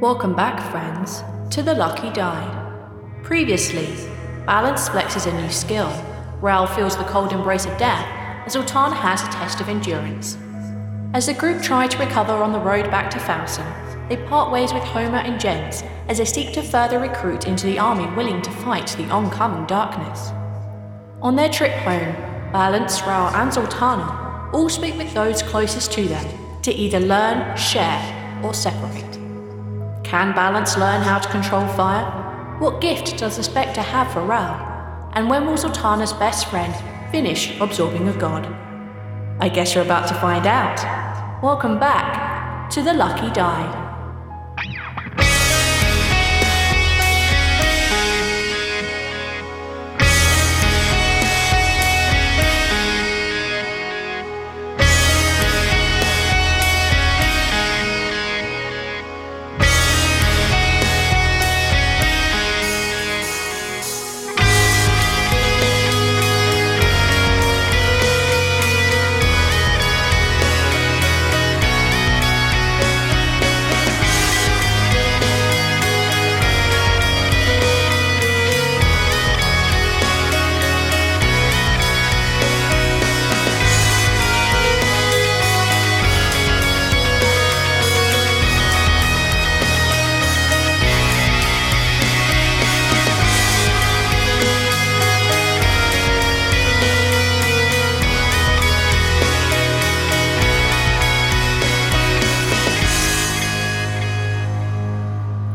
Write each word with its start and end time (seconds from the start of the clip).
Welcome 0.00 0.34
back, 0.34 0.72
friends, 0.72 1.22
to 1.54 1.62
The 1.62 1.72
Lucky 1.72 2.10
Die. 2.10 3.20
Previously, 3.22 3.86
Balance 4.44 4.88
flexes 4.88 5.32
a 5.32 5.40
new 5.40 5.48
skill. 5.48 5.88
Rhal 6.40 6.66
feels 6.66 6.96
the 6.96 7.04
cold 7.04 7.32
embrace 7.32 7.64
of 7.64 7.78
death 7.78 8.04
as 8.44 8.56
Ultana 8.56 8.96
has 8.96 9.22
a 9.22 9.30
test 9.30 9.60
of 9.60 9.68
endurance. 9.68 10.36
As 11.14 11.26
the 11.26 11.32
group 11.32 11.62
try 11.62 11.86
to 11.86 11.98
recover 11.98 12.32
on 12.32 12.52
the 12.52 12.58
road 12.58 12.90
back 12.90 13.08
to 13.12 13.18
Falsam, 13.18 14.08
they 14.08 14.16
part 14.16 14.50
ways 14.50 14.74
with 14.74 14.82
Homer 14.82 15.18
and 15.18 15.40
Jens 15.40 15.84
as 16.08 16.18
they 16.18 16.24
seek 16.24 16.52
to 16.54 16.62
further 16.62 16.98
recruit 16.98 17.46
into 17.46 17.66
the 17.66 17.78
army 17.78 18.12
willing 18.16 18.42
to 18.42 18.50
fight 18.50 18.88
the 18.98 19.08
oncoming 19.10 19.64
darkness. 19.66 20.30
On 21.22 21.36
their 21.36 21.48
trip 21.48 21.72
home, 21.72 22.14
Balance, 22.52 23.00
Rhal, 23.02 23.28
and 23.36 23.50
Zaltanna 23.50 24.52
all 24.52 24.68
speak 24.68 24.96
with 24.96 25.14
those 25.14 25.40
closest 25.40 25.92
to 25.92 26.04
them 26.08 26.62
to 26.62 26.72
either 26.72 26.98
learn, 26.98 27.56
share, 27.56 28.40
or 28.42 28.52
separate. 28.52 29.23
Can 30.14 30.32
Balance 30.32 30.78
learn 30.78 31.02
how 31.02 31.18
to 31.18 31.28
control 31.28 31.66
fire? 31.66 32.06
What 32.60 32.80
gift 32.80 33.16
does 33.16 33.36
the 33.36 33.42
Spectre 33.42 33.82
have 33.82 34.12
for 34.12 34.22
Rhal? 34.22 35.10
And 35.14 35.28
when 35.28 35.44
will 35.44 35.56
Zaltanna's 35.56 36.12
best 36.12 36.46
friend 36.46 36.72
finish 37.10 37.58
absorbing 37.58 38.06
a 38.06 38.16
god? 38.16 38.46
I 39.40 39.48
guess 39.48 39.74
you're 39.74 39.82
about 39.82 40.06
to 40.06 40.14
find 40.14 40.46
out. 40.46 40.78
Welcome 41.42 41.80
back 41.80 42.70
to 42.70 42.80
the 42.80 42.94
Lucky 42.94 43.28
Die. 43.32 43.83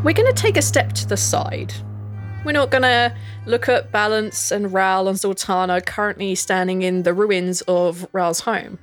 We're 0.02 0.14
going 0.14 0.34
to 0.34 0.42
take 0.42 0.56
a 0.56 0.62
step 0.62 0.94
to 0.94 1.06
the 1.06 1.18
side. 1.18 1.74
We're 2.46 2.54
not 2.54 2.72
going 2.72 2.84
to 2.84 3.14
look 3.46 3.68
at 3.68 3.92
Balance 3.92 4.50
and 4.50 4.72
Rhal 4.72 5.10
and 5.10 5.18
Zaltanna 5.18 5.86
currently 5.86 6.36
standing 6.36 6.84
in 6.84 7.04
the 7.04 7.14
ruins 7.14 7.62
of 7.68 8.08
Rhal's 8.14 8.40
home. 8.40 8.80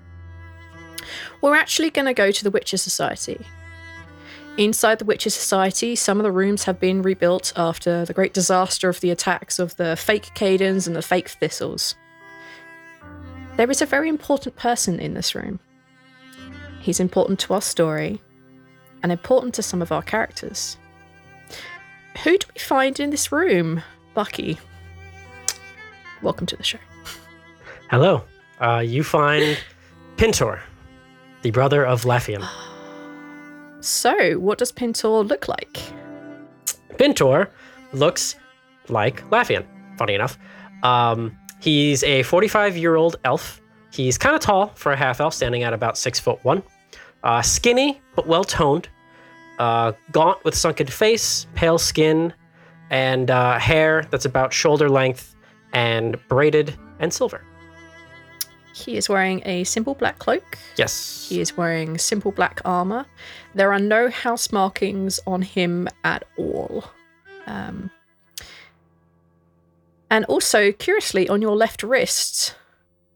We're 1.41 1.57
actually 1.57 1.89
going 1.89 2.05
to 2.05 2.13
go 2.13 2.31
to 2.31 2.45
the 2.45 2.51
Witcher 2.51 2.77
Society. 2.77 3.47
Inside 4.59 4.99
the 4.99 5.07
Witcher 5.07 5.31
Society, 5.31 5.97
some 5.97 6.19
of 6.19 6.25
the 6.25 6.31
rooms 6.31 6.65
have 6.65 6.79
been 6.79 7.01
rebuilt 7.01 7.51
after 7.57 8.05
the 8.05 8.13
great 8.13 8.35
disaster 8.35 8.91
of 8.91 9.01
the 9.01 9.11
attacks 9.11 9.59
of 9.59 9.75
the 9.77 9.97
fake 9.97 10.33
Cadens 10.35 10.87
and 10.87 10.95
the 10.95 11.01
fake 11.01 11.31
Thistles. 11.31 11.95
There 13.57 13.71
is 13.71 13.81
a 13.81 13.87
very 13.87 14.11
important 14.11 14.57
person 14.57 15.01
in 15.01 15.15
this 15.15 15.35
room. 15.35 15.61
He's 16.83 17.01
important 17.01 17.41
to 17.41 17.55
our 17.55 17.63
story 17.63 18.21
and 19.03 19.11
important 19.11 19.55
to 19.55 19.63
some 19.63 19.81
of 19.81 19.91
our 19.91 20.03
characters. 20.03 20.77
Who 22.25 22.39
do 22.39 22.47
we 22.55 22.61
find 22.61 22.99
in 22.99 23.11
this 23.11 23.31
room? 23.31 23.83
Bucky. 24.15 24.59
Welcome 26.23 26.47
to 26.47 26.57
the 26.57 26.63
show. 26.63 26.79
Hello. 27.91 28.25
Uh, 28.59 28.83
you 28.85 29.05
find 29.05 29.59
Pintor, 30.17 30.63
the 31.43 31.51
brother 31.51 31.85
of 31.85 32.03
Lafian. 32.03 32.47
So, 33.81 34.39
what 34.39 34.59
does 34.59 34.73
Pintor 34.73 35.23
look 35.23 35.47
like? 35.47 35.79
Pintor 36.97 37.51
looks 37.93 38.35
like 38.89 39.29
Lafian, 39.31 39.67
funny 39.99 40.15
enough. 40.15 40.39
Um, 40.83 41.37
he's 41.61 42.03
a 42.03 42.23
45 42.23 42.77
year 42.77 42.97
old 42.97 43.17
elf. 43.25 43.61
He's 43.93 44.17
kind 44.17 44.35
of 44.35 44.41
tall 44.41 44.69
for 44.75 44.93
a 44.93 44.97
half 44.97 45.21
elf, 45.21 45.35
standing 45.35 45.63
at 45.63 45.73
about 45.73 45.99
six 45.99 46.19
foot 46.19 46.43
one. 46.45 46.63
Uh, 47.23 47.43
skinny, 47.43 48.01
but 48.15 48.27
well 48.27 48.45
toned. 48.45 48.89
Uh, 49.59 49.93
gaunt 50.13 50.45
with 50.45 50.55
sunken 50.55 50.87
face, 50.87 51.47
pale 51.55 51.79
skin, 51.79 52.33
and 52.91 53.31
uh, 53.31 53.59
hair 53.59 54.05
that's 54.11 54.25
about 54.25 54.53
shoulder 54.53 54.89
length 54.89 55.35
and 55.73 56.17
braided 56.29 56.77
and 56.99 57.13
silver. 57.13 57.43
He 58.75 58.99
is 58.99 59.09
wearing 59.09 59.41
a 59.47 59.65
simple 59.65 59.95
black 59.95 60.19
cloak. 60.19 60.59
Yes. 60.77 61.27
He 61.29 61.41
is 61.41 61.57
wearing 61.57 61.97
simple 61.97 62.31
black 62.31 62.61
armor. 62.65 63.07
There 63.55 63.73
are 63.73 63.79
no 63.79 64.11
house 64.11 64.53
markings 64.53 65.19
on 65.27 65.41
him 65.41 65.89
at 66.05 66.25
all. 66.37 66.85
Um, 67.47 67.91
and 70.11 70.27
also, 70.27 70.73
curiously, 70.73 71.29
on 71.29 71.41
your 71.41 71.57
left 71.57 71.83
wrist, 71.83 72.55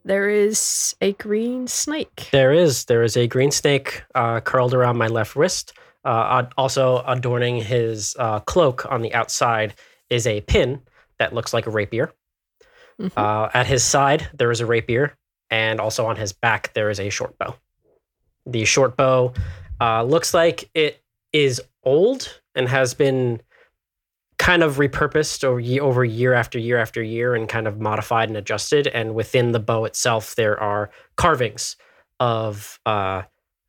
there 0.04 0.30
is 0.30 0.96
a 1.02 1.12
green 1.12 1.68
snake. 1.68 2.28
There 2.32 2.52
is. 2.54 2.86
There 2.86 3.02
is 3.02 3.16
a 3.16 3.26
green 3.26 3.50
snake 3.50 4.02
uh, 4.14 4.40
curled 4.40 4.72
around 4.72 4.96
my 4.96 5.08
left 5.08 5.36
wrist. 5.36 5.74
Uh, 6.04 6.46
also 6.56 7.02
adorning 7.06 7.56
his 7.56 8.16
uh, 8.18 8.40
cloak 8.40 8.86
on 8.90 9.02
the 9.02 9.12
outside 9.14 9.74
is 10.08 10.26
a 10.26 10.40
pin 10.42 10.80
that 11.18 11.34
looks 11.34 11.52
like 11.52 11.66
a 11.66 11.70
rapier. 11.70 12.12
Mhm. 13.00 13.12
Uh, 13.16 13.48
at 13.52 13.66
his 13.66 13.82
side, 13.84 14.28
there 14.34 14.50
is 14.50 14.60
a 14.60 14.66
rapier, 14.66 15.16
and 15.50 15.80
also 15.80 16.06
on 16.06 16.16
his 16.16 16.32
back, 16.32 16.72
there 16.74 16.90
is 16.90 17.00
a 17.00 17.10
short 17.10 17.36
bow. 17.38 17.54
The 18.46 18.64
short 18.64 18.96
bow 18.96 19.34
uh, 19.80 20.02
looks 20.04 20.32
like 20.34 20.70
it 20.74 21.02
is 21.32 21.60
old 21.84 22.40
and 22.54 22.68
has 22.68 22.94
been 22.94 23.40
kind 24.38 24.62
of 24.62 24.76
repurposed 24.76 25.44
over, 25.44 25.60
ye- 25.60 25.80
over 25.80 26.02
year 26.04 26.32
after 26.32 26.58
year 26.58 26.78
after 26.78 27.02
year 27.02 27.34
and 27.34 27.48
kind 27.48 27.66
of 27.66 27.78
modified 27.78 28.28
and 28.28 28.36
adjusted. 28.38 28.86
And 28.86 29.14
within 29.14 29.52
the 29.52 29.60
bow 29.60 29.84
itself, 29.84 30.34
there 30.34 30.58
are 30.58 30.90
carvings 31.16 31.76
of 32.18 32.80
uh, 32.86 33.22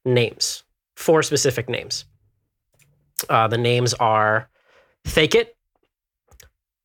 names, 0.05 0.63
four 0.95 1.23
specific 1.23 1.67
names. 1.69 2.05
Uh, 3.29 3.47
the 3.47 3.57
names 3.57 3.93
are 3.95 4.49
Thakit, 5.05 5.47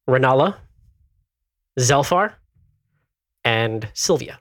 Renala, 0.09 0.57
Zelfar, 1.79 2.35
and 3.45 3.89
Sylvia. 3.95 4.39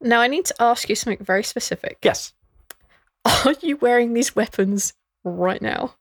Now, 0.00 0.20
I 0.20 0.26
need 0.26 0.44
to 0.46 0.54
ask 0.60 0.88
you 0.88 0.94
something 0.96 1.24
very 1.24 1.44
specific. 1.44 1.98
Yes. 2.02 2.32
Are 3.24 3.54
you 3.60 3.76
wearing 3.76 4.14
these 4.14 4.34
weapons 4.34 4.94
right 5.24 5.62
now? 5.62 5.94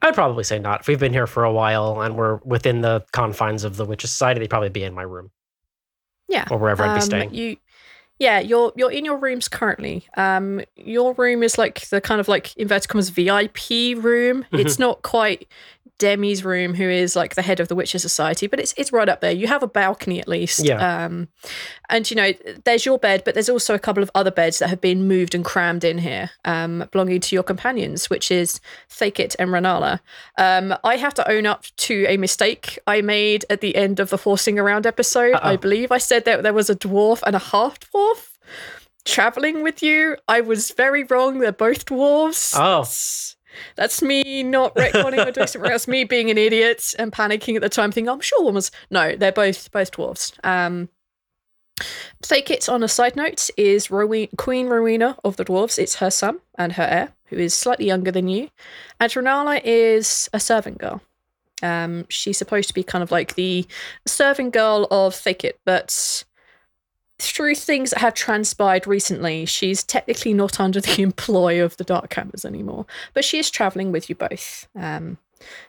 I'd 0.00 0.14
probably 0.14 0.44
say 0.44 0.58
not. 0.58 0.80
If 0.82 0.88
we've 0.88 0.98
been 1.00 1.12
here 1.12 1.26
for 1.26 1.44
a 1.44 1.52
while 1.52 2.00
and 2.00 2.16
we're 2.16 2.36
within 2.44 2.80
the 2.80 3.04
confines 3.12 3.64
of 3.64 3.76
the 3.76 3.84
Witches 3.84 4.10
Society, 4.10 4.40
they'd 4.40 4.50
probably 4.50 4.68
be 4.68 4.84
in 4.84 4.94
my 4.94 5.02
room 5.02 5.30
Yeah. 6.28 6.46
or 6.50 6.58
wherever 6.58 6.84
I'd 6.84 6.94
be 6.94 7.00
Um, 7.00 7.00
staying. 7.00 7.34
You, 7.34 7.56
yeah, 8.22 8.38
you're 8.38 8.72
you're 8.76 8.92
in 8.92 9.04
your 9.04 9.16
rooms 9.16 9.48
currently. 9.48 10.06
Um, 10.16 10.60
your 10.76 11.12
room 11.14 11.42
is 11.42 11.58
like 11.58 11.88
the 11.88 12.00
kind 12.00 12.20
of 12.20 12.28
like 12.28 12.56
inverted 12.56 12.88
commas 12.88 13.10
VIP 13.10 13.98
room. 13.98 14.44
Mm-hmm. 14.44 14.60
It's 14.60 14.78
not 14.78 15.02
quite 15.02 15.48
Demi's 16.02 16.44
room, 16.44 16.74
who 16.74 16.88
is 16.88 17.14
like 17.14 17.34
the 17.36 17.42
head 17.42 17.60
of 17.60 17.68
the 17.68 17.76
Witcher 17.76 17.98
Society, 17.98 18.46
but 18.48 18.58
it's 18.58 18.74
it's 18.76 18.92
right 18.92 19.08
up 19.08 19.20
there. 19.20 19.30
You 19.30 19.46
have 19.46 19.62
a 19.62 19.68
balcony 19.68 20.18
at 20.20 20.26
least. 20.26 20.64
Yeah. 20.64 21.04
Um, 21.04 21.28
and 21.88 22.10
you 22.10 22.16
know, 22.16 22.32
there's 22.64 22.84
your 22.84 22.98
bed, 22.98 23.22
but 23.24 23.34
there's 23.34 23.48
also 23.48 23.74
a 23.74 23.78
couple 23.78 24.02
of 24.02 24.10
other 24.14 24.30
beds 24.30 24.58
that 24.58 24.68
have 24.68 24.80
been 24.80 25.06
moved 25.06 25.34
and 25.34 25.44
crammed 25.44 25.84
in 25.84 25.98
here, 25.98 26.30
um, 26.44 26.88
belonging 26.90 27.20
to 27.20 27.36
your 27.36 27.44
companions, 27.44 28.10
which 28.10 28.30
is 28.30 28.60
Thakit 28.90 29.36
and 29.38 29.50
Renala. 29.50 30.00
Um, 30.38 30.74
I 30.82 30.96
have 30.96 31.14
to 31.14 31.30
own 31.30 31.46
up 31.46 31.64
to 31.76 32.04
a 32.08 32.16
mistake 32.16 32.78
I 32.86 33.00
made 33.00 33.44
at 33.48 33.60
the 33.60 33.76
end 33.76 34.00
of 34.00 34.10
the 34.10 34.16
horsing 34.16 34.58
around 34.58 34.86
episode. 34.86 35.34
I 35.34 35.52
Uh-oh. 35.52 35.56
believe 35.58 35.92
I 35.92 35.98
said 35.98 36.24
that 36.24 36.42
there 36.42 36.54
was 36.54 36.68
a 36.68 36.76
dwarf 36.76 37.22
and 37.26 37.36
a 37.36 37.38
half 37.38 37.78
dwarf 37.80 38.30
traveling 39.04 39.62
with 39.62 39.82
you. 39.82 40.16
I 40.28 40.40
was 40.40 40.70
very 40.70 41.04
wrong. 41.04 41.38
They're 41.38 41.52
both 41.52 41.86
dwarves. 41.86 42.54
Oh. 42.56 42.84
That's, 43.76 44.02
me 44.02 44.42
not 44.42 44.74
retconning 44.74 45.26
or 45.26 45.30
doing 45.30 45.46
something 45.46 45.70
else. 45.70 45.88
Me 45.88 46.04
being 46.04 46.30
an 46.30 46.38
idiot 46.38 46.94
and 46.98 47.12
panicking 47.12 47.56
at 47.56 47.62
the 47.62 47.68
time, 47.68 47.92
thinking 47.92 48.08
I'm 48.08 48.20
sure 48.20 48.42
one 48.42 48.54
was. 48.54 48.70
No, 48.90 49.16
they're 49.16 49.32
both 49.32 49.70
both 49.70 49.92
dwarves. 49.92 50.32
Um, 50.44 50.88
Thakit, 52.22 52.72
on 52.72 52.82
a 52.82 52.88
side 52.88 53.16
note, 53.16 53.50
is 53.56 53.88
Queen 54.36 54.68
Rowena 54.68 55.16
of 55.24 55.36
the 55.36 55.44
dwarves. 55.44 55.78
It's 55.78 55.96
her 55.96 56.10
son 56.10 56.40
and 56.56 56.72
her 56.72 56.84
heir, 56.84 57.12
who 57.26 57.36
is 57.36 57.54
slightly 57.54 57.86
younger 57.86 58.10
than 58.10 58.28
you. 58.28 58.50
And 59.00 59.10
Renala 59.10 59.60
is 59.64 60.28
a 60.32 60.40
servant 60.40 60.78
girl. 60.78 61.00
Um, 61.62 62.06
she's 62.08 62.38
supposed 62.38 62.68
to 62.68 62.74
be 62.74 62.82
kind 62.82 63.02
of 63.02 63.10
like 63.10 63.34
the 63.34 63.66
servant 64.06 64.52
girl 64.52 64.86
of 64.90 65.14
Thakit, 65.14 65.54
but 65.64 66.24
through 67.22 67.54
things 67.54 67.90
that 67.90 68.00
have 68.00 68.14
transpired 68.14 68.86
recently, 68.86 69.46
she's 69.46 69.82
technically 69.82 70.34
not 70.34 70.60
under 70.60 70.80
the 70.80 71.02
employ 71.02 71.62
of 71.62 71.76
the 71.76 71.84
Dark 71.84 72.12
Hammers 72.14 72.44
anymore. 72.44 72.86
But 73.14 73.24
she 73.24 73.38
is 73.38 73.50
traveling 73.50 73.92
with 73.92 74.08
you 74.08 74.14
both. 74.14 74.68
Um, 74.74 75.18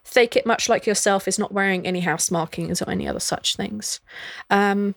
Thakit, 0.05 0.45
much 0.45 0.69
like 0.69 0.85
yourself, 0.85 1.27
is 1.27 1.39
not 1.39 1.51
wearing 1.51 1.85
any 1.85 2.01
house 2.01 2.29
markings 2.29 2.81
or 2.81 2.89
any 2.89 3.07
other 3.07 3.19
such 3.19 3.55
things. 3.55 3.99
Um, 4.49 4.95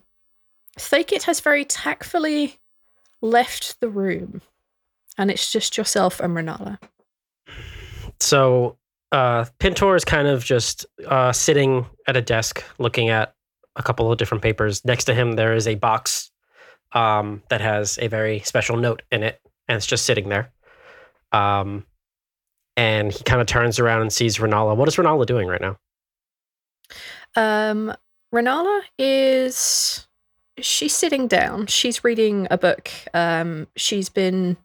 Thakit 0.79 1.23
has 1.23 1.41
very 1.41 1.65
tactfully 1.65 2.59
left 3.23 3.81
the 3.81 3.89
room, 3.89 4.43
and 5.17 5.31
it's 5.31 5.51
just 5.51 5.77
yourself 5.77 6.21
and 6.21 6.37
Renala. 6.37 6.79
So 8.21 8.77
uh, 9.13 9.47
Pintor 9.59 9.97
is 9.97 10.05
kind 10.05 10.29
of 10.29 10.45
just 10.45 10.85
uh, 11.07 11.33
sitting 11.33 11.87
at 12.07 12.17
a 12.17 12.23
desk 12.23 12.63
looking 12.79 13.09
at 13.09 13.35
a 13.77 13.83
couple 13.83 14.11
of 14.11 14.19
different 14.19 14.43
papers. 14.43 14.85
Next 14.85 15.05
to 15.05 15.15
him, 15.15 15.33
there 15.33 15.55
is 15.55 15.67
a 15.67 15.75
box 15.75 16.31
um, 16.93 17.43
that 17.49 17.61
has 17.61 17.99
a 18.01 18.09
very 18.09 18.41
special 18.41 18.77
note 18.77 19.03
in 19.11 19.23
it, 19.23 19.41
and 19.69 19.77
it's 19.77 19.87
just 19.87 20.07
sitting 20.07 20.29
there. 20.29 20.51
Um, 21.33 21.85
and 22.77 23.13
he 23.13 23.25
kind 23.25 23.41
of 23.41 23.47
turns 23.47 23.79
around 23.79 24.03
and 24.03 24.13
sees 24.13 24.39
Renala. 24.39 24.77
What 24.77 24.89
is 24.89 24.97
Renala 24.97 25.27
doing 25.27 25.49
right 25.49 25.61
now? 25.61 25.79
Um, 27.35 27.95
Renala 28.35 28.83
is 28.99 30.07
she's 30.61 30.95
sitting 30.95 31.27
down. 31.27 31.67
She's 31.67 32.05
reading 32.05 32.47
a 32.51 32.59
book. 32.59 32.91
Um, 33.15 33.67
she's 33.77 34.09
been 34.09 34.57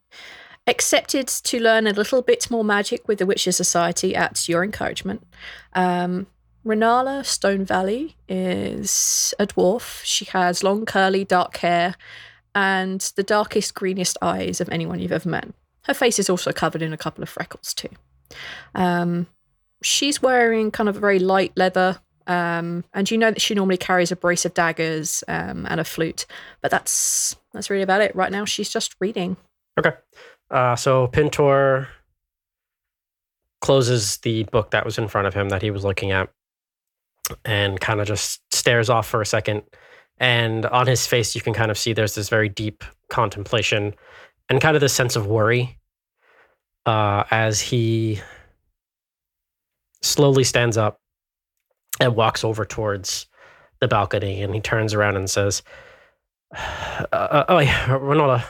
accepted 0.67 1.27
to 1.27 1.59
learn 1.59 1.87
a 1.87 1.91
little 1.91 2.21
bit 2.21 2.49
more 2.51 2.63
magic 2.63 3.07
with 3.07 3.19
the 3.19 3.25
Witcher 3.25 3.51
Society 3.51 4.15
at 4.15 4.47
your 4.47 4.63
encouragement. 4.63 5.25
Um, 5.73 6.27
Renala 6.65 7.25
Stone 7.25 7.65
Valley 7.65 8.15
is 8.27 9.33
a 9.39 9.47
dwarf. 9.47 10.03
She 10.03 10.25
has 10.25 10.63
long, 10.63 10.85
curly, 10.85 11.25
dark 11.25 11.57
hair 11.57 11.95
and 12.53 13.01
the 13.15 13.23
darkest, 13.23 13.73
greenest 13.73 14.17
eyes 14.21 14.61
of 14.61 14.69
anyone 14.69 14.99
you've 14.99 15.11
ever 15.11 15.29
met. 15.29 15.47
Her 15.83 15.93
face 15.93 16.19
is 16.19 16.29
also 16.29 16.51
covered 16.51 16.81
in 16.81 16.93
a 16.93 16.97
couple 16.97 17.23
of 17.23 17.29
freckles, 17.29 17.73
too. 17.73 17.89
Um, 18.75 19.27
she's 19.81 20.21
wearing 20.21 20.69
kind 20.69 20.87
of 20.87 20.97
a 20.97 20.99
very 20.99 21.19
light 21.19 21.53
leather 21.55 21.99
um, 22.27 22.83
and 22.93 23.09
you 23.09 23.17
know 23.17 23.31
that 23.31 23.41
she 23.41 23.55
normally 23.55 23.77
carries 23.77 24.11
a 24.11 24.15
brace 24.15 24.45
of 24.45 24.53
daggers 24.53 25.23
um, 25.27 25.65
and 25.69 25.79
a 25.79 25.83
flute, 25.83 26.25
but 26.61 26.71
that's 26.71 27.35
that's 27.53 27.69
really 27.69 27.83
about 27.83 28.01
it. 28.01 28.15
Right 28.15 28.31
now, 28.31 28.45
she's 28.45 28.69
just 28.69 28.95
reading. 28.99 29.37
Okay. 29.77 29.91
Uh, 30.49 30.75
so 30.75 31.07
Pintor 31.07 31.87
closes 33.61 34.17
the 34.17 34.43
book 34.45 34.71
that 34.71 34.85
was 34.85 34.97
in 34.97 35.07
front 35.07 35.27
of 35.27 35.33
him 35.33 35.49
that 35.49 35.61
he 35.61 35.71
was 35.71 35.83
looking 35.83 36.11
at 36.11 36.29
and 37.45 37.79
kind 37.79 37.99
of 38.01 38.07
just 38.07 38.41
stares 38.53 38.89
off 38.89 39.07
for 39.07 39.21
a 39.21 39.25
second. 39.25 39.63
And 40.17 40.65
on 40.67 40.87
his 40.87 41.07
face, 41.07 41.35
you 41.35 41.41
can 41.41 41.53
kind 41.53 41.71
of 41.71 41.77
see 41.77 41.93
there's 41.93 42.15
this 42.15 42.29
very 42.29 42.49
deep 42.49 42.83
contemplation 43.09 43.93
and 44.49 44.61
kind 44.61 44.75
of 44.75 44.81
this 44.81 44.93
sense 44.93 45.15
of 45.15 45.27
worry 45.27 45.79
uh, 46.85 47.23
as 47.31 47.59
he 47.59 48.21
slowly 50.01 50.43
stands 50.43 50.77
up 50.77 50.99
and 51.99 52.15
walks 52.15 52.43
over 52.43 52.65
towards 52.65 53.27
the 53.79 53.87
balcony. 53.87 54.41
And 54.41 54.53
he 54.53 54.61
turns 54.61 54.93
around 54.93 55.15
and 55.15 55.29
says, 55.29 55.63
uh, 56.55 57.05
uh, 57.11 57.45
Oh, 57.49 57.59
yeah, 57.59 57.87
Renala, 57.87 58.43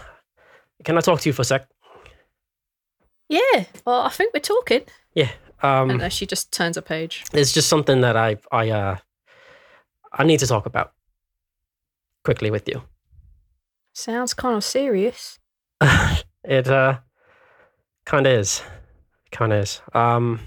can 0.84 0.98
I 0.98 1.02
talk 1.02 1.22
to 1.22 1.30
you 1.30 1.34
for 1.34 1.44
a 1.44 1.46
sec? 1.46 1.68
Yeah, 3.30 3.66
well, 3.86 4.02
I 4.02 4.10
think 4.10 4.34
we're 4.34 4.42
talking. 4.42 4.82
Um, 5.64 5.90
and 5.92 6.02
uh, 6.02 6.10
she 6.10 6.26
just 6.26 6.52
turns 6.52 6.78
a 6.78 6.82
page. 6.82 7.24
it's 7.34 7.52
just 7.54 7.70
something 7.70 8.02
that 8.02 8.18
I 8.18 8.38
I 8.52 8.70
uh 8.70 8.98
I 10.12 10.24
need 10.24 10.40
to 10.40 10.48
talk 10.48 10.66
about 10.66 10.92
quickly 12.24 12.52
with 12.52 12.68
you. 12.68 12.82
Sounds 13.94 14.34
kind 14.34 14.56
of 14.56 14.64
serious. 14.64 15.40
it 16.44 16.68
uh 16.68 17.00
kind 18.06 18.26
of 18.28 18.34
is, 18.34 18.62
kind 19.32 19.54
of 19.54 19.64
is. 19.64 19.82
Um, 19.94 20.40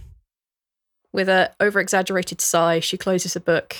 With 1.12 1.28
a 1.28 1.54
over 1.60 1.80
exaggerated 1.80 2.40
sigh, 2.40 2.80
she 2.80 2.96
closes 2.96 3.34
the 3.34 3.40
book 3.40 3.76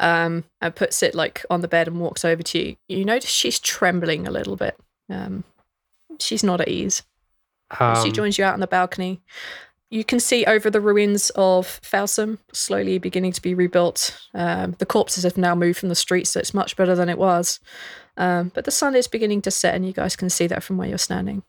um, 0.00 0.44
and 0.60 0.74
puts 0.74 1.02
it 1.02 1.14
like 1.14 1.44
on 1.50 1.60
the 1.60 1.68
bed 1.68 1.88
and 1.88 2.00
walks 2.00 2.24
over 2.24 2.42
to 2.42 2.58
you. 2.58 2.76
You 2.88 3.04
notice 3.04 3.30
she's 3.30 3.58
trembling 3.60 4.26
a 4.26 4.30
little 4.30 4.56
bit. 4.56 4.78
Um, 5.10 5.44
she's 6.18 6.42
not 6.42 6.60
at 6.60 6.68
ease. 6.68 7.02
she 7.76 7.84
um, 7.84 8.12
joins 8.12 8.38
you 8.38 8.44
out 8.44 8.54
on 8.54 8.60
the 8.60 8.66
balcony. 8.66 9.20
You 9.94 10.02
can 10.02 10.18
see 10.18 10.44
over 10.44 10.70
the 10.70 10.80
ruins 10.80 11.30
of 11.36 11.80
Falsam, 11.82 12.38
slowly 12.52 12.98
beginning 12.98 13.30
to 13.30 13.40
be 13.40 13.54
rebuilt. 13.54 14.20
Um, 14.34 14.74
the 14.80 14.86
corpses 14.86 15.22
have 15.22 15.36
now 15.36 15.54
moved 15.54 15.78
from 15.78 15.88
the 15.88 15.94
streets, 15.94 16.30
so 16.30 16.40
it's 16.40 16.52
much 16.52 16.74
better 16.74 16.96
than 16.96 17.08
it 17.08 17.16
was. 17.16 17.60
Um, 18.16 18.50
but 18.52 18.64
the 18.64 18.72
sun 18.72 18.96
is 18.96 19.06
beginning 19.06 19.42
to 19.42 19.52
set, 19.52 19.72
and 19.72 19.86
you 19.86 19.92
guys 19.92 20.16
can 20.16 20.30
see 20.30 20.48
that 20.48 20.64
from 20.64 20.78
where 20.78 20.88
you're 20.88 20.98
standing. 20.98 21.44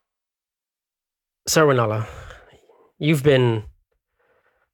Sir 1.48 1.66
Winala, 1.66 2.08
you've 3.00 3.24
been 3.24 3.64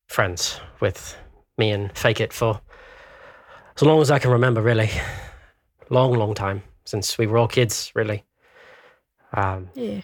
friends 0.05 0.59
with 0.81 1.17
me 1.57 1.71
and 1.71 1.93
Thakit 1.93 2.33
for 2.33 2.59
as 3.77 3.83
long 3.83 4.01
as 4.01 4.11
I 4.11 4.19
can 4.19 4.31
remember, 4.31 4.61
really. 4.61 4.89
Long, 5.89 6.11
long 6.11 6.33
time 6.33 6.63
since 6.83 7.17
we 7.17 7.25
were 7.25 7.37
all 7.37 7.47
kids, 7.47 7.93
really. 7.95 8.25
Um, 9.31 9.69
Yeah. 9.75 10.01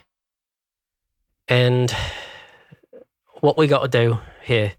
And 1.50 1.94
what 3.42 3.58
we 3.58 3.68
got 3.68 3.84
to 3.84 3.88
do 3.88 4.20
here, 4.44 4.74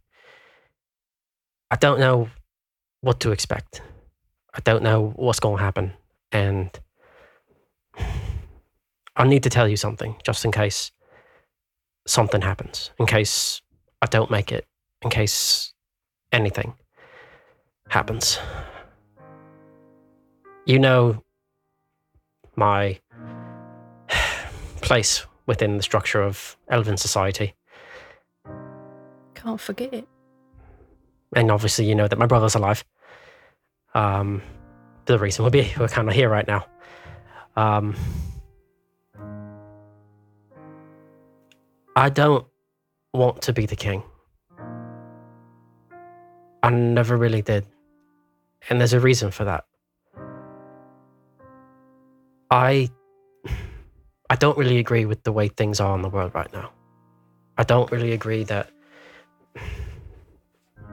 I 1.71 1.76
don't 1.76 2.00
know 2.00 2.28
what 3.00 3.21
to 3.21 3.30
expect. 3.30 3.83
I 4.54 4.61
don't 4.61 4.83
know 4.83 5.12
what's 5.16 5.40
going 5.40 5.59
to 5.59 5.62
happen. 5.62 5.92
And 6.33 6.71
I 9.16 9.26
need 9.26 9.42
to 9.44 9.50
tell 9.50 9.68
you 9.68 9.76
something 9.76 10.16
just 10.25 10.44
in 10.44 10.52
case 10.52 10.92
something 12.06 12.40
happens, 12.40 12.90
in 12.99 13.06
case 13.06 13.61
I 14.00 14.06
don't 14.06 14.30
make 14.30 14.52
it, 14.52 14.66
in 15.02 15.11
case 15.11 15.73
anything 16.33 16.75
happens. 17.88 18.38
You 20.66 20.78
know 20.78 21.23
my 22.56 22.99
place 24.83 25.26
within 25.47 25.76
the 25.76 25.83
structure 25.83 26.23
of 26.23 26.56
Elven 26.68 26.97
society. 26.97 27.54
Can't 29.42 29.61
forget 29.61 29.95
it. 29.95 30.09
And 31.37 31.50
obviously, 31.50 31.85
you 31.85 31.95
know 31.95 32.09
that 32.09 32.18
my 32.18 32.26
brother's 32.26 32.57
alive. 32.57 32.85
Um, 33.95 34.42
the 35.07 35.18
reason 35.18 35.45
we'll 35.45 35.50
be 35.62 35.73
we're 35.78 35.88
kind 35.88 36.09
of 36.09 36.14
here 36.14 36.28
right 36.28 36.47
now. 36.47 36.66
Um, 37.57 37.95
I 41.95 42.09
don't 42.11 42.47
want 43.12 43.42
to 43.42 43.52
be 43.52 43.66
the 43.66 43.76
king. 43.76 44.02
I 46.62 46.71
never 46.71 47.16
really 47.16 47.42
did, 47.42 47.64
and 48.68 48.80
there's 48.80 48.92
a 48.92 49.00
reason 49.00 49.30
for 49.30 49.45
that. 49.45 49.64
I 52.50 52.90
I 54.30 54.35
don't 54.35 54.59
really 54.59 54.78
agree 54.78 55.04
with 55.04 55.23
the 55.23 55.33
way 55.33 55.47
things 55.47 55.78
are 55.78 55.95
in 55.95 56.02
the 56.02 56.09
world 56.09 56.35
right 56.35 56.52
now. 56.52 56.73
I 57.57 57.62
don't 57.62 57.90
really 57.92 58.12
agree 58.12 58.45
that 58.45 58.71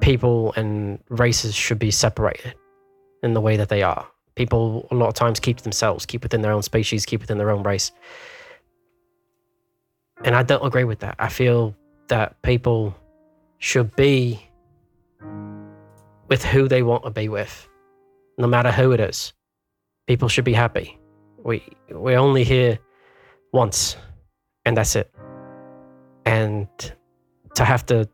people 0.02 0.54
and 0.56 1.00
races 1.10 1.56
should 1.56 1.80
be 1.80 1.92
separated 1.92 2.54
in 3.24 3.34
the 3.34 3.42
way 3.42 3.58
that 3.58 3.70
they 3.70 3.82
are. 3.82 4.08
People 4.36 4.88
a 4.92 4.96
lot 4.96 5.08
of 5.08 5.14
times 5.14 5.40
keep 5.40 5.58
to 5.58 5.64
themselves, 5.64 6.06
keep 6.06 6.22
within 6.24 6.42
their 6.42 6.52
own 6.52 6.62
species, 6.62 7.06
keep 7.06 7.22
within 7.22 7.38
their 7.38 7.50
own 7.50 7.64
race. 7.64 7.92
And 10.24 10.36
I 10.36 10.44
don't 10.44 10.66
agree 10.66 10.84
with 10.84 11.00
that. 11.00 11.16
I 11.20 11.30
feel 11.30 11.76
that 12.08 12.42
people 12.42 12.96
should 13.58 13.96
be 13.96 14.40
with 16.28 16.44
who 16.44 16.68
they 16.68 16.84
want 16.84 17.04
to 17.04 17.12
be 17.12 17.30
with, 17.30 17.68
no 18.38 18.48
matter 18.48 18.72
who 18.72 18.92
it 18.92 19.00
is. 19.00 19.34
People 20.08 20.28
should 20.28 20.46
be 20.46 20.54
happy. 20.54 21.00
We 21.44 21.64
we're 21.90 22.18
only 22.18 22.44
here 22.44 22.80
once, 23.54 23.98
and 24.66 24.76
that's 24.78 24.96
it. 24.96 25.14
And 26.26 26.68
to 27.56 27.66
have 27.66 27.86
to 27.88 28.10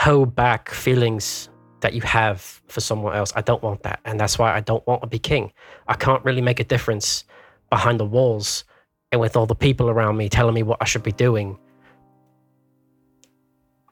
hold 0.00 0.34
back 0.34 0.70
feelings 0.70 1.50
that 1.80 1.92
you 1.92 2.00
have 2.00 2.40
for 2.68 2.80
someone 2.80 3.14
else, 3.14 3.34
I 3.36 3.42
don't 3.42 3.62
want 3.62 3.82
that, 3.82 4.00
and 4.06 4.18
that's 4.18 4.38
why 4.38 4.56
I 4.56 4.60
don't 4.60 4.86
want 4.86 5.02
to 5.02 5.06
be 5.06 5.18
king. 5.18 5.52
I 5.88 5.94
can't 5.94 6.24
really 6.24 6.40
make 6.40 6.58
a 6.58 6.64
difference 6.64 7.24
behind 7.68 8.00
the 8.00 8.06
walls 8.06 8.64
and 9.12 9.20
with 9.20 9.36
all 9.36 9.44
the 9.44 9.54
people 9.54 9.90
around 9.90 10.16
me 10.16 10.30
telling 10.30 10.54
me 10.54 10.62
what 10.62 10.78
I 10.80 10.86
should 10.86 11.02
be 11.02 11.12
doing. 11.12 11.58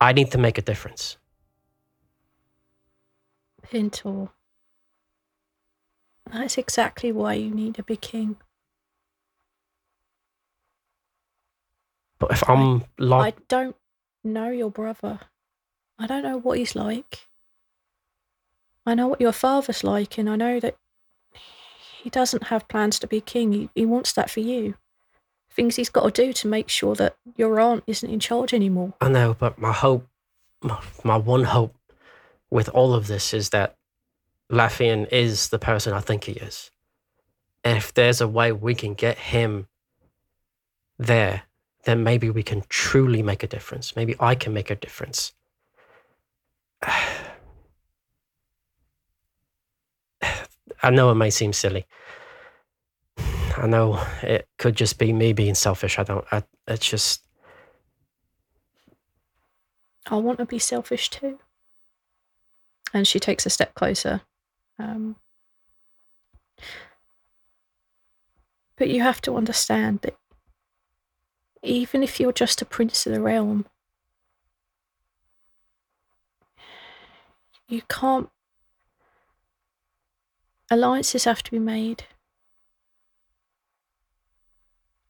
I 0.00 0.14
need 0.14 0.30
to 0.30 0.38
make 0.38 0.56
a 0.56 0.62
difference. 0.62 1.18
Pintor. 3.62 4.30
That's 6.32 6.56
exactly 6.56 7.12
why 7.12 7.34
you 7.34 7.50
need 7.50 7.74
to 7.74 7.82
be 7.82 7.96
king. 7.96 8.36
But 12.18 12.32
if 12.32 12.48
I'm 12.48 12.84
like. 12.98 13.34
I 13.34 13.38
don't 13.48 13.76
know 14.24 14.48
your 14.48 14.70
brother. 14.70 15.20
I 15.98 16.06
don't 16.06 16.22
know 16.22 16.38
what 16.38 16.58
he's 16.58 16.76
like. 16.76 17.26
I 18.86 18.94
know 18.94 19.08
what 19.08 19.20
your 19.20 19.32
father's 19.32 19.84
like, 19.84 20.16
and 20.16 20.30
I 20.30 20.36
know 20.36 20.60
that 20.60 20.76
he 22.02 22.08
doesn't 22.08 22.44
have 22.44 22.68
plans 22.68 22.98
to 23.00 23.06
be 23.06 23.20
king. 23.20 23.52
He, 23.52 23.70
he 23.74 23.84
wants 23.84 24.12
that 24.12 24.30
for 24.30 24.40
you. 24.40 24.74
Things 25.50 25.76
he's 25.76 25.90
got 25.90 26.14
to 26.14 26.24
do 26.26 26.32
to 26.32 26.48
make 26.48 26.68
sure 26.68 26.94
that 26.94 27.16
your 27.36 27.58
aunt 27.58 27.82
isn't 27.86 28.08
in 28.08 28.20
charge 28.20 28.54
anymore. 28.54 28.94
I 29.00 29.08
know, 29.08 29.34
but 29.34 29.58
my 29.58 29.72
hope, 29.72 30.06
my, 30.62 30.80
my 31.02 31.16
one 31.16 31.44
hope 31.44 31.74
with 32.50 32.68
all 32.70 32.94
of 32.94 33.08
this 33.08 33.34
is 33.34 33.50
that 33.50 33.76
Laffian 34.50 35.08
is 35.12 35.48
the 35.48 35.58
person 35.58 35.92
I 35.92 36.00
think 36.00 36.24
he 36.24 36.32
is. 36.32 36.70
And 37.64 37.76
if 37.76 37.92
there's 37.92 38.20
a 38.20 38.28
way 38.28 38.52
we 38.52 38.74
can 38.74 38.94
get 38.94 39.18
him 39.18 39.66
there, 40.98 41.42
then 41.84 42.02
maybe 42.02 42.30
we 42.30 42.42
can 42.42 42.62
truly 42.68 43.22
make 43.22 43.42
a 43.42 43.48
difference. 43.48 43.96
Maybe 43.96 44.14
I 44.20 44.34
can 44.34 44.54
make 44.54 44.70
a 44.70 44.76
difference. 44.76 45.32
I 50.82 50.90
know 50.90 51.10
it 51.10 51.16
may 51.16 51.30
seem 51.30 51.52
silly. 51.52 51.86
I 53.56 53.66
know 53.66 54.00
it 54.22 54.48
could 54.58 54.76
just 54.76 54.98
be 54.98 55.12
me 55.12 55.32
being 55.32 55.54
selfish. 55.54 55.98
I 55.98 56.04
don't, 56.04 56.24
I, 56.30 56.44
it's 56.68 56.88
just, 56.88 57.22
I 60.06 60.16
want 60.16 60.38
to 60.38 60.46
be 60.46 60.58
selfish 60.58 61.10
too. 61.10 61.38
And 62.94 63.06
she 63.06 63.18
takes 63.18 63.44
a 63.46 63.50
step 63.50 63.74
closer. 63.74 64.22
Um, 64.78 65.16
but 68.76 68.88
you 68.88 69.02
have 69.02 69.20
to 69.22 69.36
understand 69.36 70.00
that 70.02 70.16
even 71.62 72.02
if 72.02 72.20
you're 72.20 72.32
just 72.32 72.62
a 72.62 72.64
prince 72.64 73.06
of 73.06 73.12
the 73.12 73.20
realm, 73.20 73.66
you 77.68 77.82
can't. 77.88 78.28
Alliances 80.70 81.24
have 81.24 81.42
to 81.44 81.50
be 81.50 81.58
made. 81.58 82.04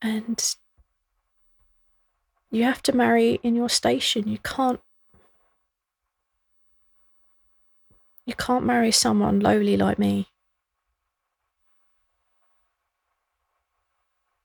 And 0.01 0.55
you 2.51 2.63
have 2.63 2.81
to 2.83 2.95
marry 2.95 3.39
in 3.43 3.55
your 3.55 3.69
station. 3.69 4.27
You 4.27 4.37
can't 4.39 4.79
You 8.29 8.35
can't 8.35 8.63
marry 8.63 8.91
someone 8.91 9.39
lowly 9.39 9.75
like 9.75 9.97
me. 9.97 10.27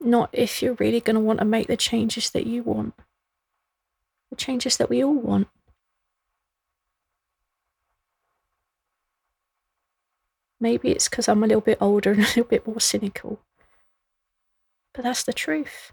Not 0.00 0.30
if 0.32 0.62
you're 0.62 0.72
really 0.80 1.02
going 1.02 1.16
to 1.16 1.20
want 1.20 1.40
to 1.40 1.44
make 1.44 1.66
the 1.66 1.76
changes 1.76 2.30
that 2.30 2.46
you 2.46 2.62
want. 2.62 2.94
The 4.30 4.36
changes 4.36 4.78
that 4.78 4.88
we 4.88 5.04
all 5.04 5.12
want. 5.12 5.48
Maybe 10.64 10.92
it's 10.92 11.10
because 11.10 11.28
I'm 11.28 11.44
a 11.44 11.46
little 11.46 11.60
bit 11.60 11.76
older 11.78 12.12
and 12.12 12.20
a 12.24 12.26
little 12.26 12.44
bit 12.44 12.66
more 12.66 12.80
cynical. 12.80 13.38
But 14.94 15.04
that's 15.04 15.22
the 15.22 15.34
truth. 15.34 15.92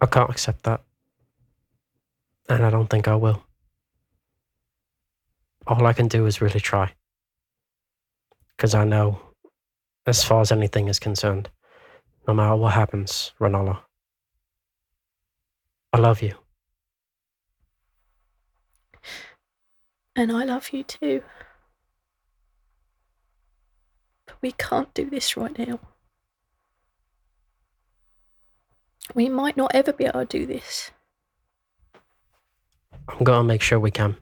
I 0.00 0.06
can't 0.06 0.30
accept 0.30 0.62
that. 0.62 0.82
And 2.48 2.64
I 2.64 2.70
don't 2.70 2.88
think 2.88 3.08
I 3.08 3.16
will. 3.16 3.42
All 5.66 5.84
I 5.84 5.92
can 5.92 6.06
do 6.06 6.26
is 6.26 6.40
really 6.40 6.60
try. 6.60 6.92
Because 8.56 8.76
I 8.76 8.84
know, 8.84 9.18
as 10.06 10.22
far 10.22 10.42
as 10.42 10.52
anything 10.52 10.86
is 10.86 11.00
concerned, 11.00 11.50
no 12.28 12.34
matter 12.34 12.54
what 12.54 12.74
happens, 12.74 13.32
Renala, 13.40 13.80
I 15.92 15.98
love 15.98 16.22
you. 16.22 16.36
And 20.14 20.30
I 20.30 20.44
love 20.44 20.70
you 20.72 20.84
too. 20.84 21.24
We 24.44 24.52
can't 24.52 24.92
do 24.92 25.08
this 25.08 25.38
right 25.38 25.58
now. 25.58 25.80
We 29.14 29.30
might 29.30 29.56
not 29.56 29.74
ever 29.74 29.90
be 29.90 30.04
able 30.04 30.20
to 30.20 30.26
do 30.26 30.44
this. 30.44 30.90
I'm 33.08 33.24
going 33.24 33.38
to 33.38 33.44
make 33.44 33.62
sure 33.62 33.80
we 33.80 33.90
can. 33.90 34.18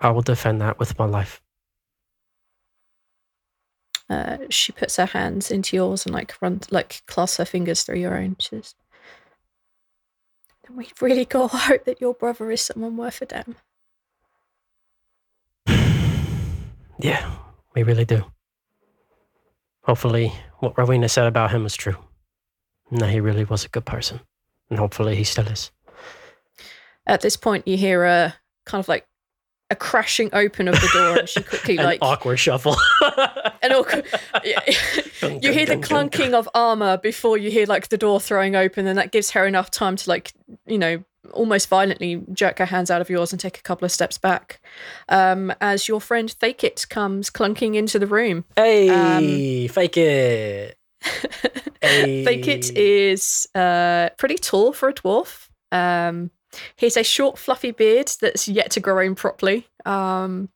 I 0.00 0.10
will 0.10 0.22
defend 0.22 0.60
that 0.62 0.80
with 0.80 0.98
my 0.98 1.04
life. 1.04 1.40
Uh, 4.08 4.38
she 4.48 4.72
puts 4.72 4.96
her 4.96 5.06
hands 5.06 5.52
into 5.52 5.76
yours 5.76 6.04
and 6.04 6.12
like 6.12 6.42
runs, 6.42 6.72
like 6.72 7.06
clasps 7.06 7.36
her 7.36 7.44
fingers 7.44 7.84
through 7.84 8.00
your 8.00 8.18
own. 8.18 8.34
She 8.40 8.48
says, 8.48 8.74
"We've 10.68 11.00
really 11.00 11.24
got 11.24 11.52
to 11.52 11.56
hope 11.68 11.84
that 11.84 12.00
your 12.00 12.14
brother 12.14 12.50
is 12.50 12.62
someone 12.62 12.96
worth 12.96 13.22
a 13.22 13.26
damn." 13.26 13.54
Yeah, 17.02 17.30
we 17.74 17.82
really 17.82 18.04
do. 18.04 18.24
Hopefully, 19.82 20.32
what 20.58 20.76
Rowena 20.76 21.08
said 21.08 21.26
about 21.26 21.50
him 21.50 21.62
was 21.62 21.74
true. 21.74 21.96
And 22.90 23.00
that 23.00 23.10
he 23.10 23.20
really 23.20 23.44
was 23.44 23.64
a 23.64 23.68
good 23.68 23.86
person. 23.86 24.20
And 24.68 24.78
hopefully, 24.78 25.16
he 25.16 25.24
still 25.24 25.46
is. 25.46 25.70
At 27.06 27.22
this 27.22 27.36
point, 27.36 27.66
you 27.66 27.76
hear 27.76 28.04
a 28.04 28.34
kind 28.66 28.80
of 28.80 28.88
like 28.88 29.06
a 29.70 29.76
crashing 29.76 30.30
open 30.32 30.68
of 30.68 30.74
the 30.74 30.90
door, 30.92 31.18
and 31.18 31.28
she 31.28 31.42
quickly 31.42 31.76
An 31.78 31.84
like 31.84 32.00
awkward 32.02 32.38
shuffle. 32.38 32.76
an 33.62 33.72
awkward. 33.72 34.04
you 34.44 35.52
hear 35.52 35.66
the 35.66 35.76
clunking 35.80 36.34
of 36.34 36.48
armor 36.54 36.98
before 36.98 37.38
you 37.38 37.50
hear 37.50 37.66
like 37.66 37.88
the 37.88 37.96
door 37.96 38.20
throwing 38.20 38.56
open, 38.56 38.86
and 38.86 38.98
that 38.98 39.12
gives 39.12 39.30
her 39.30 39.46
enough 39.46 39.70
time 39.70 39.96
to 39.96 40.10
like 40.10 40.32
you 40.66 40.78
know 40.78 41.02
almost 41.32 41.68
violently 41.68 42.22
jerk 42.32 42.58
her 42.58 42.66
hands 42.66 42.90
out 42.90 43.00
of 43.00 43.10
yours 43.10 43.32
and 43.32 43.40
take 43.40 43.58
a 43.58 43.62
couple 43.62 43.84
of 43.84 43.92
steps 43.92 44.18
back. 44.18 44.60
Um, 45.08 45.52
as 45.60 45.88
your 45.88 46.00
friend 46.00 46.28
Thakit 46.40 46.88
comes 46.88 47.30
clunking 47.30 47.76
into 47.76 47.98
the 47.98 48.06
room. 48.06 48.44
Hey, 48.56 49.68
Thakit. 49.68 50.74
Hey. 51.82 52.24
Thakit 52.24 52.72
is 52.74 53.48
uh, 53.54 54.10
pretty 54.18 54.36
tall 54.36 54.72
for 54.72 54.88
a 54.90 54.94
dwarf. 54.94 55.48
Um, 55.72 56.30
he 56.76 56.86
has 56.86 56.96
a 56.96 57.04
short, 57.04 57.38
fluffy 57.38 57.70
beard 57.70 58.10
that's 58.20 58.48
yet 58.48 58.70
to 58.72 58.80
grow 58.80 58.98
in 58.98 59.14
properly. 59.14 59.68
Um, 59.86 60.50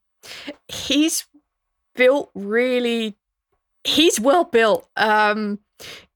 he's 0.67 1.25
built 1.95 2.31
really. 2.35 3.17
He's 3.83 4.19
well 4.19 4.43
built. 4.43 4.87
Um, 4.95 5.59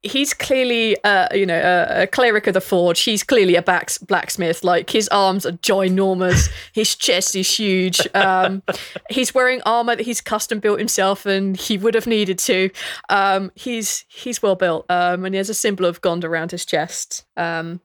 he's 0.03 0.33
clearly, 0.33 1.01
uh, 1.03 1.27
you 1.33 1.45
know, 1.45 1.59
a, 1.59 2.03
a 2.03 2.07
cleric 2.07 2.47
of 2.47 2.53
the 2.53 2.61
forge. 2.61 3.01
He's 3.01 3.23
clearly 3.23 3.55
a 3.55 3.61
back, 3.61 3.91
blacksmith. 4.07 4.63
Like 4.63 4.89
his 4.89 5.07
arms 5.09 5.45
are 5.45 5.51
ginormous. 5.51 6.49
his 6.73 6.95
chest 6.95 7.35
is 7.35 7.57
huge. 7.57 8.07
Um, 8.13 8.63
he's 9.09 9.33
wearing 9.33 9.61
armor 9.65 9.95
that 9.95 10.05
he's 10.05 10.21
custom 10.21 10.59
built 10.59 10.79
himself, 10.79 11.25
and 11.25 11.57
he 11.57 11.77
would 11.77 11.95
have 11.95 12.07
needed 12.07 12.39
to. 12.39 12.69
Um, 13.09 13.51
he's 13.55 14.05
he's 14.07 14.41
well 14.41 14.55
built, 14.55 14.85
um, 14.89 15.25
and 15.25 15.35
he 15.35 15.37
has 15.37 15.49
a 15.49 15.53
symbol 15.53 15.85
of 15.85 16.01
Gond 16.01 16.23
around 16.23 16.51
his 16.51 16.65
chest. 16.65 17.25
Um, 17.35 17.81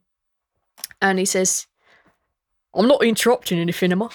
and 1.00 1.18
he 1.18 1.24
says, 1.24 1.66
"I'm 2.74 2.88
not 2.88 3.02
interrupting 3.02 3.58
anything, 3.58 3.92
am 3.92 4.02
I? 4.02 4.08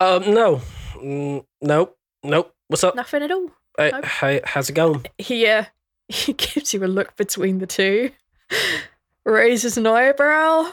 Um, 0.00 0.34
no. 0.34 0.60
Mm, 0.96 1.44
nope. 1.62 1.96
Nope. 2.22 2.54
What's 2.68 2.84
up? 2.84 2.94
Nothing 2.94 3.22
at 3.22 3.30
all." 3.30 3.50
Hey, 3.78 3.90
nope. 3.92 4.04
hey, 4.06 4.40
how's 4.44 4.70
it 4.70 4.72
going? 4.72 5.04
He 5.18 5.46
uh, 5.46 5.64
he 6.08 6.32
gives 6.32 6.72
you 6.72 6.84
a 6.84 6.86
look 6.86 7.16
between 7.16 7.58
the 7.58 7.66
two, 7.66 8.10
raises 9.24 9.76
an 9.76 9.86
eyebrow, 9.86 10.70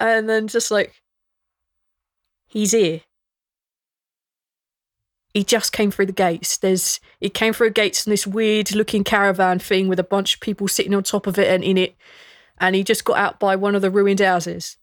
and 0.00 0.28
then 0.28 0.48
just 0.48 0.70
like, 0.70 0.92
he's 2.46 2.72
here. 2.72 3.00
He 5.32 5.44
just 5.44 5.72
came 5.72 5.90
through 5.90 6.06
the 6.06 6.12
gates. 6.12 6.58
There's 6.58 7.00
he 7.18 7.30
came 7.30 7.54
through 7.54 7.70
gates 7.70 8.06
in 8.06 8.10
this 8.10 8.26
weird 8.26 8.74
looking 8.74 9.02
caravan 9.02 9.58
thing 9.58 9.88
with 9.88 9.98
a 9.98 10.04
bunch 10.04 10.34
of 10.34 10.40
people 10.40 10.68
sitting 10.68 10.94
on 10.94 11.02
top 11.02 11.26
of 11.26 11.38
it 11.38 11.48
and 11.48 11.64
in 11.64 11.78
it, 11.78 11.96
and 12.58 12.76
he 12.76 12.84
just 12.84 13.04
got 13.04 13.16
out 13.16 13.40
by 13.40 13.56
one 13.56 13.74
of 13.74 13.80
the 13.80 13.90
ruined 13.90 14.20
houses. 14.20 14.76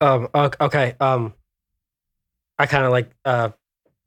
Um. 0.00 0.28
Okay. 0.34 0.94
Um. 1.00 1.34
I 2.58 2.64
kind 2.64 2.84
of 2.84 2.92
like. 2.92 3.10
Uh. 3.26 3.50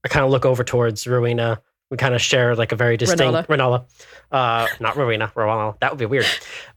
I 0.04 0.08
kind 0.08 0.26
of 0.26 0.32
look 0.32 0.46
over 0.46 0.64
towards 0.64 1.06
Rowena. 1.06 1.62
We 1.92 1.98
kind 1.98 2.14
of 2.14 2.22
share 2.22 2.56
like 2.56 2.72
a 2.72 2.76
very 2.76 2.98
distinct 2.98 3.50
Renala. 3.50 3.86
Uh. 4.32 4.68
Not 4.80 4.96
Rowena. 4.96 5.32
Rowena. 5.36 5.76
That 5.82 5.92
would 5.92 6.00
be 6.00 6.06
weird. 6.06 6.28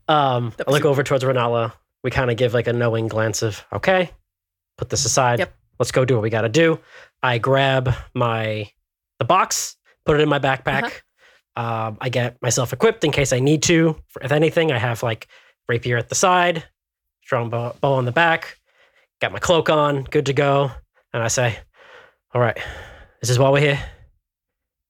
Um. 0.09 0.52
I 0.66 0.71
look 0.71 0.85
over 0.85 1.02
towards 1.02 1.25
Renala. 1.25 1.73
We 2.02 2.11
kind 2.11 2.31
of 2.31 2.37
give 2.37 2.54
like 2.54 2.66
a 2.66 2.73
knowing 2.73 3.09
glance 3.09 3.42
of 3.42 3.64
okay. 3.73 4.11
Put 4.78 4.88
this 4.88 5.04
aside. 5.04 5.38
Yep. 5.38 5.54
Let's 5.78 5.92
go 5.92 6.04
do 6.04 6.14
what 6.14 6.23
we 6.23 6.31
got 6.31 6.42
to 6.42 6.49
do. 6.49 6.81
I 7.23 7.38
grab 7.38 7.95
my 8.14 8.71
the 9.19 9.25
box, 9.25 9.76
put 10.04 10.19
it 10.19 10.23
in 10.23 10.28
my 10.28 10.38
backpack. 10.38 11.02
Um, 11.54 11.99
I 12.00 12.09
get 12.09 12.40
myself 12.40 12.73
equipped 12.73 13.04
in 13.04 13.12
case 13.12 13.33
I 13.33 13.38
need 13.40 13.62
to. 13.64 13.97
For, 14.09 14.23
if 14.23 14.33
anything, 14.33 14.73
I 14.73 14.78
have 14.78 15.02
like 15.02 15.28
rapier 15.69 15.99
at 15.99 16.09
the 16.09 16.14
side, 16.14 16.64
strong 17.23 17.50
bow, 17.50 17.76
bow 17.81 17.92
on 17.92 18.04
the 18.04 18.12
back, 18.12 18.59
got 19.21 19.33
my 19.33 19.38
cloak 19.38 19.69
on, 19.71 20.04
good 20.04 20.26
to 20.26 20.33
go. 20.33 20.71
And 21.12 21.23
I 21.23 21.28
say, 21.28 21.59
All 22.35 22.40
right, 22.40 22.59
this 23.21 23.31
is 23.31 23.38
why 23.38 23.50
we're 23.50 23.61
here. 23.61 23.81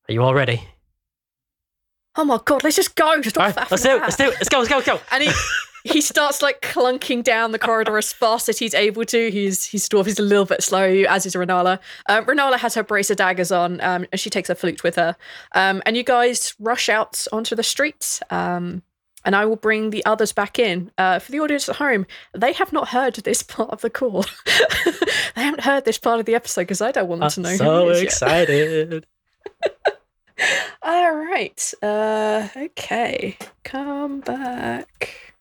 Are 0.09 0.13
you 0.13 0.23
all 0.23 0.35
ready? 0.35 0.69
Oh 2.17 2.25
my 2.25 2.39
god, 2.45 2.63
let's 2.65 2.77
just 2.77 2.95
go. 2.95 3.21
Stop 3.23 3.57
right, 3.57 3.71
let's 3.71 3.83
do 3.83 3.97
it. 3.97 4.01
Let's 4.01 4.17
do 4.17 4.25
it. 4.25 4.35
Let's 4.35 4.49
go. 4.49 4.59
Let's 4.59 4.69
go. 4.69 4.77
Let's 4.77 4.87
go. 4.87 5.01
And 5.11 5.23
he 5.23 5.31
he 5.85 6.01
starts 6.03 6.43
like 6.43 6.61
clunking 6.61 7.25
down 7.25 7.53
the 7.53 7.59
corridor 7.59 7.97
as 7.97 8.13
fast 8.13 8.49
as 8.49 8.59
he's 8.59 8.75
able 8.75 9.05
to. 9.07 9.31
He's 9.31 9.65
he's 9.65 9.89
dwarf. 9.89 10.07
He's 10.07 10.19
a 10.19 10.23
little 10.23 10.45
bit 10.45 10.63
slow, 10.63 10.85
as 11.09 11.25
is 11.25 11.35
Renala. 11.35 11.79
Um, 12.09 12.25
Renala 12.27 12.59
has 12.59 12.75
her 12.75 12.83
brace 12.83 13.11
of 13.11 13.17
daggers 13.17 13.51
on, 13.51 13.81
um, 13.81 14.07
and 14.13 14.21
she 14.21 14.29
takes 14.29 14.49
her 14.49 14.55
flute 14.55 14.83
with 14.83 14.97
her. 14.97 15.17
Um, 15.53 15.83
and 15.87 15.97
you 15.97 16.03
guys 16.03 16.55
rush 16.59 16.89
out 16.89 17.27
onto 17.33 17.55
the 17.55 17.63
street. 17.63 18.21
Um, 18.31 18.83
and 19.25 19.37
I 19.37 19.45
will 19.45 19.57
bring 19.57 19.91
the 19.91 20.05
others 20.05 20.33
back 20.33 20.59
in. 20.59 20.91
Uh, 20.99 21.21
for 21.21 21.31
the 21.31 21.39
audience 21.39 21.69
at 21.69 21.77
home, 21.77 22.07
they 22.35 22.53
have 22.55 22.73
not 22.73 22.89
heard 22.89 23.15
this 23.15 23.43
part 23.45 23.71
of 23.71 23.81
the 23.81 23.89
call. 23.91 24.25
they 25.37 25.43
haven't 25.43 25.63
heard 25.63 25.85
this 25.85 25.97
part 25.97 26.21
of 26.21 26.27
the 26.27 26.35
episode 26.35 26.63
because 26.63 26.83
I 26.83 26.93
don't 26.93 27.09
want 27.09 27.21
them 27.21 27.31
to 27.31 27.41
know. 27.41 27.51
I'm 27.51 27.57
so 27.57 27.89
it 27.89 27.93
is 27.93 27.99
yet. 27.99 28.05
excited. 28.05 29.07
All 30.83 31.15
right. 31.15 31.73
Uh, 31.83 32.49
okay. 32.57 33.37
Come 33.65 34.21
back. 34.21 35.33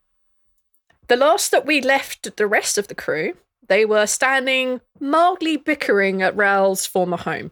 The 1.08 1.16
last 1.16 1.52
that 1.52 1.66
we 1.66 1.82
left 1.82 2.38
the 2.38 2.48
rest 2.48 2.78
of 2.78 2.88
the 2.88 2.96
crew, 2.96 3.34
they 3.68 3.86
were 3.86 4.08
standing 4.08 4.82
mildly 5.00 5.58
bickering 5.58 6.22
at 6.22 6.36
Rhal's 6.36 6.86
former 6.86 7.18
home. 7.18 7.52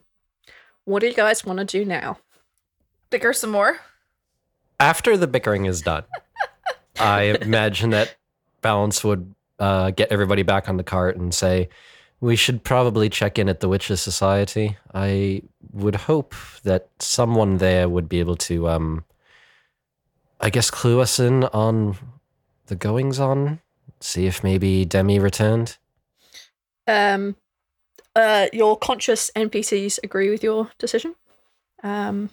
What 0.85 1.01
do 1.01 1.07
you 1.07 1.13
guys 1.13 1.45
want 1.45 1.59
to 1.59 1.65
do 1.65 1.85
now? 1.85 2.17
Bicker 3.09 3.33
some 3.33 3.51
more. 3.51 3.79
After 4.79 5.17
the 5.17 5.27
bickering 5.27 5.65
is 5.65 5.81
done, 5.81 6.03
I 6.99 7.37
imagine 7.41 7.89
that 7.89 8.15
Balance 8.61 9.03
would 9.03 9.33
uh, 9.59 9.91
get 9.91 10.11
everybody 10.11 10.43
back 10.43 10.69
on 10.69 10.77
the 10.77 10.83
cart 10.83 11.17
and 11.17 11.33
say, 11.33 11.69
we 12.21 12.35
should 12.35 12.63
probably 12.63 13.09
check 13.09 13.39
in 13.39 13.47
at 13.47 13.59
the 13.59 13.69
Witches 13.69 14.01
Society. 14.01 14.77
I 14.93 15.43
would 15.71 15.95
hope 15.95 16.35
that 16.63 16.89
someone 16.99 17.57
there 17.57 17.87
would 17.87 18.09
be 18.09 18.19
able 18.19 18.35
to, 18.37 18.67
um, 18.67 19.05
I 20.41 20.49
guess, 20.49 20.69
clue 20.69 20.99
us 20.99 21.19
in 21.19 21.45
on 21.45 21.97
the 22.67 22.75
goings 22.75 23.19
on. 23.19 23.59
See 24.01 24.27
if 24.27 24.43
maybe 24.43 24.85
Demi 24.85 25.19
returned. 25.19 25.77
Um, 26.87 27.35
uh, 28.15 28.47
your 28.51 28.77
conscious 28.77 29.31
NPCs 29.35 29.99
agree 30.03 30.29
with 30.29 30.43
your 30.43 30.71
decision. 30.77 31.15
Um, 31.83 32.29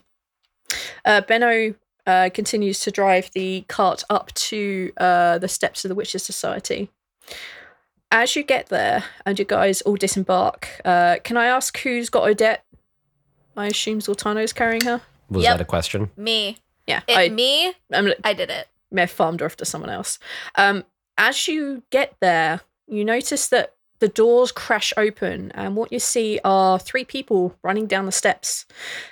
uh, 1.04 1.20
Benno 1.20 1.74
uh, 2.06 2.30
continues 2.32 2.80
to 2.80 2.90
drive 2.90 3.30
the 3.34 3.64
cart 3.68 4.02
up 4.10 4.32
to 4.34 4.92
uh, 4.96 5.38
the 5.38 5.48
steps 5.48 5.84
of 5.84 5.88
the 5.90 5.94
Witches' 5.94 6.24
Society. 6.24 6.90
As 8.10 8.36
you 8.36 8.42
get 8.44 8.68
there 8.68 9.04
and 9.24 9.38
you 9.38 9.44
guys 9.44 9.82
all 9.82 9.96
disembark, 9.96 10.68
uh, 10.84 11.16
can 11.24 11.36
I 11.36 11.46
ask 11.46 11.76
who's 11.78 12.08
got 12.08 12.28
Odette? 12.28 12.64
I 13.56 13.66
assume 13.66 13.98
Zaltanna's 14.00 14.52
carrying 14.52 14.82
her. 14.82 15.00
Was 15.28 15.42
Yep. 15.44 15.54
that 15.58 15.62
a 15.62 15.64
question? 15.66 16.10
Me. 16.16 16.58
Yeah, 16.86 17.00
It, 17.08 17.16
I, 17.16 17.28
me. 17.30 17.72
I'm, 17.92 18.12
I 18.22 18.32
did 18.32 18.50
it. 18.50 18.68
may 18.92 19.02
have 19.02 19.10
farmed 19.10 19.40
her 19.40 19.46
off 19.46 19.56
to 19.56 19.64
someone 19.64 19.90
else. 19.90 20.18
Um, 20.54 20.84
as 21.18 21.48
you 21.48 21.82
get 21.90 22.14
there, 22.20 22.60
you 22.86 23.04
notice 23.04 23.48
that 23.48 23.74
the 23.98 24.08
doors 24.08 24.52
crash 24.52 24.92
open, 24.96 25.50
and 25.52 25.74
what 25.74 25.90
you 25.90 25.98
see 25.98 26.38
are 26.44 26.78
three 26.78 27.04
people 27.04 27.56
running 27.62 27.86
down 27.86 28.04
the 28.06 28.12
steps. 28.12 28.66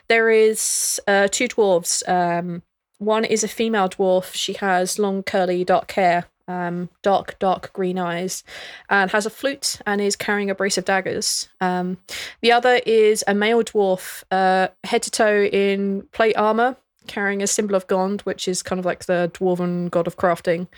There 0.09 0.30
is 0.30 1.00
uh, 1.09 1.26
two 1.33 1.48
dwarves. 1.48 2.07
Um, 2.09 2.62
one 2.98 3.24
is 3.24 3.42
a 3.42 3.48
female 3.48 3.88
dwarf. 3.88 4.35
She 4.35 4.52
has 4.52 4.98
long, 4.98 5.22
curly, 5.22 5.64
dark 5.64 5.90
hair, 5.92 6.26
um, 6.48 6.88
dark, 7.02 7.38
dark 7.38 7.72
green 7.72 7.98
eyes, 7.98 8.44
and 8.90 9.11
has 9.11 9.26
a 9.26 9.30
flute 9.30 9.80
and 9.87 10.00
is 10.00 10.16
carrying 10.16 10.50
a 10.50 10.54
brace 10.54 10.78
of 10.78 10.85
daggers. 10.85 11.48
Um, 11.61 11.98
the 12.42 12.52
other 12.52 12.80
is 12.87 13.24
a 13.26 13.35
male 13.35 13.62
dwarf, 13.62 14.24
uh, 14.30 14.68
head 14.85 15.02
to 15.02 15.11
toe 15.11 15.44
in 15.44 16.07
plate 16.12 16.37
armor, 16.37 16.76
carrying 17.07 17.42
a 17.42 17.46
symbol 17.46 17.74
of 17.74 17.87
Gond, 17.87 18.22
which 18.22 18.48
is 18.48 18.62
kind 18.62 18.78
of 18.78 18.85
like 18.85 19.04
the 19.04 19.30
dwarven 19.35 19.90
god 19.90 20.07
of 20.07 20.16
crafting. 20.16 20.68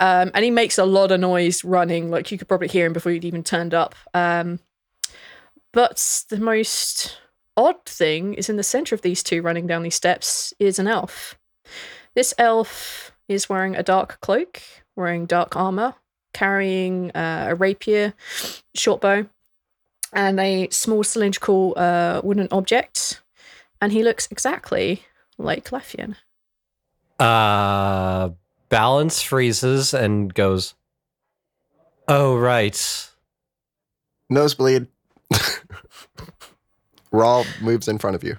Um, 0.00 0.30
and 0.34 0.44
he 0.44 0.50
makes 0.50 0.78
a 0.78 0.84
lot 0.84 1.12
of 1.12 1.20
noise 1.20 1.64
running, 1.64 2.10
like 2.10 2.30
you 2.30 2.38
could 2.38 2.48
probably 2.48 2.68
hear 2.68 2.86
him 2.86 2.92
before 2.92 3.12
you'd 3.12 3.24
even 3.24 3.44
turned 3.44 3.74
up. 3.74 3.94
Um, 4.14 4.60
but 5.72 6.24
the 6.30 6.40
most 6.40 7.18
odd 7.56 7.84
thing 7.84 8.34
is 8.34 8.48
in 8.48 8.56
the 8.56 8.62
center 8.62 8.94
of 8.94 9.02
these 9.02 9.22
two 9.22 9.42
running 9.42 9.66
down 9.66 9.82
these 9.82 9.94
steps 9.94 10.52
is 10.58 10.78
an 10.78 10.88
elf. 10.88 11.36
This 12.14 12.34
elf 12.38 13.12
is 13.28 13.48
wearing 13.48 13.76
a 13.76 13.82
dark 13.82 14.20
cloak, 14.20 14.62
wearing 14.96 15.26
dark 15.26 15.54
armor, 15.56 15.94
carrying 16.32 17.10
uh, 17.12 17.48
a 17.50 17.54
rapier, 17.54 18.14
short 18.74 19.00
bow, 19.00 19.26
and 20.12 20.40
a 20.40 20.68
small 20.70 21.04
cylindrical 21.04 21.74
uh, 21.76 22.20
wooden 22.24 22.48
object. 22.50 23.20
And 23.80 23.92
he 23.92 24.02
looks 24.02 24.28
exactly 24.30 25.02
like 25.38 25.70
Lefian. 25.70 26.16
Uh, 27.18 28.30
Balance 28.68 29.22
freezes 29.22 29.94
and 29.94 30.32
goes, 30.34 30.74
Oh, 32.08 32.36
right. 32.36 33.10
Nosebleed. 34.30 34.86
Rhal 37.12 37.44
moves 37.60 37.88
in 37.88 37.98
front 37.98 38.16
of 38.16 38.24
you. 38.24 38.36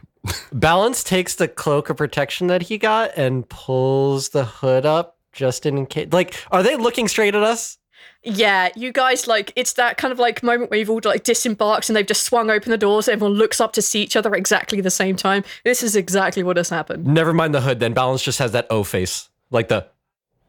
Balance 0.51 1.03
takes 1.03 1.35
the 1.35 1.47
cloak 1.47 1.89
of 1.89 1.97
protection 1.97 2.47
that 2.47 2.63
he 2.63 2.77
got 2.77 3.11
and 3.17 3.47
pulls 3.47 4.29
the 4.29 4.45
hood 4.45 4.85
up 4.85 5.16
just 5.37 5.65
in 5.65 5.85
case. 5.85 6.09
Like, 6.11 6.35
are 6.51 6.63
they 6.63 6.75
looking 6.75 7.07
straight 7.07 7.35
at 7.35 7.43
us? 7.43 7.77
Yeah, 8.23 8.69
you 8.75 8.91
guys 8.91 9.27
like 9.27 9.53
it's 9.55 9.73
that 9.73 9.97
kind 9.97 10.11
of 10.11 10.19
like 10.19 10.43
moment 10.43 10.69
where 10.69 10.79
you've 10.79 10.89
all 10.89 10.99
like 11.03 11.23
disembarked 11.23 11.87
and 11.87 11.95
they've 11.95 12.05
just 12.05 12.23
swung 12.23 12.49
open 12.49 12.71
the 12.71 12.77
doors. 12.77 13.07
Everyone 13.07 13.37
looks 13.37 13.61
up 13.61 13.71
to 13.73 13.81
see 13.81 14.01
each 14.01 14.15
other 14.15 14.33
exactly 14.33 14.81
the 14.81 14.89
same 14.91 15.15
time. 15.15 15.43
This 15.63 15.81
is 15.81 15.95
exactly 15.95 16.43
what 16.43 16.57
has 16.57 16.69
happened. 16.69 17.05
Never 17.05 17.33
mind 17.33 17.53
the 17.53 17.61
hood, 17.61 17.79
then. 17.79 17.93
Balance 17.93 18.23
just 18.23 18.39
has 18.39 18.51
that 18.51 18.67
O 18.69 18.83
face. 18.83 19.29
Like 19.51 19.69
the, 19.69 19.87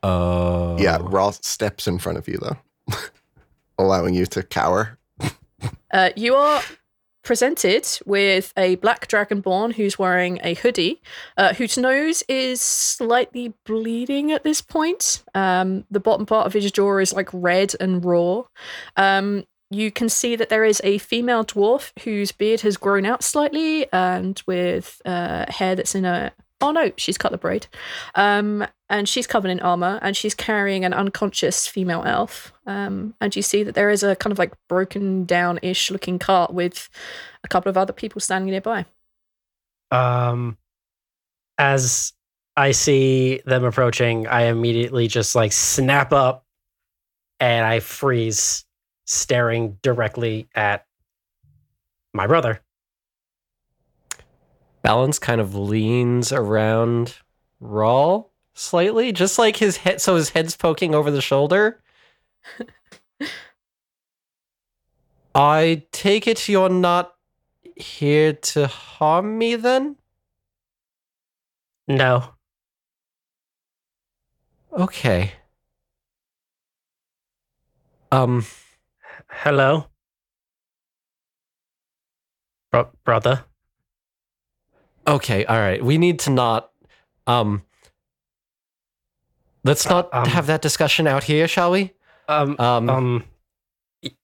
oh. 0.02 0.76
Yeah, 0.78 0.98
Rhal 1.00 1.32
steps 1.32 1.86
in 1.86 1.98
front 1.98 2.18
of 2.18 2.26
you, 2.26 2.38
though, 2.38 2.96
allowing 3.78 4.14
you 4.14 4.26
to 4.26 4.42
cower. 4.42 4.98
Uh, 5.90 6.10
you 6.16 6.34
are 6.34 6.62
presented 7.28 7.86
with 8.06 8.54
a 8.56 8.76
black 8.76 9.06
dragonborn 9.06 9.74
who's 9.74 9.98
wearing 9.98 10.40
a 10.42 10.54
hoodie, 10.54 10.98
uh, 11.36 11.52
whose 11.52 11.76
nose 11.76 12.24
is 12.26 12.58
slightly 12.58 13.52
bleeding 13.66 14.32
at 14.32 14.44
this 14.44 14.62
point. 14.62 15.22
Um, 15.34 15.84
the 15.90 16.00
bottom 16.00 16.24
part 16.24 16.46
of 16.46 16.54
his 16.54 16.72
jaw 16.72 16.96
is 16.96 17.12
like 17.12 17.28
red 17.34 17.74
and 17.78 18.02
raw. 18.02 18.44
Um, 18.96 19.44
you 19.68 19.92
can 19.92 20.08
see 20.08 20.36
that 20.36 20.48
there 20.48 20.64
is 20.64 20.80
a 20.82 20.96
female 20.96 21.44
dwarf 21.44 21.92
whose 22.04 22.32
beard 22.32 22.62
has 22.62 22.78
grown 22.78 23.04
out 23.04 23.22
slightly 23.22 23.92
and 23.92 24.42
with 24.46 25.02
uh, 25.04 25.44
hair 25.52 25.76
that's 25.76 25.94
in 25.94 26.06
a. 26.06 26.32
Oh 26.60 26.72
no, 26.72 26.90
she's 26.96 27.16
cut 27.16 27.30
the 27.30 27.38
braid. 27.38 27.68
Um, 28.14 28.66
and 28.90 29.08
she's 29.08 29.26
covered 29.26 29.50
in 29.50 29.60
armor 29.60 29.98
and 30.02 30.16
she's 30.16 30.34
carrying 30.34 30.84
an 30.84 30.92
unconscious 30.92 31.68
female 31.68 32.02
elf. 32.04 32.52
Um, 32.66 33.14
and 33.20 33.34
you 33.36 33.42
see 33.42 33.62
that 33.62 33.74
there 33.74 33.90
is 33.90 34.02
a 34.02 34.16
kind 34.16 34.32
of 34.32 34.38
like 34.38 34.52
broken 34.68 35.24
down 35.24 35.60
ish 35.62 35.90
looking 35.90 36.18
cart 36.18 36.52
with 36.52 36.88
a 37.44 37.48
couple 37.48 37.70
of 37.70 37.76
other 37.76 37.92
people 37.92 38.20
standing 38.20 38.50
nearby. 38.50 38.86
Um, 39.90 40.58
as 41.58 42.12
I 42.56 42.72
see 42.72 43.40
them 43.46 43.64
approaching, 43.64 44.26
I 44.26 44.42
immediately 44.44 45.06
just 45.06 45.34
like 45.36 45.52
snap 45.52 46.12
up 46.12 46.44
and 47.38 47.64
I 47.64 47.78
freeze, 47.78 48.64
staring 49.06 49.78
directly 49.82 50.48
at 50.54 50.84
my 52.12 52.26
brother. 52.26 52.60
Balance 54.82 55.18
kind 55.18 55.40
of 55.40 55.54
leans 55.54 56.32
around 56.32 57.16
Rhal 57.60 58.30
slightly, 58.54 59.12
just 59.12 59.38
like 59.38 59.56
his 59.56 59.78
head. 59.78 60.00
So 60.00 60.16
his 60.16 60.30
head's 60.30 60.56
poking 60.56 60.94
over 60.94 61.10
the 61.10 61.20
shoulder. 61.20 61.82
I 65.34 65.84
take 65.92 66.26
it 66.26 66.48
you're 66.48 66.68
not 66.68 67.14
here 67.76 68.32
to 68.32 68.66
harm 68.66 69.38
me 69.38 69.54
then? 69.56 69.96
No, 71.86 72.34
Okay. 74.72 75.32
Um, 78.12 78.44
Hello, 79.28 79.86
Bro- 82.70 82.92
brother. 83.04 83.44
Okay, 85.08 85.44
all 85.46 85.58
right. 85.58 85.82
We 85.82 85.98
need 85.98 86.18
to 86.20 86.30
not 86.30 86.70
um 87.26 87.62
Let's 89.64 89.88
not 89.88 90.08
um, 90.14 90.24
have 90.26 90.46
that 90.46 90.62
discussion 90.62 91.06
out 91.06 91.24
here, 91.24 91.48
shall 91.48 91.70
we? 91.72 91.92
Um, 92.28 92.56
Um, 92.58 92.88
um, 92.90 93.24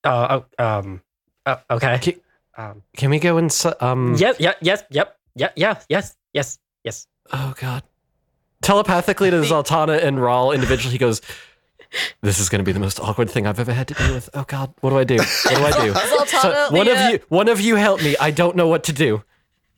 uh, 0.04 0.40
uh, 0.58 0.62
um, 0.62 1.02
uh, 1.44 1.56
okay. 1.70 1.98
Ki- 2.00 2.20
Um, 2.56 2.82
can 2.96 3.10
we 3.10 3.18
go 3.18 3.36
inside 3.38 3.74
um 3.80 4.14
yep, 4.16 4.36
Yeah, 4.38 4.54
yes, 4.60 4.84
yep, 4.90 5.18
yeah, 5.34 5.50
yeah, 5.56 5.80
yes, 5.88 6.16
yes, 6.32 6.58
yes. 6.84 7.06
Oh 7.32 7.52
god. 7.60 7.82
Telepathically 8.62 9.30
to 9.30 9.40
Zaltanna 9.40 10.00
and 10.02 10.22
Rhal 10.22 10.52
individually 10.52 10.92
he 10.92 10.98
goes 10.98 11.20
this 12.22 12.38
is 12.40 12.48
going 12.48 12.58
to 12.60 12.64
be 12.64 12.72
the 12.72 12.80
most 12.80 12.98
awkward 13.00 13.28
thing 13.30 13.46
I've 13.46 13.58
ever 13.60 13.72
had 13.72 13.88
to 13.88 13.94
deal 13.94 14.14
with. 14.14 14.30
Oh 14.34 14.44
god, 14.44 14.72
what 14.80 14.90
do 14.90 14.98
I 14.98 15.04
do? 15.04 15.16
What 15.16 15.56
do 15.56 15.64
I 15.64 15.84
do? 15.86 15.92
Zaltanna, 15.94 16.40
So, 16.42 16.68
one 16.70 16.88
of 16.88 16.98
you 17.10 17.18
one 17.28 17.48
of 17.48 17.60
you 17.60 17.74
help 17.76 18.00
me. 18.02 18.14
I 18.20 18.30
don't 18.30 18.54
know 18.56 18.68
what 18.68 18.84
to 18.84 18.92
do. 18.92 19.22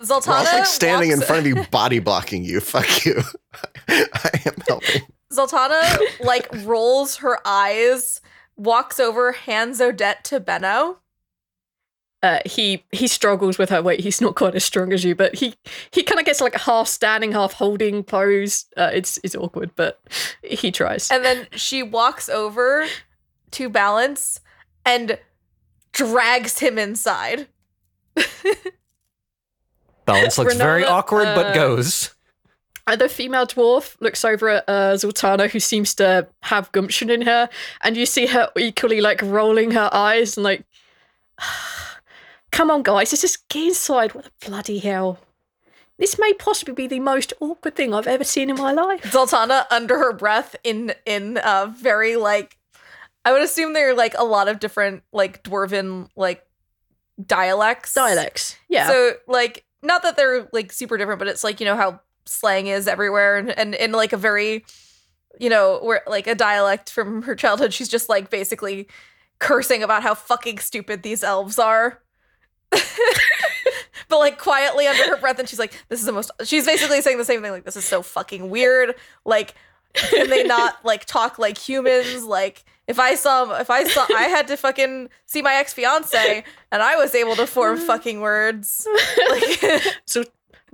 Zaltanna 0.00 0.44
We're 0.44 0.58
like 0.58 0.66
standing 0.66 1.10
in 1.10 1.20
front 1.20 1.46
of 1.46 1.46
you, 1.46 1.64
body 1.70 1.98
blocking 1.98 2.44
you. 2.44 2.60
Fuck 2.60 3.04
you. 3.04 3.22
I 3.88 4.42
am 4.44 4.54
helping. 4.68 5.02
Zaltanna 5.32 5.98
like 6.20 6.48
rolls 6.64 7.16
her 7.16 7.38
eyes, 7.46 8.20
walks 8.56 9.00
over, 9.00 9.32
hands 9.32 9.80
Odette 9.80 10.24
to 10.24 10.40
Benno. 10.40 10.98
Uh, 12.22 12.40
he 12.44 12.84
he 12.92 13.06
struggles 13.06 13.58
with 13.58 13.70
her 13.70 13.82
weight. 13.82 14.00
He's 14.00 14.20
not 14.20 14.34
quite 14.34 14.54
as 14.54 14.64
strong 14.64 14.92
as 14.92 15.04
you, 15.04 15.14
but 15.14 15.34
he 15.36 15.54
he 15.90 16.02
kind 16.02 16.18
of 16.18 16.26
gets 16.26 16.40
like 16.40 16.54
a 16.54 16.60
half 16.60 16.88
standing, 16.88 17.32
half 17.32 17.52
holding 17.52 18.02
pose. 18.02 18.66
Uh, 18.76 18.90
it's 18.92 19.18
it's 19.22 19.36
awkward, 19.36 19.70
but 19.76 20.00
he 20.42 20.72
tries. 20.72 21.10
And 21.10 21.24
then 21.24 21.46
she 21.52 21.82
walks 21.82 22.28
over 22.28 22.86
to 23.52 23.68
Balance 23.68 24.40
and 24.84 25.18
drags 25.92 26.58
him 26.58 26.78
inside. 26.78 27.48
Balance 30.06 30.38
looks 30.38 30.56
very 30.56 30.82
Renata, 30.82 30.92
awkward 30.92 31.24
but 31.34 31.46
uh, 31.46 31.54
goes. 31.54 32.14
Uh, 32.86 32.96
the 32.96 33.08
female 33.08 33.46
dwarf 33.46 33.96
looks 34.00 34.24
over 34.24 34.48
at 34.48 34.64
uh, 34.68 34.94
Zaltanna, 34.94 35.50
who 35.50 35.58
seems 35.58 35.94
to 35.96 36.28
have 36.42 36.70
gumption 36.72 37.10
in 37.10 37.22
her, 37.22 37.48
and 37.82 37.96
you 37.96 38.06
see 38.06 38.26
her 38.26 38.50
equally 38.56 39.00
like 39.00 39.20
rolling 39.22 39.72
her 39.72 39.90
eyes 39.92 40.36
and 40.36 40.44
like, 40.44 40.64
"Come 42.52 42.70
on, 42.70 42.82
guys, 42.84 43.12
let's 43.12 43.22
just 43.22 43.48
get 43.48 43.68
inside." 43.68 44.14
What 44.14 44.24
the 44.24 44.48
bloody 44.48 44.78
hell! 44.78 45.18
This 45.98 46.18
may 46.18 46.32
possibly 46.34 46.74
be 46.74 46.86
the 46.86 47.00
most 47.00 47.32
awkward 47.40 47.74
thing 47.74 47.92
I've 47.92 48.06
ever 48.06 48.24
seen 48.24 48.50
in 48.50 48.56
my 48.56 48.70
life. 48.72 49.02
Zaltanna 49.02 49.66
under 49.70 49.98
her 49.98 50.12
breath 50.12 50.54
in 50.62 50.94
in 51.04 51.38
uh 51.38 51.72
very 51.76 52.14
like 52.16 52.56
I 53.24 53.32
would 53.32 53.42
assume 53.42 53.72
there 53.72 53.90
are 53.90 53.94
like 53.94 54.14
a 54.16 54.24
lot 54.24 54.46
of 54.46 54.60
different 54.60 55.02
like 55.12 55.42
dwarven 55.42 56.08
like 56.14 56.46
dialects. 57.20 57.94
Dialects, 57.94 58.56
yeah. 58.68 58.86
So 58.86 59.14
like 59.26 59.65
not 59.86 60.02
that 60.02 60.16
they're 60.16 60.48
like 60.52 60.72
super 60.72 60.98
different, 60.98 61.18
but 61.18 61.28
it's 61.28 61.44
like, 61.44 61.60
you 61.60 61.66
know, 61.66 61.76
how 61.76 62.00
slang 62.24 62.66
is 62.66 62.88
everywhere 62.88 63.36
and, 63.36 63.50
and 63.50 63.74
in 63.74 63.92
like 63.92 64.12
a 64.12 64.16
very 64.16 64.64
you 65.38 65.50
know, 65.50 65.78
where 65.82 66.02
like 66.06 66.26
a 66.26 66.34
dialect 66.34 66.90
from 66.90 67.22
her 67.22 67.34
childhood, 67.34 67.72
she's 67.72 67.88
just 67.88 68.08
like 68.08 68.30
basically 68.30 68.88
cursing 69.38 69.82
about 69.82 70.02
how 70.02 70.14
fucking 70.14 70.58
stupid 70.58 71.02
these 71.02 71.22
elves 71.22 71.58
are. 71.58 72.02
but 72.70 74.18
like 74.18 74.38
quietly 74.38 74.86
under 74.86 75.04
her 75.04 75.16
breath, 75.16 75.38
and 75.38 75.48
she's 75.48 75.58
like, 75.58 75.72
"This 75.88 76.00
is 76.00 76.06
the 76.06 76.12
most." 76.12 76.30
She's 76.44 76.66
basically 76.66 77.00
saying 77.00 77.18
the 77.18 77.24
same 77.24 77.42
thing. 77.42 77.52
Like, 77.52 77.64
"This 77.64 77.76
is 77.76 77.84
so 77.84 78.02
fucking 78.02 78.50
weird." 78.50 78.94
Like, 79.24 79.54
can 79.94 80.28
they 80.30 80.42
not 80.42 80.84
like 80.84 81.04
talk 81.04 81.38
like 81.38 81.58
humans? 81.58 82.24
Like, 82.24 82.64
if 82.88 82.98
I 82.98 83.14
saw, 83.16 83.58
if 83.58 83.68
I 83.70 83.84
saw, 83.84 84.06
I 84.16 84.24
had 84.24 84.46
to 84.48 84.56
fucking 84.56 85.08
see 85.26 85.42
my 85.42 85.54
ex 85.54 85.72
fiance, 85.72 86.44
and 86.70 86.82
I 86.82 86.96
was 86.96 87.14
able 87.14 87.36
to 87.36 87.46
form 87.46 87.78
fucking 87.78 88.20
words. 88.20 88.86
Like, 89.30 89.82
so 90.06 90.24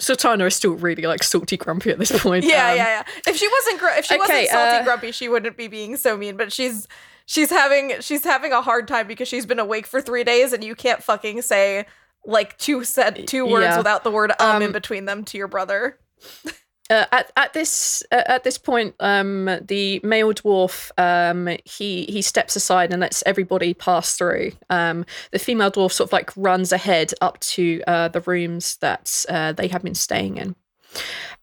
Zaltanna 0.00 0.46
is 0.46 0.56
still 0.56 0.72
really 0.72 1.02
like 1.04 1.22
salty 1.22 1.56
grumpy 1.56 1.90
at 1.90 1.98
this 1.98 2.10
point. 2.22 2.44
yeah, 2.44 2.70
Um, 2.70 2.76
yeah, 2.76 2.86
yeah. 2.86 3.02
If 3.26 3.36
she 3.36 3.48
wasn't, 3.48 3.80
gr- 3.80 3.98
if 3.98 4.04
she 4.04 4.14
okay, 4.14 4.18
wasn't 4.20 4.48
salty 4.48 4.76
uh, 4.78 4.84
grumpy, 4.84 5.12
she 5.12 5.28
wouldn't 5.28 5.56
be 5.56 5.68
being 5.68 5.96
so 5.96 6.16
mean. 6.16 6.36
But 6.36 6.52
she's 6.52 6.86
she's 7.26 7.50
having 7.50 7.94
she's 8.00 8.24
having 8.24 8.52
a 8.52 8.62
hard 8.62 8.88
time 8.88 9.06
because 9.06 9.28
she's 9.28 9.46
been 9.46 9.58
awake 9.58 9.86
for 9.86 10.00
three 10.00 10.24
days, 10.24 10.52
and 10.52 10.62
you 10.64 10.74
can't 10.74 11.02
fucking 11.02 11.42
say 11.42 11.86
like 12.24 12.56
two 12.58 12.84
said 12.84 13.26
two 13.26 13.44
words 13.46 13.64
Yeah. 13.64 13.76
without 13.78 14.04
the 14.04 14.10
word 14.10 14.32
um, 14.38 14.62
in 14.62 14.68
Um, 14.68 14.72
between 14.72 15.04
them 15.06 15.24
to 15.26 15.38
your 15.38 15.48
brother. 15.48 15.98
Uh, 16.92 17.06
at 17.10 17.32
at 17.38 17.54
this 17.54 18.02
uh, 18.12 18.22
at 18.26 18.44
this 18.44 18.58
point, 18.58 18.94
um, 19.00 19.46
the 19.62 19.98
male 20.04 20.34
dwarf 20.34 20.90
um, 20.98 21.48
he 21.64 22.04
he 22.04 22.20
steps 22.20 22.54
aside 22.54 22.92
and 22.92 23.00
lets 23.00 23.22
everybody 23.24 23.72
pass 23.72 24.14
through. 24.14 24.52
Um, 24.68 25.06
the 25.30 25.38
female 25.38 25.70
dwarf 25.70 25.92
sort 25.92 26.10
of 26.10 26.12
like 26.12 26.30
runs 26.36 26.70
ahead 26.70 27.14
up 27.22 27.40
to 27.40 27.82
uh, 27.86 28.08
the 28.08 28.20
rooms 28.20 28.76
that 28.76 29.24
uh, 29.30 29.52
they 29.52 29.68
have 29.68 29.82
been 29.82 29.94
staying 29.94 30.36
in. 30.36 30.54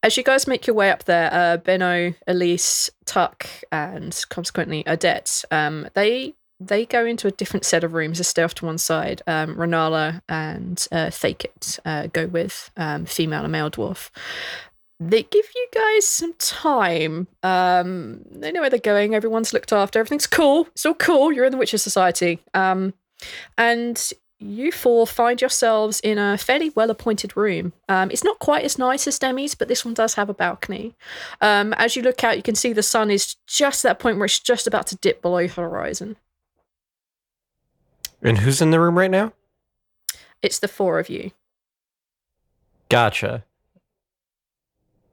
As 0.03 0.17
you 0.17 0.23
guys 0.23 0.45
make 0.45 0.67
your 0.67 0.75
way 0.75 0.91
up 0.91 1.05
there, 1.05 1.33
uh, 1.33 1.57
Benno, 1.57 2.13
Elise, 2.27 2.91
Tuck, 3.05 3.47
and 3.71 4.23
consequently 4.29 4.88
Odette, 4.88 5.43
um, 5.49 5.88
they 5.95 6.35
they 6.59 6.85
go 6.85 7.05
into 7.05 7.27
a 7.27 7.31
different 7.31 7.65
set 7.65 7.83
of 7.83 7.93
rooms. 7.93 8.19
They 8.19 8.23
stay 8.23 8.43
off 8.43 8.53
to 8.55 8.65
one 8.65 8.77
side. 8.77 9.23
Um, 9.25 9.55
Renala 9.55 10.21
and 10.29 10.85
uh, 10.91 11.07
Thakit 11.07 11.79
uh, 11.85 12.07
go 12.07 12.27
with 12.27 12.69
um, 12.77 13.05
female 13.05 13.43
and 13.43 13.51
male 13.51 13.71
dwarf 13.71 14.12
they 14.99 15.23
give 15.23 15.45
you 15.55 15.67
guys 15.73 16.05
some 16.07 16.33
time. 16.33 17.27
Um, 17.41 18.21
they 18.31 18.51
know 18.51 18.62
where 18.62 18.69
they're 18.69 18.79
going. 18.79 19.15
Everyone's 19.15 19.53
looked 19.53 19.71
after. 19.71 19.99
Everything's 19.99 20.27
cool. 20.27 20.67
It's 20.73 20.85
all 20.85 20.93
cool. 20.93 21.31
You're 21.31 21.45
in 21.45 21.51
the 21.51 21.57
Witcher 21.57 21.77
Society. 21.77 22.41
Um, 22.53 22.93
and 23.57 24.12
you 24.39 24.71
four 24.71 25.05
find 25.05 25.39
yourselves 25.41 25.99
in 26.01 26.17
a 26.17 26.38
fairly 26.38 26.69
well 26.71 26.89
appointed 26.89 27.35
room. 27.35 27.73
Um, 27.88 28.09
it's 28.12 28.23
not 28.23 28.39
quite 28.39 28.63
as 28.63 28.77
nice 28.77 29.07
as 29.07 29.19
Demi's, 29.19 29.55
but 29.55 29.67
this 29.67 29.85
one 29.85 29.93
does 29.93 30.15
have 30.15 30.29
a 30.29 30.33
balcony. 30.33 30.95
Um, 31.41 31.73
as 31.73 31.95
you 31.95 32.01
look 32.01 32.23
out, 32.23 32.38
you 32.38 32.43
can 32.43 32.55
see 32.55 32.73
the 32.73 32.83
sun 32.83 33.12
is 33.12 33.35
just 33.47 33.83
at 33.85 33.89
that 33.89 33.99
point 33.99 34.17
where 34.17 34.25
it's 34.25 34.39
just 34.39 34.67
about 34.67 34.88
to 34.88 34.95
dip 34.97 35.21
below 35.21 35.47
the 35.47 35.53
horizon. 35.53 36.17
And 38.21 38.39
who's 38.39 38.62
in 38.62 38.71
the 38.71 38.79
room 38.79 38.97
right 38.97 39.12
now? 39.12 39.33
It's 40.41 40.59
the 40.59 40.67
four 40.67 40.99
of 40.99 41.09
you. 41.09 41.31
Gotcha. 42.89 43.45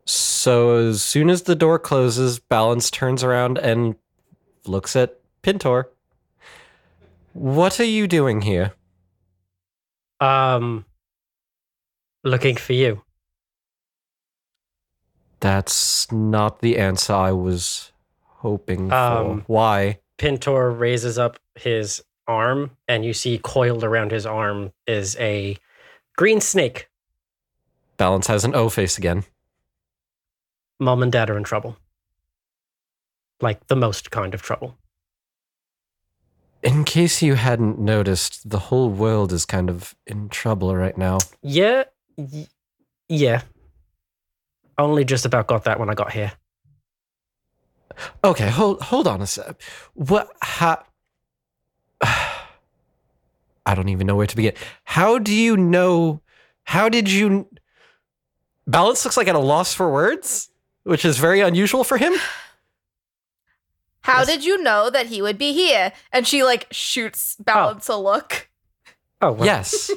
So 0.06 0.76
as 0.76 1.02
soon 1.02 1.28
as 1.28 1.42
the 1.42 1.56
door 1.56 1.78
closes, 1.78 2.38
Balance 2.38 2.90
turns 2.90 3.24
around 3.24 3.58
and 3.58 3.96
looks 4.64 4.94
at 4.94 5.18
Pintor. 5.42 5.90
What 7.32 7.80
are 7.80 7.84
you 7.84 8.06
doing 8.06 8.40
here? 8.42 8.72
Um, 10.20 10.86
looking 12.24 12.56
for 12.56 12.72
you. 12.72 13.02
That's 15.40 16.10
not 16.10 16.60
the 16.60 16.78
answer 16.78 17.12
I 17.12 17.32
was 17.32 17.92
hoping 18.22 18.88
for. 18.88 18.94
Um, 18.94 19.44
Why? 19.48 19.98
Pintor 20.18 20.70
raises 20.70 21.18
up 21.18 21.38
his 21.56 22.02
arm, 22.26 22.70
and 22.88 23.04
you 23.04 23.12
see 23.12 23.38
coiled 23.38 23.84
around 23.84 24.12
his 24.12 24.24
arm 24.24 24.72
is 24.86 25.16
a 25.18 25.58
green 26.16 26.40
snake. 26.40 26.88
Balance 27.96 28.28
has 28.28 28.44
an 28.44 28.54
O 28.54 28.68
face 28.68 28.96
again. 28.96 29.24
Mom 30.78 31.02
and 31.02 31.10
dad 31.12 31.30
are 31.30 31.36
in 31.36 31.44
trouble. 31.44 31.76
Like 33.40 33.66
the 33.66 33.76
most 33.76 34.10
kind 34.10 34.34
of 34.34 34.42
trouble. 34.42 34.76
In 36.62 36.84
case 36.84 37.22
you 37.22 37.34
hadn't 37.34 37.78
noticed, 37.78 38.48
the 38.48 38.58
whole 38.58 38.90
world 38.90 39.32
is 39.32 39.44
kind 39.44 39.70
of 39.70 39.94
in 40.06 40.28
trouble 40.28 40.74
right 40.74 40.96
now. 40.96 41.18
Yeah, 41.42 41.84
y- 42.16 42.48
yeah. 43.08 43.42
Only 44.78 45.04
just 45.04 45.24
about 45.24 45.46
got 45.46 45.64
that 45.64 45.78
when 45.78 45.88
I 45.90 45.94
got 45.94 46.12
here. 46.12 46.32
Okay, 48.24 48.50
hold 48.50 48.82
hold 48.82 49.06
on 49.06 49.22
a 49.22 49.26
sec. 49.26 49.60
What? 49.94 50.30
How? 50.40 50.84
I 52.02 53.74
don't 53.74 53.88
even 53.88 54.06
know 54.06 54.16
where 54.16 54.26
to 54.26 54.36
begin. 54.36 54.54
How 54.84 55.18
do 55.18 55.32
you 55.32 55.56
know? 55.56 56.20
How 56.64 56.88
did 56.88 57.10
you? 57.10 57.48
Balance 58.66 59.04
looks 59.04 59.16
like 59.16 59.28
at 59.28 59.34
a 59.34 59.38
loss 59.40 59.72
for 59.72 59.90
words, 59.90 60.50
which 60.86 61.04
is 61.04 61.18
very 61.18 61.40
unusual 61.40 61.82
for 61.84 61.98
him. 61.98 62.14
How 64.02 64.18
Yes. 64.20 64.26
did 64.28 64.44
you 64.44 64.62
know 64.62 64.88
that 64.88 65.06
he 65.06 65.20
would 65.20 65.36
be 65.36 65.52
here? 65.52 65.92
And 66.12 66.26
she 66.26 66.44
like 66.44 66.68
shoots 66.70 67.36
balance 67.40 67.88
a 67.88 67.96
look. 67.96 68.48
Oh, 69.20 69.32
well, 69.32 69.46
Yes, 69.46 69.90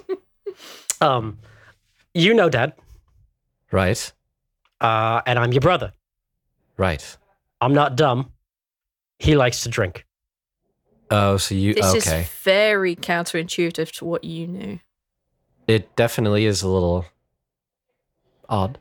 Um, 1.01 1.37
you 2.13 2.33
know 2.33 2.49
dad, 2.49 2.73
right, 3.71 4.11
uh, 4.81 5.21
and 5.25 5.37
I'm 5.39 5.53
your 5.53 5.61
brother. 5.61 5.93
right. 6.77 7.17
I'm 7.61 7.73
not 7.73 7.95
dumb. 7.97 8.31
He 9.19 9.35
likes 9.35 9.63
to 9.63 9.69
drink. 9.69 10.05
Oh, 11.11 11.35
so 11.37 11.55
you 11.55 11.73
This 11.73 12.07
okay? 12.07 12.21
is 12.21 12.29
very 12.41 12.95
counterintuitive 12.95 13.91
to 13.97 14.05
what 14.05 14.23
you 14.23 14.47
knew. 14.47 14.79
It 15.67 15.93
definitely 15.97 16.45
is 16.45 16.61
a 16.63 16.69
little 16.69 17.05
odd. 18.47 18.77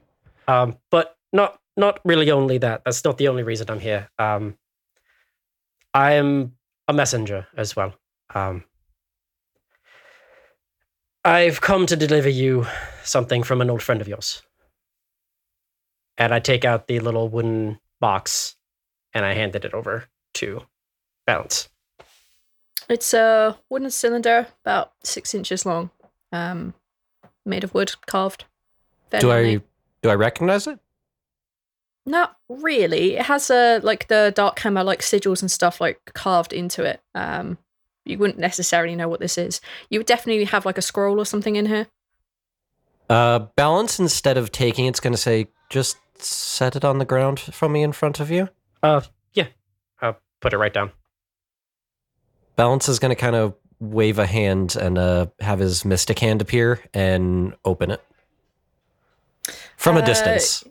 Um, 0.46 0.76
but 0.90 1.16
not 1.32 1.60
not 1.78 2.00
really 2.04 2.30
only 2.30 2.58
that. 2.58 2.82
That's 2.84 3.04
not 3.04 3.18
the 3.18 3.28
only 3.28 3.42
reason 3.42 3.70
I'm 3.70 3.80
here. 3.80 4.10
Um, 4.18 4.58
I 5.94 6.12
am 6.12 6.56
a 6.88 6.92
messenger 6.92 7.46
as 7.56 7.74
well. 7.76 7.94
Um, 8.34 8.64
I've 11.24 11.60
come 11.60 11.86
to 11.86 11.96
deliver 11.96 12.28
you 12.28 12.66
something 13.04 13.42
from 13.42 13.60
an 13.60 13.70
old 13.70 13.82
friend 13.82 14.00
of 14.00 14.08
yours. 14.08 14.42
And 16.16 16.34
I 16.34 16.40
take 16.40 16.64
out 16.64 16.88
the 16.88 17.00
little 17.00 17.28
wooden 17.28 17.78
box 18.00 18.56
and 19.14 19.24
I 19.24 19.34
handed 19.34 19.64
it 19.64 19.72
over 19.72 20.06
to 20.34 20.62
Balance. 21.26 21.68
It's 22.88 23.12
a 23.12 23.58
wooden 23.68 23.90
cylinder, 23.90 24.46
about 24.64 24.92
six 25.04 25.34
inches 25.34 25.66
long, 25.66 25.90
um, 26.32 26.74
made 27.44 27.64
of 27.64 27.74
wood, 27.74 27.94
carved. 28.06 28.44
Do 29.18 29.30
I 29.30 29.60
do 30.02 30.08
I 30.08 30.14
recognize 30.14 30.66
it? 30.66 30.78
Not 32.08 32.36
really. 32.48 33.16
It 33.16 33.26
has 33.26 33.50
a 33.50 33.80
like 33.82 34.08
the 34.08 34.32
dark 34.34 34.58
hammer 34.60 34.82
like 34.82 35.00
sigils 35.00 35.42
and 35.42 35.50
stuff 35.50 35.78
like 35.78 36.00
carved 36.14 36.54
into 36.54 36.82
it. 36.82 37.02
Um, 37.14 37.58
you 38.06 38.16
wouldn't 38.16 38.38
necessarily 38.38 38.96
know 38.96 39.08
what 39.08 39.20
this 39.20 39.36
is. 39.36 39.60
You 39.90 39.98
would 39.98 40.06
definitely 40.06 40.44
have 40.44 40.64
like 40.64 40.78
a 40.78 40.82
scroll 40.82 41.20
or 41.20 41.26
something 41.26 41.56
in 41.56 41.66
here. 41.66 41.86
Uh, 43.10 43.40
balance 43.56 43.98
instead 43.98 44.38
of 44.38 44.50
taking 44.50 44.86
it's 44.86 45.00
going 45.00 45.12
to 45.12 45.18
say 45.18 45.48
just 45.68 45.98
set 46.22 46.76
it 46.76 46.84
on 46.84 46.98
the 46.98 47.04
ground 47.04 47.38
for 47.40 47.68
me 47.68 47.82
in 47.82 47.92
front 47.92 48.20
of 48.20 48.30
you. 48.30 48.48
Uh, 48.82 49.02
yeah. 49.34 49.48
I'll 50.00 50.18
put 50.40 50.54
it 50.54 50.58
right 50.58 50.72
down. 50.72 50.92
Balance 52.56 52.88
is 52.88 52.98
going 52.98 53.10
to 53.10 53.20
kind 53.20 53.36
of 53.36 53.54
wave 53.80 54.18
a 54.18 54.26
hand 54.26 54.76
and 54.76 54.96
uh, 54.96 55.26
have 55.40 55.58
his 55.58 55.84
mystic 55.84 56.18
hand 56.20 56.40
appear 56.40 56.80
and 56.94 57.54
open 57.66 57.90
it 57.90 58.02
from 59.76 59.96
a 59.98 60.00
Uh, 60.00 60.06
distance. 60.06 60.64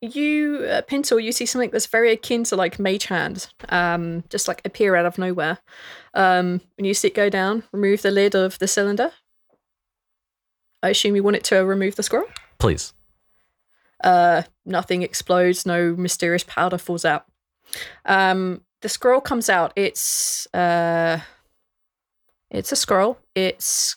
You, 0.00 0.64
uh, 0.70 0.82
Pintor, 0.82 1.18
you 1.18 1.32
see 1.32 1.44
something 1.44 1.70
that's 1.70 1.86
very 1.86 2.12
akin 2.12 2.44
to 2.44 2.56
like 2.56 2.78
mage 2.78 3.06
hand, 3.06 3.48
um, 3.68 4.22
just 4.28 4.46
like 4.46 4.62
appear 4.64 4.94
out 4.94 5.06
of 5.06 5.18
nowhere. 5.18 5.58
Um, 6.14 6.60
and 6.78 6.86
you 6.86 6.94
see 6.94 7.08
it 7.08 7.14
go 7.14 7.28
down, 7.28 7.64
remove 7.72 8.02
the 8.02 8.12
lid 8.12 8.36
of 8.36 8.58
the 8.60 8.68
cylinder. 8.68 9.10
I 10.82 10.90
assume 10.90 11.16
you 11.16 11.24
want 11.24 11.36
it 11.36 11.44
to 11.44 11.64
remove 11.64 11.96
the 11.96 12.04
scroll. 12.04 12.26
Please. 12.58 12.92
Uh, 14.04 14.42
nothing 14.64 15.02
explodes, 15.02 15.66
no 15.66 15.96
mysterious 15.96 16.44
powder 16.44 16.78
falls 16.78 17.04
out. 17.04 17.24
Um, 18.04 18.62
the 18.82 18.88
scroll 18.88 19.20
comes 19.20 19.50
out. 19.50 19.72
It's 19.74 20.46
uh, 20.54 21.18
it's 22.50 22.72
a 22.72 22.76
scroll. 22.76 23.18
It's 23.34 23.96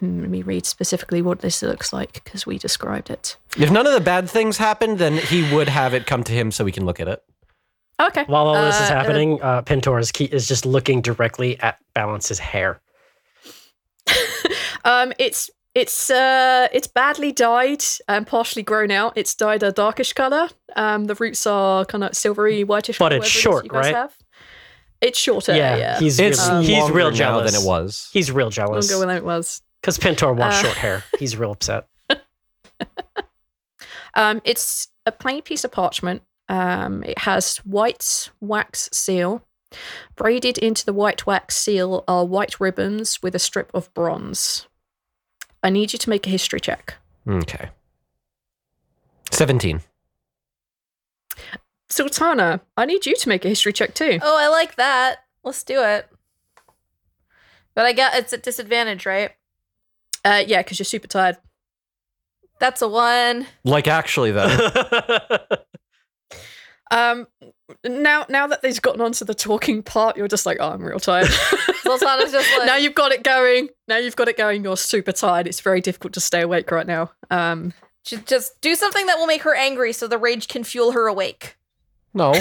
let 0.00 0.30
me 0.30 0.42
read 0.42 0.66
specifically 0.66 1.22
what 1.22 1.40
this 1.40 1.62
looks 1.62 1.92
like 1.92 2.24
because 2.24 2.46
we 2.46 2.58
described 2.58 3.10
it. 3.10 3.36
If 3.56 3.70
none 3.70 3.86
of 3.86 3.92
the 3.92 4.00
bad 4.00 4.28
things 4.30 4.56
happened, 4.56 4.98
then 4.98 5.16
he 5.16 5.52
would 5.54 5.68
have 5.68 5.94
it 5.94 6.06
come 6.06 6.22
to 6.24 6.32
him 6.32 6.50
so 6.50 6.64
we 6.64 6.72
can 6.72 6.84
look 6.86 7.00
at 7.00 7.08
it. 7.08 7.22
Okay. 8.00 8.24
While 8.24 8.46
all 8.46 8.62
this 8.64 8.76
is 8.76 8.90
Uh, 8.90 8.94
uh, 8.94 8.96
happening, 8.96 9.42
uh, 9.42 9.62
Pintor 9.62 9.98
is, 9.98 10.12
key- 10.12 10.26
is 10.30 10.46
just 10.46 10.64
looking 10.64 11.02
directly 11.02 11.58
at 11.60 11.78
Balance's 11.94 12.38
hair. 12.38 12.80
um, 14.84 15.12
it's 15.18 15.50
it's 15.74 16.10
uh 16.10 16.66
it's 16.72 16.86
badly 16.86 17.30
dyed 17.30 17.84
and 18.08 18.26
partially 18.26 18.62
grown 18.62 18.90
out. 18.90 19.12
It's 19.16 19.34
dyed 19.34 19.62
a 19.62 19.70
darkish 19.72 20.12
color. 20.12 20.48
Um, 20.76 21.04
the 21.04 21.14
roots 21.14 21.46
are 21.46 21.84
kind 21.84 22.04
of 22.04 22.16
silvery 22.16 22.64
whitish. 22.64 22.98
But 22.98 23.12
it's 23.12 23.18
whatever 23.20 23.24
it 23.24 23.26
is 23.26 23.32
short, 23.32 23.64
you 23.64 23.70
guys 23.70 23.84
right? 23.84 23.94
Have. 23.94 24.16
It's 25.00 25.18
shorter. 25.18 25.54
Yeah, 25.54 25.76
yeah. 25.76 25.98
he's 26.00 26.18
It's 26.18 26.48
really, 26.48 26.66
he's 26.66 26.78
longer 26.78 26.96
real 26.96 27.10
now 27.10 27.16
jealous 27.16 27.52
than 27.52 27.62
it 27.62 27.64
was. 27.66 28.10
He's 28.12 28.32
real 28.32 28.50
jealous 28.50 28.90
longer 28.90 29.06
than 29.06 29.16
it 29.16 29.24
was. 29.24 29.62
Because 29.80 29.98
Pintor 29.98 30.32
wants 30.32 30.56
Uh, 30.58 30.62
short 30.62 30.76
hair. 30.76 31.04
He's 31.18 31.36
real 31.36 31.52
upset. 31.52 31.86
Um, 34.14 34.40
it's 34.44 34.88
a 35.06 35.12
plain 35.12 35.42
piece 35.42 35.62
of 35.64 35.70
parchment. 35.70 36.22
Um, 36.48 37.04
it 37.04 37.18
has 37.20 37.58
white 37.58 38.30
wax 38.40 38.88
seal. 38.92 39.44
Braided 40.16 40.58
into 40.58 40.84
the 40.84 40.92
white 40.94 41.24
wax 41.26 41.54
seal 41.56 42.02
are 42.08 42.24
white 42.24 42.58
ribbons 42.58 43.22
with 43.22 43.36
a 43.36 43.38
strip 43.38 43.70
of 43.72 43.92
bronze. 43.94 44.66
I 45.62 45.70
need 45.70 45.92
you 45.92 45.98
to 46.00 46.10
make 46.10 46.26
a 46.26 46.30
history 46.30 46.58
check. 46.58 46.94
Okay. 47.28 47.68
17. 49.30 49.82
Zaltanna, 51.90 52.60
I 52.76 52.86
need 52.86 53.06
you 53.06 53.14
to 53.14 53.28
make 53.28 53.44
a 53.44 53.48
history 53.48 53.72
check 53.72 53.94
too. 53.94 54.18
Oh, 54.20 54.36
I 54.36 54.48
like 54.48 54.74
that. 54.76 55.18
Let's 55.44 55.62
do 55.62 55.82
it. 55.84 56.08
But 57.74 57.86
I 57.86 57.92
got 57.92 58.14
it's 58.16 58.32
at 58.32 58.42
disadvantage, 58.42 59.06
right? 59.06 59.32
Uh, 60.24 60.42
yeah, 60.46 60.62
because 60.62 60.78
you're 60.78 60.84
super 60.84 61.06
tired. 61.06 61.36
That's 62.60 62.82
a 62.82 62.88
one. 62.88 63.46
Like, 63.64 63.86
actually, 63.86 64.32
though. 64.32 64.68
Um, 66.90 67.26
now 67.84 68.24
now 68.28 68.46
that 68.46 68.62
they've 68.62 68.80
gotten 68.80 69.00
onto 69.00 69.24
the 69.24 69.34
talking 69.34 69.82
part, 69.82 70.16
you're 70.16 70.28
just 70.28 70.46
like, 70.46 70.58
oh, 70.60 70.70
I'm 70.70 70.82
real 70.82 70.98
tired. 70.98 71.26
Zaltanna's 71.84 72.32
just 72.32 72.50
like 72.58 72.66
now 72.66 72.76
you've 72.76 72.94
got 72.94 73.12
it 73.12 73.22
going. 73.22 73.68
Now 73.86 73.98
you've 73.98 74.16
got 74.16 74.28
it 74.28 74.36
going. 74.36 74.64
You're 74.64 74.76
super 74.76 75.12
tired. 75.12 75.46
It's 75.46 75.60
very 75.60 75.80
difficult 75.80 76.12
to 76.14 76.20
stay 76.20 76.40
awake 76.40 76.70
right 76.70 76.86
now. 76.86 77.10
Um, 77.30 77.72
Ju- 78.04 78.22
just 78.24 78.60
do 78.60 78.74
something 78.74 79.06
that 79.06 79.18
will 79.18 79.26
make 79.26 79.42
her 79.42 79.54
angry 79.54 79.92
so 79.92 80.08
the 80.08 80.18
rage 80.18 80.48
can 80.48 80.64
fuel 80.64 80.92
her 80.92 81.06
awake. 81.06 81.56
no. 82.14 82.34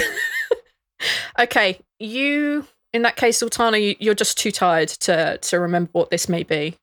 okay, 1.39 1.79
you 1.99 2.65
in 2.93 3.01
that 3.01 3.17
case, 3.17 3.41
Zaltanna, 3.41 3.81
you, 3.83 3.95
you're 3.99 4.15
just 4.15 4.37
too 4.37 4.51
tired 4.51 4.89
to 4.89 5.37
to 5.37 5.59
remember 5.59 5.89
what 5.91 6.09
this 6.09 6.29
may 6.29 6.43
be. 6.43 6.77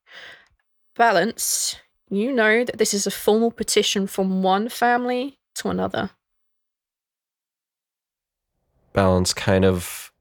Balance. 0.97 1.77
You 2.09 2.33
know 2.33 2.65
that 2.65 2.79
this 2.79 2.95
is 2.95 3.07
a 3.07 3.11
formal 3.11 3.51
petition 3.51 4.07
from 4.07 4.43
one 4.43 4.69
family 4.69 5.39
to 5.57 5.69
another. 5.69 6.11
Balance 8.93 9.35
kind 9.35 9.65
of 9.65 10.13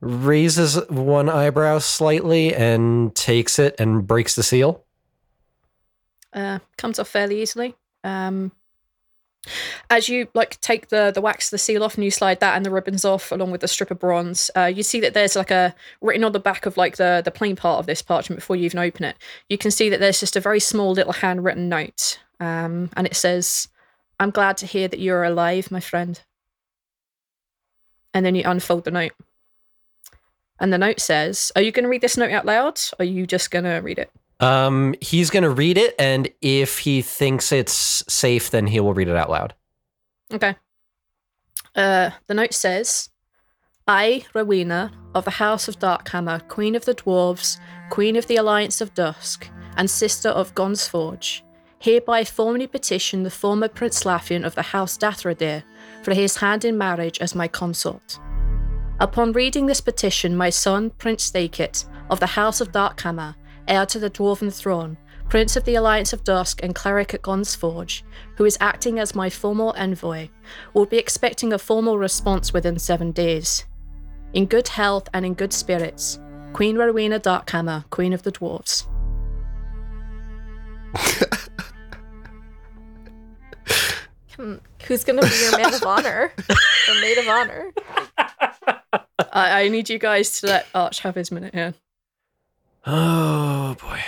raises 0.00 0.76
one 0.88 1.28
eyebrow 1.28 1.78
slightly 1.78 2.54
and 2.54 3.14
takes 3.14 3.58
it 3.58 3.76
and 3.78 4.06
breaks 4.06 4.34
the 4.34 4.42
seal. 4.42 4.84
uh, 6.32 6.58
comes 6.76 6.98
off 6.98 7.08
fairly 7.08 7.40
easily. 7.40 7.76
Um, 8.02 8.50
as 9.90 10.08
you 10.08 10.28
like 10.34 10.60
take 10.60 10.88
the 10.88 11.10
the 11.14 11.20
wax 11.20 11.50
the 11.50 11.58
seal 11.58 11.82
off 11.82 11.94
and 11.94 12.04
you 12.04 12.10
slide 12.10 12.40
that 12.40 12.56
and 12.56 12.64
the 12.64 12.70
ribbons 12.70 13.04
off 13.04 13.32
along 13.32 13.50
with 13.50 13.60
the 13.60 13.68
strip 13.68 13.90
of 13.90 13.98
bronze, 13.98 14.50
uh, 14.56 14.64
you 14.64 14.82
see 14.82 15.00
that 15.00 15.14
there's 15.14 15.36
like 15.36 15.50
a 15.50 15.74
written 16.00 16.24
on 16.24 16.32
the 16.32 16.40
back 16.40 16.66
of 16.66 16.76
like 16.76 16.96
the 16.96 17.22
the 17.24 17.30
plain 17.30 17.56
part 17.56 17.78
of 17.78 17.86
this 17.86 18.02
parchment 18.02 18.40
before 18.40 18.56
you 18.56 18.64
even 18.64 18.78
open 18.78 19.04
it. 19.04 19.16
You 19.48 19.58
can 19.58 19.70
see 19.70 19.88
that 19.88 20.00
there's 20.00 20.20
just 20.20 20.36
a 20.36 20.40
very 20.40 20.60
small 20.60 20.92
little 20.92 21.12
handwritten 21.12 21.68
note, 21.68 22.20
um, 22.40 22.90
and 22.96 23.06
it 23.06 23.16
says, 23.16 23.68
"I'm 24.18 24.30
glad 24.30 24.56
to 24.58 24.66
hear 24.66 24.88
that 24.88 25.00
you're 25.00 25.24
alive, 25.24 25.70
my 25.70 25.80
friend." 25.80 26.20
And 28.12 28.24
then 28.24 28.36
you 28.36 28.44
unfold 28.46 28.84
the 28.84 28.92
note. 28.92 29.12
And 30.60 30.72
the 30.72 30.78
note 30.78 31.00
says, 31.00 31.50
Are 31.56 31.62
you 31.62 31.72
going 31.72 31.82
to 31.82 31.88
read 31.88 32.00
this 32.00 32.16
note 32.16 32.30
out 32.30 32.46
loud? 32.46 32.78
Or 32.92 33.02
are 33.02 33.04
you 33.04 33.26
just 33.26 33.50
going 33.50 33.64
to 33.64 33.78
read 33.78 33.98
it? 33.98 34.10
Um, 34.40 34.94
he's 35.00 35.30
going 35.30 35.42
to 35.44 35.50
read 35.50 35.78
it, 35.78 35.94
and 35.98 36.28
if 36.40 36.80
he 36.80 37.02
thinks 37.02 37.52
it's 37.52 38.04
safe, 38.12 38.50
then 38.50 38.66
he 38.66 38.80
will 38.80 38.94
read 38.94 39.08
it 39.08 39.16
out 39.16 39.30
loud. 39.30 39.54
Okay. 40.32 40.56
Uh, 41.74 42.10
the 42.26 42.34
note 42.34 42.54
says, 42.54 43.10
I, 43.86 44.24
Rowena, 44.34 44.92
of 45.14 45.24
the 45.24 45.32
House 45.32 45.68
of 45.68 45.78
Darkhammer, 45.78 46.46
Queen 46.48 46.74
of 46.74 46.84
the 46.84 46.94
Dwarves, 46.94 47.58
Queen 47.90 48.16
of 48.16 48.26
the 48.26 48.36
Alliance 48.36 48.80
of 48.80 48.94
Dusk, 48.94 49.48
and 49.76 49.90
sister 49.90 50.28
of 50.28 50.54
Gonsforge, 50.54 51.42
hereby 51.78 52.24
formally 52.24 52.66
petition 52.66 53.22
the 53.22 53.30
former 53.30 53.68
Prince 53.68 54.04
Laffian 54.04 54.44
of 54.44 54.54
the 54.54 54.62
House 54.62 54.96
Dathradir 54.96 55.62
for 56.02 56.14
his 56.14 56.36
hand 56.36 56.64
in 56.64 56.78
marriage 56.78 57.18
as 57.20 57.34
my 57.34 57.46
consort. 57.46 58.18
Upon 59.00 59.32
reading 59.32 59.66
this 59.66 59.80
petition, 59.80 60.36
my 60.36 60.50
son, 60.50 60.90
Prince 60.90 61.30
Stakit, 61.30 61.84
of 62.10 62.20
the 62.20 62.26
House 62.26 62.60
of 62.60 62.72
Darkhammer, 62.72 63.34
heir 63.68 63.86
to 63.86 63.98
the 63.98 64.10
Dwarven 64.10 64.52
throne, 64.54 64.96
Prince 65.28 65.56
of 65.56 65.64
the 65.64 65.74
Alliance 65.74 66.12
of 66.12 66.24
Dusk 66.24 66.60
and 66.62 66.74
cleric 66.74 67.14
at 67.14 67.22
Gonsforge, 67.22 68.02
who 68.36 68.44
is 68.44 68.58
acting 68.60 68.98
as 68.98 69.14
my 69.14 69.30
formal 69.30 69.74
envoy, 69.76 70.28
will 70.74 70.86
be 70.86 70.98
expecting 70.98 71.52
a 71.52 71.58
formal 71.58 71.98
response 71.98 72.52
within 72.52 72.78
seven 72.78 73.10
days. 73.10 73.64
In 74.32 74.46
good 74.46 74.68
health 74.68 75.08
and 75.14 75.24
in 75.24 75.34
good 75.34 75.52
spirits, 75.52 76.18
Queen 76.52 76.76
Rowena 76.76 77.18
Darkhammer, 77.18 77.88
Queen 77.90 78.12
of 78.12 78.22
the 78.22 78.32
Dwarves. 78.32 78.86
Who's 84.86 85.04
gonna 85.04 85.22
be 85.22 85.28
your 85.40 85.56
man 85.58 85.74
of 85.74 85.82
honor? 85.86 86.32
Your 86.86 87.00
maid 87.00 87.18
of 87.18 87.28
honor? 87.28 87.72
I, 89.32 89.62
I 89.62 89.68
need 89.68 89.88
you 89.88 89.98
guys 89.98 90.40
to 90.40 90.46
let 90.46 90.66
Arch 90.74 91.00
have 91.00 91.14
his 91.14 91.32
minute 91.32 91.54
here. 91.54 91.74
Oh 92.86 93.76
boy. 93.80 94.00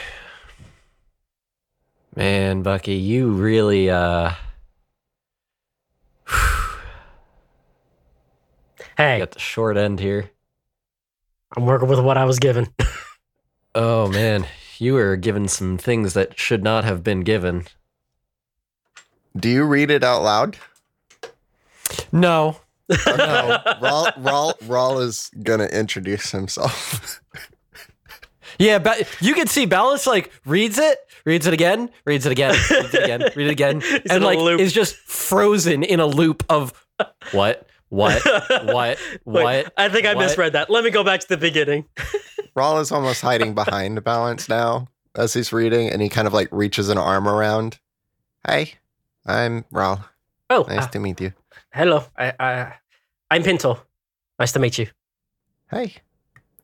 Man, 2.14 2.62
Bucky, 2.62 2.94
you 2.94 3.30
really 3.30 3.88
uh 3.88 4.32
Hey, 8.96 9.18
got 9.18 9.30
the 9.32 9.38
short 9.38 9.76
end 9.76 10.00
here. 10.00 10.30
I'm 11.56 11.64
working 11.64 11.88
with 11.88 12.00
what 12.00 12.18
I 12.18 12.24
was 12.24 12.38
given. 12.38 12.68
Oh 13.78 14.08
man, 14.08 14.46
you 14.78 14.94
were 14.94 15.16
given 15.16 15.48
some 15.48 15.76
things 15.76 16.14
that 16.14 16.38
should 16.38 16.64
not 16.64 16.84
have 16.84 17.04
been 17.04 17.20
given. 17.20 17.66
Do 19.36 19.50
you 19.50 19.64
read 19.64 19.90
it 19.90 20.02
out 20.02 20.22
loud? 20.22 20.56
No. 22.10 22.56
Oh, 22.88 23.16
no. 23.18 23.60
Rhal, 23.82 24.12
Rhal, 24.16 24.54
Rhal 24.62 24.98
is 25.00 25.30
gonna 25.42 25.66
introduce 25.66 26.30
himself. 26.30 27.20
Yeah, 28.58 28.78
but 28.78 29.06
you 29.20 29.34
can 29.34 29.46
see 29.46 29.66
Balance 29.66 30.06
like 30.06 30.30
reads 30.44 30.78
it, 30.78 30.98
reads 31.24 31.46
it 31.46 31.54
again, 31.54 31.90
reads 32.04 32.26
it 32.26 32.32
again, 32.32 32.52
reads 32.70 32.94
it 32.94 33.04
again, 33.04 33.20
read 33.36 33.46
it 33.46 33.50
again, 33.50 33.82
and 34.10 34.22
a 34.22 34.26
like 34.26 34.38
loop. 34.38 34.60
is 34.60 34.72
just 34.72 34.96
frozen 34.96 35.82
in 35.82 36.00
a 36.00 36.06
loop 36.06 36.42
of 36.48 36.72
what, 37.32 37.66
what, 37.88 38.22
what, 38.64 38.98
Wait, 39.24 39.44
what. 39.44 39.72
I 39.76 39.88
think 39.88 40.06
I 40.06 40.14
what? 40.14 40.22
misread 40.26 40.52
that. 40.54 40.70
Let 40.70 40.84
me 40.84 40.90
go 40.90 41.04
back 41.04 41.20
to 41.20 41.28
the 41.28 41.36
beginning. 41.36 41.84
Rhal 42.54 42.78
is 42.78 42.90
almost 42.90 43.20
hiding 43.20 43.54
behind 43.54 44.02
Balance 44.02 44.48
now 44.48 44.88
as 45.14 45.34
he's 45.34 45.52
reading, 45.52 45.90
and 45.90 46.00
he 46.00 46.08
kind 46.08 46.26
of 46.26 46.32
like 46.32 46.48
reaches 46.50 46.88
an 46.88 46.96
arm 46.98 47.28
around. 47.28 47.78
Hey, 48.46 48.74
I'm 49.26 49.64
Rhal. 49.70 50.04
Oh, 50.48 50.64
Nice 50.68 50.84
uh, 50.84 50.88
to 50.88 51.00
meet 51.00 51.20
you. 51.20 51.32
hello. 51.72 52.04
I, 52.16 52.32
I, 52.38 52.72
I'm 53.30 53.42
Pinto. 53.42 53.80
Nice 54.38 54.52
to 54.52 54.58
meet 54.60 54.78
you. 54.78 54.86
Hey, 55.70 55.94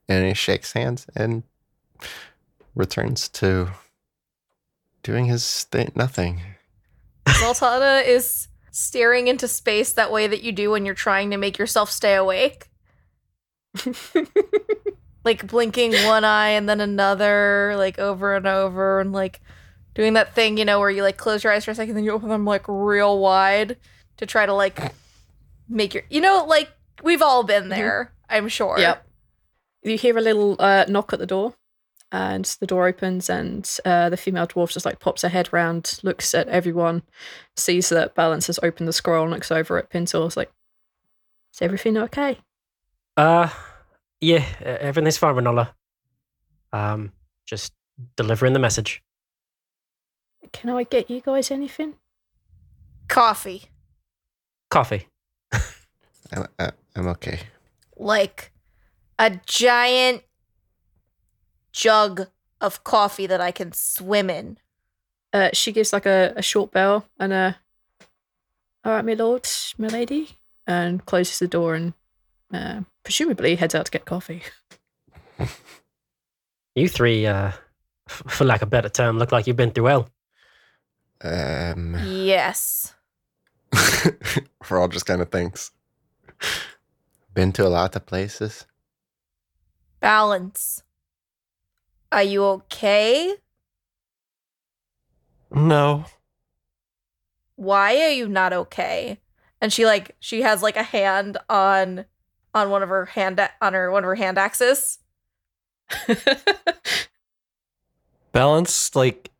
And 0.08 0.24
he 0.26 0.34
shakes 0.34 0.72
hands 0.72 1.06
and 1.16 1.42
returns 2.74 3.28
to 3.28 3.70
doing 5.02 5.26
his 5.26 5.64
thing, 5.64 5.92
nothing. 5.94 6.40
Zaltanna 7.26 8.04
is 8.06 8.48
staring 8.70 9.28
into 9.28 9.46
space 9.46 9.92
that 9.92 10.10
way 10.10 10.26
that 10.26 10.42
you 10.42 10.52
do 10.52 10.70
when 10.70 10.86
you're 10.86 10.94
trying 10.94 11.30
to 11.30 11.36
make 11.36 11.58
yourself 11.58 11.90
stay 11.90 12.14
awake. 12.14 12.68
like 15.24 15.46
blinking 15.46 15.92
one 16.04 16.24
eye 16.24 16.50
and 16.50 16.68
then 16.68 16.80
another, 16.80 17.74
like 17.76 17.98
over 17.98 18.34
and 18.34 18.46
over, 18.46 19.00
and 19.00 19.12
like 19.12 19.40
doing 19.94 20.14
that 20.14 20.34
thing, 20.34 20.56
you 20.56 20.64
know, 20.64 20.78
where 20.78 20.90
you 20.90 21.02
like 21.02 21.16
close 21.16 21.44
your 21.44 21.52
eyes 21.52 21.64
for 21.64 21.70
a 21.70 21.74
second, 21.74 21.94
then 21.94 22.04
you 22.04 22.12
open 22.12 22.28
them 22.28 22.44
like 22.44 22.64
real 22.66 23.18
wide 23.18 23.76
to 24.16 24.26
try 24.26 24.46
to 24.46 24.54
like 24.54 24.92
make 25.68 25.94
your, 25.94 26.02
you 26.10 26.20
know, 26.20 26.44
like 26.48 26.70
we've 27.02 27.22
all 27.22 27.44
been 27.44 27.68
there, 27.68 28.12
I'm 28.28 28.48
sure. 28.48 28.78
Yep. 28.78 29.06
You 29.84 29.98
hear 29.98 30.16
a 30.16 30.20
little 30.20 30.56
uh, 30.58 30.84
knock 30.88 31.12
at 31.12 31.18
the 31.18 31.26
door, 31.26 31.54
and 32.12 32.44
the 32.60 32.66
door 32.66 32.86
opens, 32.86 33.30
and 33.30 33.68
uh, 33.84 34.10
the 34.10 34.16
female 34.16 34.46
dwarf 34.46 34.72
just 34.72 34.84
like 34.84 35.00
pops 35.00 35.22
her 35.22 35.30
head 35.30 35.50
round, 35.52 35.98
looks 36.02 36.34
at 36.34 36.46
everyone, 36.48 37.02
sees 37.56 37.88
that 37.88 38.14
Balance 38.14 38.46
has 38.48 38.60
opened 38.62 38.86
the 38.86 38.92
scroll, 38.92 39.24
and 39.24 39.32
looks 39.32 39.50
over 39.50 39.78
at 39.78 39.88
Pintor. 39.88 40.26
It's 40.26 40.36
like, 40.36 40.52
is 41.54 41.62
everything 41.62 41.96
okay? 41.96 42.38
Uh, 43.16 43.48
yeah, 44.20 44.44
everything's 44.60 45.16
fine, 45.16 45.34
Renola. 45.34 45.70
Um, 46.72 47.12
just 47.46 47.72
delivering 48.16 48.52
the 48.52 48.58
message. 48.58 49.02
Can 50.52 50.70
I 50.70 50.84
get 50.84 51.10
you 51.10 51.22
guys 51.22 51.50
anything? 51.50 51.94
Coffee. 53.08 53.64
Coffee. 54.70 55.08
I'm, 56.32 56.46
I'm 56.94 57.06
okay. 57.08 57.40
Like 57.96 58.52
a 59.18 59.38
giant 59.46 60.22
jug 61.72 62.28
of 62.60 62.84
coffee 62.84 63.26
that 63.26 63.40
I 63.40 63.50
can 63.50 63.72
swim 63.72 64.30
in. 64.30 64.58
Uh, 65.32 65.50
she 65.52 65.72
gives 65.72 65.92
like 65.92 66.06
a, 66.06 66.32
a 66.36 66.42
short 66.42 66.70
bell 66.70 67.06
and 67.18 67.32
a, 67.32 67.56
all 68.84 68.92
right, 68.92 69.04
my 69.04 69.14
lord, 69.14 69.48
my 69.78 69.88
lady, 69.88 70.36
and 70.66 71.04
closes 71.06 71.38
the 71.38 71.48
door 71.48 71.74
and 71.74 71.94
uh, 72.52 72.80
presumably 73.02 73.56
heads 73.56 73.74
out 73.74 73.86
to 73.86 73.90
get 73.92 74.04
coffee. 74.04 74.42
You 76.74 76.88
three, 76.88 77.26
uh, 77.26 77.52
f- 78.08 78.22
for 78.28 78.44
lack 78.46 78.62
of 78.62 78.68
a 78.68 78.70
better 78.70 78.88
term, 78.88 79.18
look 79.18 79.30
like 79.30 79.46
you've 79.46 79.56
been 79.56 79.72
through 79.72 79.84
hell. 79.84 80.08
Um, 81.20 81.96
Yes. 82.02 82.94
Rhal 84.70 84.88
just 84.88 85.04
kind 85.04 85.20
of 85.20 85.30
thinks. 85.30 85.70
Been 87.34 87.52
to 87.52 87.66
a 87.66 87.68
lot 87.68 87.94
of 87.94 88.06
places. 88.06 88.66
Balance. 90.00 90.82
Are 92.12 92.22
you 92.22 92.44
okay? 92.44 93.34
No. 95.50 96.04
Why 97.56 98.00
are 98.02 98.10
you 98.10 98.28
not 98.28 98.52
okay? 98.52 99.18
And 99.60 99.72
she 99.72 99.86
like 99.86 100.14
she 100.20 100.42
has 100.42 100.62
like 100.62 100.76
a 100.76 100.82
hand 100.82 101.38
on 101.48 102.04
on 102.54 102.68
one 102.70 102.82
of 102.82 102.90
her 102.90 103.06
hand 103.06 103.40
on 103.60 103.72
her 103.72 103.90
one 103.90 104.04
of 104.04 104.08
her 104.08 104.14
hand 104.14 104.36
axes. 104.36 104.98
Balance, 108.32 108.94
like, 108.96 109.30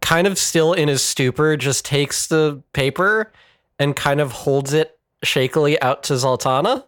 kind 0.00 0.26
of 0.26 0.38
still 0.38 0.72
in 0.72 0.88
his 0.88 1.02
stupor, 1.02 1.56
just 1.56 1.84
takes 1.84 2.26
the 2.26 2.62
paper 2.72 3.32
and 3.78 3.94
kind 3.94 4.20
of 4.20 4.32
holds 4.32 4.72
it 4.72 4.98
shakily 5.22 5.80
out 5.80 6.02
to 6.04 6.14
Zaltanna. 6.14 6.84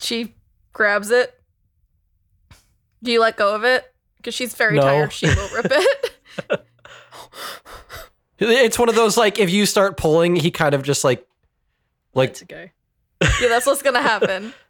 She 0.00 0.34
grabs 0.72 1.10
it. 1.10 1.41
Do 3.02 3.10
you 3.12 3.20
let 3.20 3.36
go 3.36 3.54
of 3.54 3.64
it? 3.64 3.84
Because 4.16 4.34
she's 4.34 4.54
very 4.54 4.76
No. 4.76 4.82
tired. 4.82 5.12
She 5.12 5.26
will 5.26 5.48
rip 5.48 5.66
it. 5.70 6.66
It's 8.44 8.76
one 8.78 8.88
of 8.88 8.96
those 8.96 9.16
like 9.16 9.38
if 9.38 9.50
you 9.50 9.66
start 9.66 9.96
pulling, 9.96 10.34
he 10.34 10.50
kind 10.50 10.74
of 10.74 10.82
just 10.82 11.04
like 11.04 11.24
like 12.14 12.34
to 12.34 12.44
go. 12.44 12.68
yeah, 13.40 13.48
that's 13.48 13.66
what's 13.66 13.82
gonna 13.82 14.02
happen. 14.02 14.52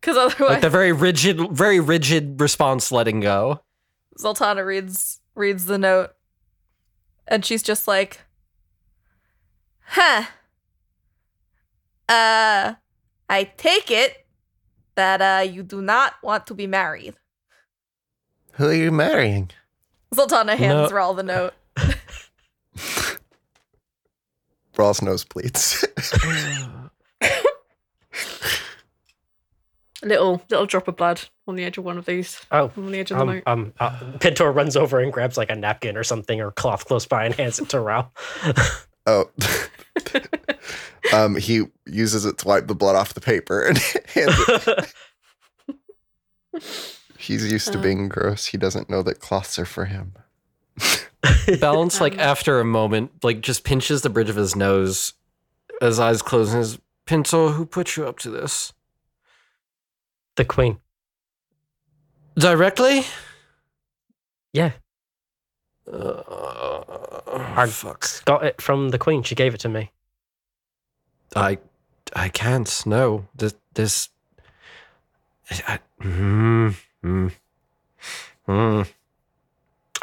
Because 0.00 0.16
otherwise, 0.16 0.52
like 0.54 0.60
the 0.62 0.70
very 0.70 0.92
rigid, 0.92 1.38
very 1.52 1.78
rigid 1.78 2.40
response, 2.40 2.90
letting 2.90 3.20
go. 3.20 3.60
Zaltanna 4.18 4.64
reads 4.64 5.20
reads 5.34 5.66
the 5.66 5.76
note, 5.76 6.12
and 7.28 7.44
she's 7.44 7.62
just 7.62 7.86
like, 7.86 8.22
"Huh. 9.88 10.24
Uh, 12.08 12.76
I 13.28 13.44
take 13.58 13.90
it 13.90 14.26
that 14.94 15.20
uh 15.20 15.42
you 15.42 15.62
do 15.62 15.82
not 15.82 16.14
want 16.22 16.46
to 16.46 16.54
be 16.54 16.66
married." 16.66 17.16
Who 18.60 18.68
are 18.68 18.74
you 18.74 18.92
marrying? 18.92 19.50
Zaltanna 20.14 20.54
hands 20.54 20.90
No. 20.90 20.94
Rhal 20.94 21.14
the 21.14 21.22
note. 21.22 21.54
Rhal's 24.76 25.00
nose 25.00 25.24
bleeds. 25.24 25.82
A 27.22 27.26
little 30.02 30.42
little 30.50 30.66
drop 30.66 30.88
of 30.88 30.96
blood 30.96 31.22
on 31.46 31.56
the 31.56 31.64
edge 31.64 31.78
of 31.78 31.84
one 31.84 31.96
of 31.96 32.04
these. 32.04 32.38
Oh, 32.50 32.70
On 32.76 32.92
the 32.92 32.98
edge 32.98 33.10
of 33.10 33.16
the 33.16 33.22
um, 33.22 33.28
note. 33.28 33.42
um, 33.46 33.72
uh, 33.80 33.98
Pintor 34.20 34.52
runs 34.52 34.76
over 34.76 35.00
and 35.00 35.10
grabs 35.10 35.38
like 35.38 35.48
a 35.48 35.56
napkin 35.56 35.96
or 35.96 36.04
something 36.04 36.38
or 36.38 36.50
cloth 36.50 36.84
close 36.84 37.06
by 37.06 37.24
and 37.24 37.34
hands 37.34 37.58
it 37.60 37.70
to 37.70 37.80
Rhal. 37.80 38.12
oh. 39.06 39.30
um, 41.14 41.34
he 41.36 41.64
uses 41.86 42.26
it 42.26 42.36
to 42.36 42.46
wipe 42.46 42.66
the 42.66 42.74
blood 42.74 42.94
off 42.94 43.14
the 43.14 43.22
paper 43.22 43.62
and 43.62 43.78
hands 43.78 44.34
it. 46.52 46.99
He's 47.30 47.50
used 47.50 47.72
to 47.72 47.78
Uh. 47.78 47.82
being 47.82 48.08
gross. 48.08 48.46
He 48.46 48.58
doesn't 48.58 48.90
know 48.90 49.02
that 49.02 49.20
cloths 49.20 49.56
are 49.58 49.64
for 49.64 49.84
him. 49.84 50.14
Balance, 51.60 52.00
like 52.00 52.14
Um, 52.14 52.20
after 52.20 52.58
a 52.58 52.64
moment, 52.64 53.22
like 53.22 53.40
just 53.40 53.62
pinches 53.62 54.02
the 54.02 54.10
bridge 54.10 54.28
of 54.30 54.34
his 54.36 54.56
nose, 54.56 55.12
his 55.80 56.00
eyes 56.00 56.22
close, 56.22 56.50
and 56.52 56.58
his 56.58 56.78
pencil. 57.06 57.52
who 57.52 57.64
put 57.66 57.96
you 57.96 58.06
up 58.06 58.18
to 58.20 58.30
this? 58.30 58.72
the 60.36 60.44
queen. 60.44 60.78
Directly? 62.36 63.04
Yeah, 64.52 64.72
Uh, 65.92 67.66
fuck. 67.66 68.24
got 68.24 68.44
it 68.44 68.60
from 68.62 68.88
the 68.88 68.98
queen. 68.98 69.22
She 69.22 69.34
gave 69.34 69.54
it 69.54 69.60
to 69.60 69.68
me. 69.68 69.92
I, 71.36 71.58
I 72.14 72.28
can't. 72.30 72.82
No, 72.86 73.26
this, 73.34 73.54
this. 73.74 74.08
I, 75.50 75.78
mm, 76.00 76.74
mm, 77.04 77.32
mm. 78.48 78.88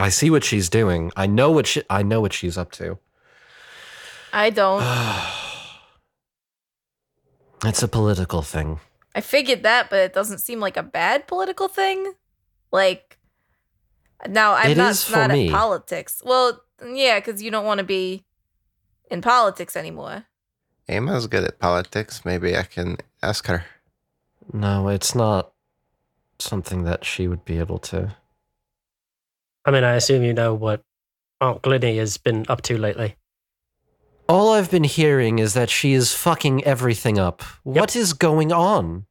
I 0.07 0.09
see 0.09 0.29
what 0.29 0.45
she's 0.45 0.69
doing. 0.69 1.11
I 1.17 1.27
know 1.27 1.51
what 1.51 1.67
she. 1.67 1.83
I 1.89 2.01
know 2.01 2.21
what 2.21 2.31
she's 2.31 2.57
up 2.57 2.71
to. 2.79 2.97
I 4.31 4.49
don't. 4.49 4.81
it's 7.65 7.83
a 7.83 7.89
political 7.89 8.41
thing. 8.41 8.79
I 9.13 9.19
figured 9.19 9.63
that, 9.63 9.89
but 9.89 9.99
it 9.99 10.13
doesn't 10.13 10.37
seem 10.37 10.61
like 10.61 10.77
a 10.77 10.83
bad 10.83 11.27
political 11.27 11.67
thing. 11.67 12.13
Like, 12.71 13.17
now 14.29 14.53
I'm 14.53 14.71
It 14.71 14.77
not 14.77 14.91
is 14.91 15.03
for 15.03 15.17
not 15.17 15.31
me. 15.31 15.47
in 15.47 15.51
politics. 15.51 16.21
Well, 16.23 16.61
yeah, 16.81 17.19
because 17.19 17.43
you 17.43 17.51
don't 17.51 17.65
want 17.65 17.79
to 17.79 17.83
be 17.83 18.23
in 19.11 19.21
politics 19.21 19.75
anymore. 19.75 20.23
Emma's 20.87 21.27
good 21.27 21.43
at 21.43 21.59
politics. 21.59 22.23
Maybe 22.23 22.55
I 22.55 22.63
can 22.63 22.95
ask 23.21 23.47
her. 23.47 23.65
No, 24.53 24.87
it's 24.87 25.13
not 25.13 25.51
something 26.39 26.83
that 26.85 27.03
she 27.03 27.27
would 27.27 27.43
be 27.43 27.59
able 27.59 27.79
to. 27.79 28.15
I 29.67 29.71
mean, 29.71 29.83
I 29.83 29.95
assume 29.95 30.23
you 30.23 30.33
know 30.33 30.53
what 30.53 30.81
Aunt 31.41 31.61
Glinny 31.61 31.97
has 31.97 32.15
been 32.15 32.45
up 32.47 32.61
to 32.63 32.77
lately. 32.77 33.17
All 34.29 34.53
I've 34.53 34.71
been 34.71 34.85
hearing 34.85 35.39
is 35.39 35.53
that 35.55 35.69
she 35.69 35.91
is 35.91 36.13
fucking 36.13 36.63
everything 36.63 37.19
up. 37.19 37.43
What 37.63 37.93
is 37.93 38.13
going 38.13 38.53
on? 38.53 39.05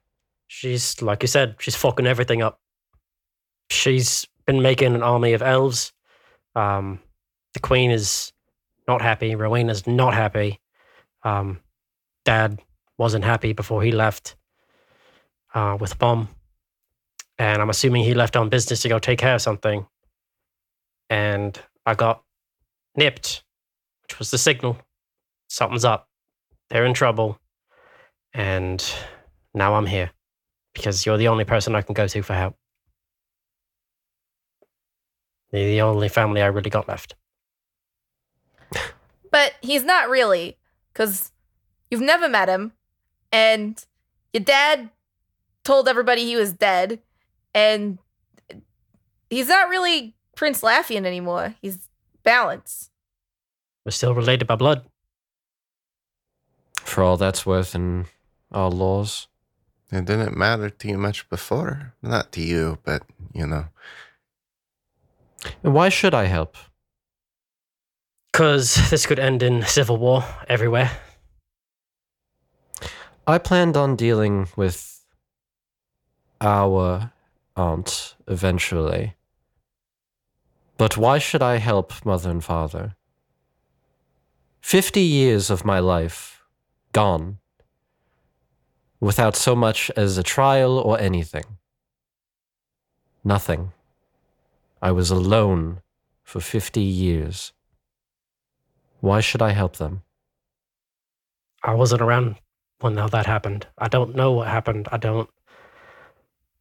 She's, 0.47 1.03
like 1.03 1.23
you 1.23 1.27
said, 1.27 1.57
she's 1.59 1.77
fucking 1.77 2.07
everything 2.07 2.41
up. 2.41 2.59
She's 3.69 4.27
been 4.47 4.63
making 4.63 4.95
an 4.95 5.03
army 5.03 5.35
of 5.35 5.43
elves. 5.43 5.93
Um, 6.55 7.01
the 7.53 7.61
queen 7.61 7.91
is 7.91 8.33
not 8.89 9.03
happy. 9.03 9.35
Rowena's 9.35 9.87
not 9.87 10.15
happy. 10.15 10.61
Um, 11.23 11.61
Dad 12.25 12.61
wasn't 12.97 13.25
happy 13.25 13.53
before 13.53 13.83
he 13.83 13.93
left 13.93 14.37
uh, 15.55 15.77
with 15.79 15.99
Bomb. 15.99 16.31
And 17.39 17.61
I'm 17.61 17.69
assuming 17.69 18.05
he 18.05 18.15
left 18.15 18.37
on 18.37 18.49
business 18.49 18.81
to 18.83 18.89
go 18.89 18.99
take 18.99 19.19
care 19.19 19.35
of 19.35 19.43
something. 19.43 19.87
And 21.09 21.61
I 21.85 21.95
got 21.95 22.23
nipped, 22.97 23.45
which 24.03 24.19
was 24.19 24.31
the 24.31 24.39
signal. 24.39 24.79
Something's 25.49 25.85
up. 25.85 26.09
They're 26.71 26.85
in 26.85 26.95
trouble. 26.95 27.39
And 28.33 28.85
now 29.55 29.75
I'm 29.75 29.87
here 29.87 30.11
because 30.75 31.07
you're 31.07 31.17
the 31.17 31.29
only 31.29 31.45
person 31.45 31.75
I 31.75 31.83
can 31.83 31.95
go 31.95 32.07
to 32.07 32.23
for 32.23 32.35
help. 32.35 32.57
You're 35.53 35.65
the 35.65 35.81
only 35.81 36.09
family 36.09 36.43
I 36.43 36.47
really 36.47 36.71
got 36.71 36.89
left. 36.89 37.15
But 39.29 39.55
he's 39.61 39.85
not 39.85 40.09
really, 40.09 40.57
because 40.93 41.33
you've 41.91 42.01
never 42.01 42.27
met 42.27 42.49
him, 42.49 42.73
and 43.33 43.85
your 44.33 44.43
dad 44.43 44.89
told 45.63 45.89
everybody 45.89 46.25
he 46.25 46.37
was 46.37 46.53
dead, 46.53 47.01
and 47.53 47.99
he's 49.29 49.49
not 49.49 49.69
really 49.69 50.16
Prince 50.37 50.61
Laffian 50.61 51.05
anymore. 51.05 51.57
He's 51.61 51.89
Balance. 52.23 52.91
We're 53.85 53.93
still 53.93 54.15
related 54.15 54.47
by 54.47 54.57
blood. 54.57 54.85
For 56.77 57.03
all 57.03 57.17
that's 57.17 57.45
worth 57.45 57.75
in 57.75 58.07
our 58.53 58.71
laws. 58.71 59.29
It 59.91 60.05
didn't 60.05 60.37
matter 60.37 60.71
to 60.71 60.89
you 60.89 60.99
much 60.99 61.29
before. 61.29 61.95
Not 62.03 62.33
to 62.33 62.41
you, 62.41 62.79
but 62.85 63.03
you 63.33 63.47
know. 63.47 63.67
And 65.63 65.73
why 65.75 65.89
should 65.89 66.15
I 66.15 66.25
help? 66.25 66.57
Because 68.33 68.91
this 68.91 69.07
could 69.07 69.19
end 69.19 69.43
in 69.43 69.63
civil 69.63 69.97
war 69.97 70.25
everywhere. 70.49 70.91
I 73.27 73.39
planned 73.39 73.77
on 73.77 73.97
dealing 73.97 74.49
with 74.57 75.05
our 76.41 77.13
aunt 77.57 78.15
eventually. 78.29 79.16
But 80.79 80.97
why 80.97 81.19
should 81.19 81.43
I 81.43 81.57
help 81.57 82.05
mother 82.05 82.31
and 82.31 82.45
father? 82.45 82.97
Fifty 84.61 85.01
years 85.01 85.51
of 85.51 85.65
my 85.65 85.79
life 85.79 86.43
gone 86.93 87.39
without 89.01 89.37
so 89.37 89.55
much 89.55 89.91
as 89.97 90.19
a 90.19 90.23
trial 90.23 90.79
or 90.79 90.99
anything. 90.99 91.45
Nothing. 93.25 93.73
I 94.83 94.93
was 94.93 95.11
alone 95.11 95.81
for 96.23 96.41
50 96.41 96.81
years. 96.81 97.53
Why 99.01 99.21
should 99.21 99.43
I 99.43 99.51
help 99.51 99.77
them? 99.77 100.03
I 101.63 101.75
wasn't 101.75 102.03
around 102.03 102.37
when 102.81 102.99
all 102.99 103.09
that 103.09 103.27
happened. 103.27 103.67
I 103.79 103.89
don't 103.89 104.15
know 104.15 104.33
what 104.33 104.49
happened. 104.49 104.89
I 104.93 104.97
don't. 104.97 105.29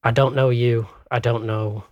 I 0.03 0.11
don't 0.11 0.35
know 0.35 0.49
you. 0.49 0.87
I 1.11 1.19
don't 1.19 1.45
know 1.45 1.83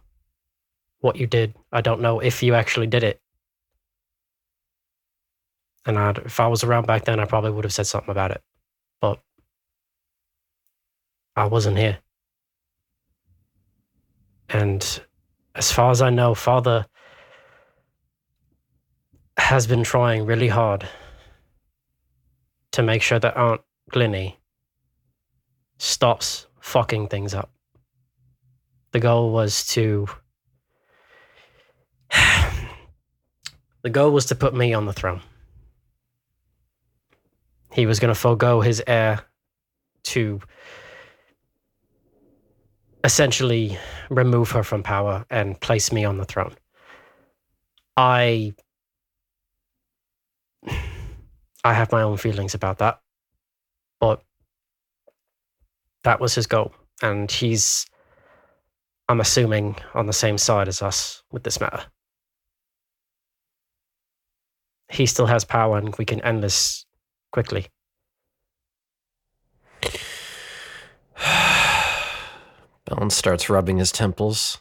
what 1.04 1.18
you 1.18 1.28
did. 1.28 1.54
I 1.70 1.82
don't 1.82 2.00
know 2.00 2.22
if 2.22 2.42
you 2.42 2.56
actually 2.56 2.88
did 2.88 3.04
it. 3.04 3.20
And 5.86 6.00
I'd, 6.00 6.18
if 6.20 6.40
I 6.40 6.48
was 6.48 6.64
around 6.64 6.88
back 6.88 7.04
then, 7.04 7.20
I 7.20 7.26
probably 7.26 7.52
would 7.52 7.66
have 7.66 7.74
said 7.74 7.88
something 7.88 8.10
about 8.10 8.32
it. 8.32 8.42
But 9.02 9.20
I 11.36 11.46
wasn't 11.46 11.78
here. 11.78 11.98
And 14.48 15.02
as 15.56 15.74
far 15.74 15.92
as 15.92 16.02
I 16.02 16.10
know, 16.10 16.36
Father 16.36 16.86
has 19.36 19.68
been 19.68 19.84
trying 19.84 20.26
really 20.26 20.48
hard 20.48 20.88
to 22.72 22.82
make 22.82 23.02
sure 23.02 23.20
that 23.20 23.36
Aunt 23.36 23.60
Glinny 23.92 24.38
stops 25.80 26.48
fucking 26.62 27.10
things 27.10 27.34
up. 27.34 27.52
The 28.94 29.02
goal 29.02 29.34
was 29.34 29.68
to. 29.68 30.08
The 33.84 33.90
goal 33.90 34.12
was 34.12 34.26
to 34.28 34.36
put 34.36 34.56
me 34.56 34.74
on 34.74 34.86
the 34.86 34.94
throne. 34.94 35.22
He 37.72 37.86
was 37.86 38.00
going 38.00 38.14
to 38.14 38.20
forego 38.20 38.62
his 38.62 38.82
heir 38.88 39.22
to 40.04 40.40
essentially 43.04 43.78
remove 44.10 44.52
her 44.52 44.64
from 44.64 44.84
power 44.84 45.26
and 45.30 45.60
place 45.60 45.92
me 45.92 46.06
on 46.06 46.18
the 46.18 46.26
throne. 46.26 46.56
I 47.98 48.54
I 51.66 51.74
have 51.74 51.92
my 51.92 52.02
own 52.02 52.18
feelings 52.18 52.54
about 52.54 52.80
that. 52.80 53.00
But 54.00 54.22
that 56.04 56.20
was 56.20 56.36
his 56.36 56.48
goal 56.48 56.74
and 57.02 57.30
he's 57.32 57.86
I'm 59.10 59.20
assuming 59.20 59.76
on 59.94 60.08
the 60.08 60.14
same 60.14 60.38
side 60.38 60.68
as 60.68 60.82
us 60.82 61.24
with 61.32 61.44
this 61.44 61.60
matter. 61.60 61.84
He 64.94 65.06
still 65.08 65.26
has 65.26 65.44
power 65.44 65.78
and 65.80 65.96
we 65.96 66.06
can 66.06 66.22
end 66.22 66.44
this 66.44 66.86
quickly. 67.32 67.66
Balance 72.86 73.16
starts 73.16 73.50
rubbing 73.50 73.80
his 73.80 73.92
temples. 73.92 74.60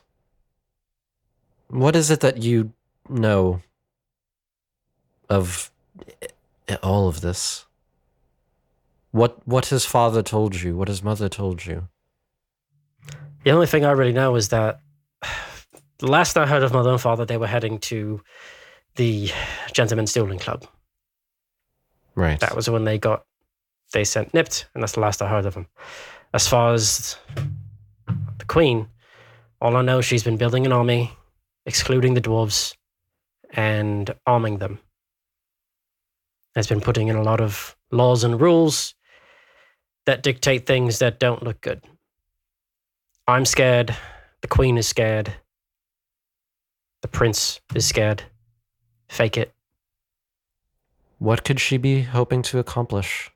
What 1.69 1.95
is 1.95 2.11
it 2.11 2.21
that 2.21 2.43
you 2.43 2.73
know 3.11 3.61
of 5.29 5.71
all 6.83 7.09
of 7.09 7.21
this? 7.21 7.67
What 9.11 9.47
what 9.47 9.67
his 9.67 9.85
father 9.85 10.23
told 10.23 10.63
you? 10.63 10.75
What 10.75 10.89
his 10.89 11.03
mother 11.03 11.29
told 11.29 11.67
you? 11.67 11.89
The 13.45 13.51
only 13.51 13.67
thing 13.67 13.85
I 13.85 13.91
really 13.91 14.15
know 14.15 14.35
is 14.37 14.49
that 14.49 14.81
the 15.99 16.07
last 16.07 16.39
I 16.39 16.47
heard 16.47 16.63
of 16.63 16.73
mother 16.73 16.91
and 16.91 17.01
father, 17.01 17.27
they 17.27 17.37
were 17.37 17.47
heading 17.47 17.79
to 17.81 18.23
the 18.97 19.31
Gentlemen's 19.73 20.13
Dueling 20.13 20.39
Club. 20.39 20.67
Right. 22.15 22.39
That 22.41 22.57
was 22.57 22.69
when 22.69 22.85
they 22.85 22.99
got 22.99 23.25
they 23.93 24.05
sent 24.05 24.33
nipped, 24.33 24.67
and 24.75 24.83
that's 24.83 24.93
the 24.93 25.01
last 25.01 25.23
I 25.23 25.29
heard 25.29 25.47
of 25.47 25.55
them. 25.55 25.67
As 26.35 26.49
far 26.49 26.73
as 26.73 27.17
the 28.39 28.45
Queen, 28.47 28.89
all 29.61 29.77
I 29.77 29.83
know 29.83 29.99
is 29.99 30.05
she's 30.05 30.25
been 30.25 30.39
building 30.39 30.65
an 30.67 30.73
army, 30.73 31.13
excluding 31.67 32.15
the 32.15 32.21
dwarves, 32.21 32.75
and 33.53 34.15
arming 34.27 34.59
them. 34.59 34.79
Has 36.55 36.67
been 36.67 36.81
putting 36.81 37.09
in 37.09 37.17
a 37.17 37.23
lot 37.23 37.41
of 37.41 37.77
laws 37.91 38.25
and 38.25 38.41
rules 38.41 38.95
that 40.07 40.23
dictate 40.23 40.67
things 40.67 40.99
that 40.99 41.21
don't 41.21 41.43
look 41.43 41.61
good. 41.61 41.83
I'm 43.29 43.45
scared. 43.45 43.95
The 44.41 44.49
Queen 44.49 44.77
is 44.77 44.89
scared. 44.89 45.33
The 47.03 47.09
Prince 47.09 47.61
is 47.75 47.87
scared. 47.87 48.25
Fake 49.13 49.37
it. 49.37 49.53
What 51.19 51.45
could 51.45 51.61
she 51.61 51.77
be 51.77 52.01
hoping 52.01 52.41
to 52.45 52.59
accomplish? 52.59 53.31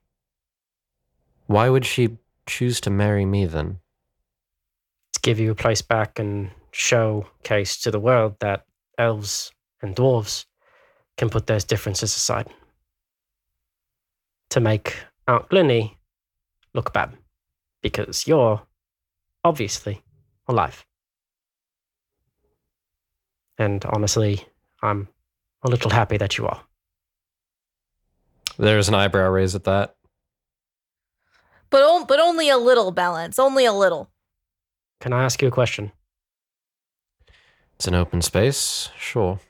Why 1.46 1.68
would 1.68 1.84
she 1.84 2.16
choose 2.46 2.80
to 2.80 2.90
marry 2.90 3.26
me 3.26 3.44
then? 3.44 3.80
to 5.12 5.20
give 5.20 5.38
you 5.38 5.50
a 5.50 5.54
place 5.54 5.82
back 5.82 6.18
and 6.18 6.50
showcase 6.72 7.76
to 7.80 7.90
the 7.90 8.00
world 8.00 8.36
that 8.40 8.64
elves 8.96 9.52
and 9.82 9.94
dwarves 9.94 10.46
can 11.18 11.28
put 11.28 11.46
those 11.46 11.64
differences 11.64 12.16
aside. 12.16 12.48
To 14.50 14.60
make 14.60 14.96
Aunt 15.28 15.48
Glinny 15.50 15.98
look 16.72 16.92
bad. 16.92 17.16
Because 17.82 18.26
you're 18.26 18.62
obviously 19.44 20.02
alive. 20.48 20.84
And 23.58 23.84
honestly, 23.86 24.46
I'm 24.82 25.08
a 25.62 25.68
little 25.68 25.90
happy 25.90 26.16
that 26.16 26.38
you 26.38 26.46
are. 26.46 26.62
There's 28.58 28.88
an 28.88 28.94
eyebrow 28.94 29.28
raise 29.30 29.54
at 29.54 29.64
that. 29.64 29.96
But 31.70 31.82
on, 31.82 32.06
but 32.06 32.20
only 32.20 32.48
a 32.48 32.56
little 32.56 32.90
balance. 32.92 33.38
Only 33.38 33.64
a 33.64 33.72
little. 33.72 34.10
Can 35.00 35.12
I 35.12 35.24
ask 35.24 35.42
you 35.42 35.48
a 35.48 35.50
question? 35.50 35.92
It's 37.74 37.86
an 37.86 37.94
open 37.94 38.22
space, 38.22 38.88
sure. 38.98 39.40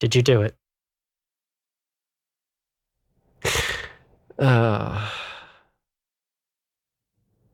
Did 0.00 0.14
you 0.14 0.22
do 0.22 0.42
it? 0.42 0.56
Uh, 4.38 5.10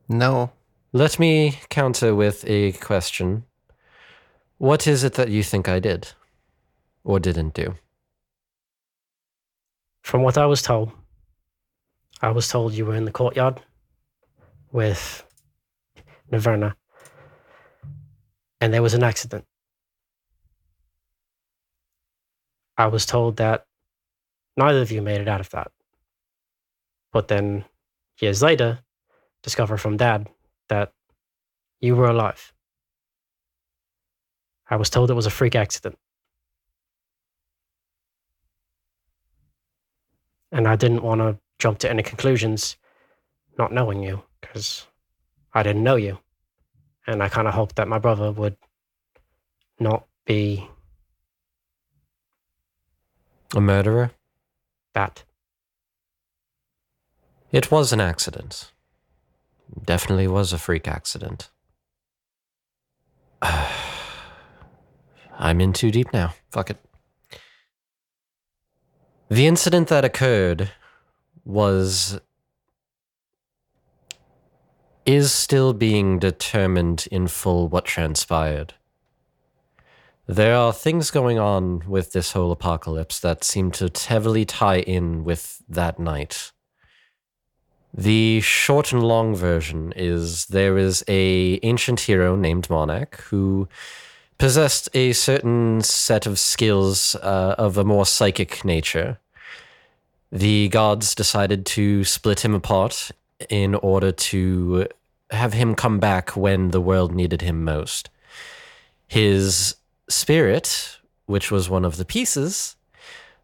No. 0.07 0.53
let 0.93 1.19
me 1.19 1.59
counter 1.71 2.15
with 2.15 2.45
a 2.47 2.73
question. 2.73 3.45
What 4.59 4.87
is 4.87 5.03
it 5.03 5.15
that 5.15 5.31
you 5.31 5.43
think 5.43 5.67
I 5.67 5.81
did 5.81 6.13
or 7.05 7.21
didn't 7.21 7.55
do? 7.55 7.75
From 10.03 10.23
what 10.23 10.37
I 10.37 10.47
was 10.47 10.63
told, 10.63 10.91
I 12.21 12.31
was 12.31 12.49
told 12.49 12.73
you 12.73 12.87
were 12.87 12.97
in 12.97 13.05
the 13.05 13.13
courtyard 13.13 13.61
with 14.73 15.25
Naverna, 16.33 16.75
and 18.61 18.75
there 18.75 18.83
was 18.83 18.95
an 18.95 19.03
accident. 19.03 19.45
I 22.77 22.89
was 22.89 23.07
told 23.07 23.37
that 23.37 23.67
neither 24.57 24.81
of 24.81 24.91
you 24.91 25.01
made 25.03 25.21
it 25.21 25.29
out 25.29 25.41
of 25.41 25.51
that. 25.51 25.71
But 27.13 27.29
then, 27.29 27.65
years 28.21 28.43
later, 28.43 28.81
discover 29.43 29.77
from 29.77 29.97
Dad 29.97 30.29
that 30.69 30.93
You 31.81 31.95
were 31.95 32.09
alive. 32.09 32.53
I 34.71 34.77
was 34.77 34.89
told 34.89 35.11
it 35.11 35.15
was 35.15 35.27
a 35.27 35.31
freak 35.31 35.55
accident. 35.55 35.99
And 40.55 40.67
I 40.69 40.77
didn't 40.77 41.03
want 41.03 41.21
to 41.21 41.37
jump 41.59 41.81
to 41.81 41.91
any 41.91 42.05
conclusions 42.05 42.77
not 43.59 43.73
knowing 43.73 44.05
you 44.05 44.23
because 44.41 44.87
I 45.53 45.65
didn't 45.65 45.83
know 45.83 45.97
you. 45.97 46.21
And 47.07 47.23
I 47.23 47.29
kind 47.29 47.47
of 47.49 47.55
hoped 47.55 47.77
that 47.77 47.89
my 47.89 47.99
brother 47.99 48.33
would 48.33 48.57
not 49.79 50.07
be 50.25 50.67
A 53.55 53.61
murderer? 53.61 54.13
that. 54.95 55.25
It 57.51 57.71
was 57.73 57.93
an 57.93 58.01
accident. 58.01 58.73
Definitely 59.85 60.29
was 60.29 60.53
a 60.53 60.59
freak 60.59 60.87
accident. 60.87 61.51
I'm 63.43 63.67
in 65.61 65.73
too 65.73 65.91
deep 65.91 66.13
now. 66.13 66.35
Fuck 66.51 66.71
it. 66.71 66.79
The 69.29 69.47
incident 69.47 69.89
that 69.89 70.05
occurred 70.05 70.71
was. 71.45 72.21
is 75.07 75.33
still 75.33 75.75
being 75.75 76.19
determined 76.19 77.07
in 77.11 77.29
full 77.29 77.69
what 77.69 77.85
transpired. 77.85 78.75
There 80.27 80.57
are 80.57 80.73
things 80.73 81.11
going 81.11 81.39
on 81.39 81.83
with 81.87 82.13
this 82.13 82.33
whole 82.33 82.51
apocalypse 82.51 83.21
that 83.21 83.45
seem 83.45 83.71
to 83.73 83.91
heavily 84.09 84.47
tie 84.47 84.81
in 84.81 85.23
with 85.23 85.63
that 85.69 85.99
night. 85.99 86.53
The 87.93 88.41
short 88.41 88.93
and 88.93 89.05
long 89.05 89.37
version 89.37 89.93
is 89.95 90.47
there 90.47 90.79
is 90.79 91.05
a 91.07 91.61
ancient 91.63 92.01
hero 92.01 92.35
named 92.37 92.71
Monarch 92.71 93.21
who 93.29 93.69
possessed 94.39 94.89
a 94.95 95.13
certain 95.13 95.81
set 95.83 96.27
of 96.27 96.39
skills 96.39 97.15
uh, 97.17 97.55
of 97.59 97.79
a 97.79 97.85
more 97.85 98.07
psychic 98.07 98.65
nature. 98.65 99.19
The 100.33 100.69
gods 100.69 101.15
decided 101.15 101.65
to 101.67 102.05
split 102.05 102.45
him 102.45 102.55
apart 102.55 103.11
in 103.49 103.75
order 103.77 104.13
to 104.13 104.89
have 105.31 105.53
him 105.53 105.75
come 105.75 105.99
back 105.99 106.37
when 106.37 106.71
the 106.71 106.81
world 106.81 107.15
needed 107.15 107.43
him 107.43 107.65
most. 107.65 108.11
His 109.07 109.77
spirit, 110.09 110.99
which 111.27 111.51
was 111.51 111.71
one 111.71 111.85
of 111.85 111.97
the 111.97 112.05
pieces, 112.05 112.77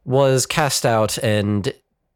was 0.04 0.46
cast 0.46 0.84
out 0.84 1.18
and 1.18 1.72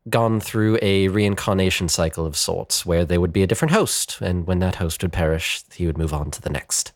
gone 0.09 0.41
through 0.41 0.79
a 0.83 1.09
reincarnation 1.09 1.89
cycle 1.89 2.27
of 2.27 2.37
sorts 2.37 2.85
where 2.85 3.05
there 3.05 3.21
would 3.21 3.33
be 3.33 3.43
a 3.43 3.47
different 3.47 3.73
host, 3.73 4.21
and 4.21 4.47
when 4.47 4.59
that 4.59 4.77
host 4.77 5.03
would 5.03 5.13
perish, 5.13 5.63
he 5.73 5.87
would 5.87 5.99
move 5.99 6.13
on 6.13 6.31
to 6.31 6.43
the 6.43 6.51
next. 6.51 6.93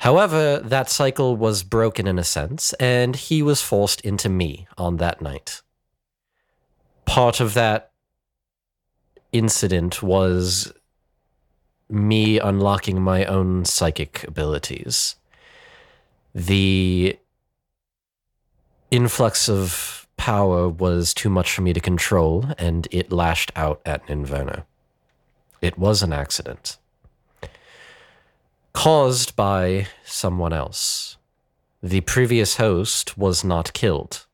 However, 0.00 0.60
that 0.60 0.88
cycle 0.88 1.36
was 1.36 1.62
broken 1.62 2.06
in 2.06 2.18
a 2.18 2.24
sense, 2.24 2.72
and 2.80 3.14
he 3.14 3.42
was 3.42 3.60
forced 3.60 4.00
into 4.00 4.30
me 4.30 4.66
on 4.78 4.96
that 4.96 5.20
night. 5.20 5.60
Part 7.04 7.38
of 7.38 7.52
that 7.52 7.90
incident 9.30 10.02
was 10.02 10.72
me 11.90 12.38
unlocking 12.38 13.02
my 13.02 13.26
own 13.26 13.66
psychic 13.66 14.24
abilities. 14.26 15.16
The 16.34 17.18
influx 18.90 19.50
of 19.50 20.08
power 20.16 20.66
was 20.66 21.12
too 21.12 21.28
much 21.28 21.52
for 21.52 21.60
me 21.60 21.74
to 21.74 21.80
control, 21.80 22.46
and 22.56 22.88
it 22.90 23.12
lashed 23.12 23.52
out 23.54 23.82
at 23.84 24.06
Inverna. 24.06 24.64
It 25.60 25.76
was 25.76 26.02
an 26.02 26.14
accident. 26.14 26.78
Caused 28.72 29.36
by 29.36 29.86
someone 30.04 30.52
else. 30.52 31.16
The 31.82 32.02
previous 32.02 32.56
host 32.56 33.16
was 33.16 33.42
not 33.42 33.72
killed. 33.72 34.26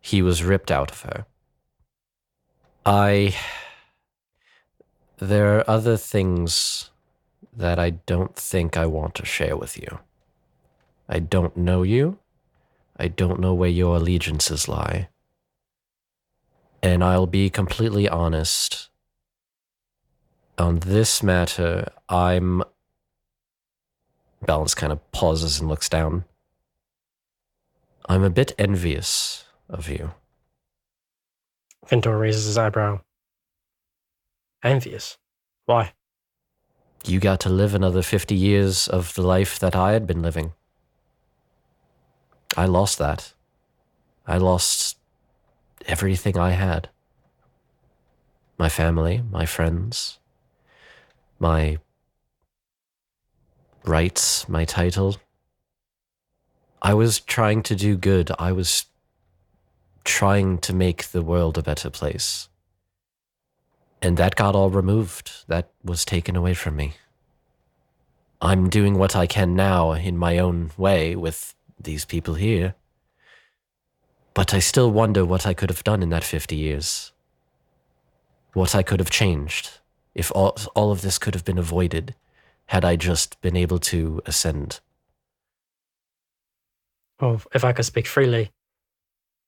He 0.00 0.22
was 0.22 0.42
ripped 0.42 0.70
out 0.70 0.90
of 0.90 1.02
her. 1.02 1.26
I. 2.84 3.34
There 5.18 5.58
are 5.58 5.70
other 5.70 5.96
things 5.96 6.90
that 7.52 7.78
I 7.78 7.90
don't 7.90 8.36
think 8.36 8.76
I 8.76 8.86
want 8.86 9.14
to 9.16 9.24
share 9.24 9.56
with 9.56 9.76
you. 9.76 9.98
I 11.08 11.18
don't 11.18 11.56
know 11.56 11.82
you. 11.82 12.18
I 12.96 13.08
don't 13.08 13.40
know 13.40 13.54
where 13.54 13.68
your 13.68 13.96
allegiances 13.96 14.68
lie. 14.68 15.08
And 16.82 17.02
I'll 17.02 17.26
be 17.26 17.50
completely 17.50 18.08
honest. 18.08 18.90
On 20.58 20.80
this 20.80 21.22
matter, 21.22 21.90
I'm. 22.08 22.62
Balance 24.42 24.74
kind 24.74 24.92
of 24.92 25.12
pauses 25.12 25.60
and 25.60 25.68
looks 25.68 25.88
down. 25.88 26.24
I'm 28.08 28.22
a 28.22 28.30
bit 28.30 28.54
envious 28.58 29.44
of 29.68 29.88
you. 29.88 30.12
Pintor 31.86 32.16
raises 32.18 32.46
his 32.46 32.58
eyebrow. 32.58 33.00
Envious. 34.62 35.18
Why? 35.66 35.92
You 37.04 37.20
got 37.20 37.40
to 37.40 37.48
live 37.48 37.74
another 37.74 38.02
50 38.02 38.34
years 38.34 38.88
of 38.88 39.14
the 39.14 39.22
life 39.22 39.58
that 39.58 39.76
I 39.76 39.92
had 39.92 40.06
been 40.06 40.22
living. 40.22 40.52
I 42.56 42.66
lost 42.66 42.98
that. 42.98 43.32
I 44.26 44.38
lost 44.38 44.98
everything 45.86 46.36
I 46.36 46.50
had 46.50 46.88
my 48.58 48.68
family, 48.68 49.22
my 49.30 49.46
friends, 49.46 50.18
my 51.38 51.78
rights, 53.88 54.48
my 54.48 54.64
title. 54.64 55.16
I 56.80 56.94
was 56.94 57.18
trying 57.18 57.62
to 57.64 57.74
do 57.74 57.96
good. 57.96 58.30
I 58.38 58.52
was 58.52 58.86
trying 60.04 60.58
to 60.58 60.72
make 60.72 61.08
the 61.08 61.22
world 61.22 61.58
a 61.58 61.62
better 61.62 61.90
place. 61.90 62.48
And 64.00 64.16
that 64.16 64.36
got 64.36 64.54
all 64.54 64.70
removed. 64.70 65.44
That 65.48 65.70
was 65.82 66.04
taken 66.04 66.36
away 66.36 66.54
from 66.54 66.76
me. 66.76 66.94
I'm 68.40 68.70
doing 68.70 68.96
what 68.96 69.16
I 69.16 69.26
can 69.26 69.56
now 69.56 69.92
in 69.92 70.16
my 70.16 70.38
own 70.38 70.70
way 70.76 71.16
with 71.16 71.54
these 71.80 72.04
people 72.04 72.34
here. 72.34 72.74
But 74.34 74.54
I 74.54 74.60
still 74.60 74.92
wonder 74.92 75.24
what 75.24 75.46
I 75.46 75.54
could 75.54 75.70
have 75.70 75.82
done 75.82 76.02
in 76.02 76.10
that 76.10 76.22
50 76.22 76.54
years. 76.54 77.10
What 78.52 78.76
I 78.76 78.84
could 78.84 79.00
have 79.00 79.10
changed. 79.10 79.70
If 80.14 80.30
all, 80.32 80.56
all 80.76 80.92
of 80.92 81.02
this 81.02 81.18
could 81.18 81.34
have 81.34 81.44
been 81.44 81.58
avoided 81.58 82.14
had 82.68 82.84
I 82.84 82.96
just 82.96 83.40
been 83.40 83.56
able 83.56 83.78
to 83.78 84.20
ascend. 84.26 84.80
Well, 87.20 87.42
if 87.54 87.64
I 87.64 87.72
could 87.72 87.86
speak 87.86 88.06
freely, 88.06 88.52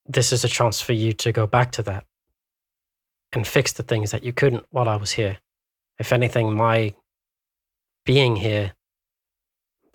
this 0.06 0.32
is 0.32 0.42
a 0.42 0.48
chance 0.48 0.80
for 0.80 0.92
you 0.92 1.12
to 1.12 1.30
go 1.30 1.46
back 1.46 1.70
to 1.72 1.82
that 1.82 2.04
and 3.32 3.46
fix 3.46 3.72
the 3.72 3.82
things 3.82 4.10
that 4.10 4.24
you 4.24 4.32
couldn't 4.32 4.64
while 4.70 4.88
I 4.88 4.96
was 4.96 5.12
here. 5.12 5.38
If 5.98 6.12
anything, 6.12 6.56
my 6.56 6.94
being 8.04 8.36
here, 8.36 8.72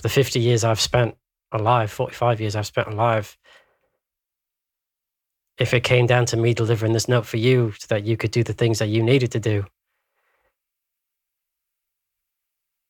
the 0.03 0.09
50 0.09 0.39
years 0.39 0.63
I've 0.63 0.79
spent 0.79 1.17
alive, 1.51 1.91
45 1.91 2.39
years 2.39 2.55
I've 2.55 2.67
spent 2.67 2.87
alive, 2.87 3.37
if 5.57 5.73
it 5.73 5.83
came 5.83 6.05
down 6.05 6.25
to 6.27 6.37
me 6.37 6.53
delivering 6.53 6.93
this 6.93 7.07
note 7.07 7.25
for 7.25 7.37
you 7.37 7.73
so 7.79 7.87
that 7.89 8.05
you 8.05 8.17
could 8.17 8.31
do 8.31 8.43
the 8.43 8.53
things 8.53 8.79
that 8.79 8.87
you 8.89 9.01
needed 9.01 9.31
to 9.31 9.39
do, 9.39 9.65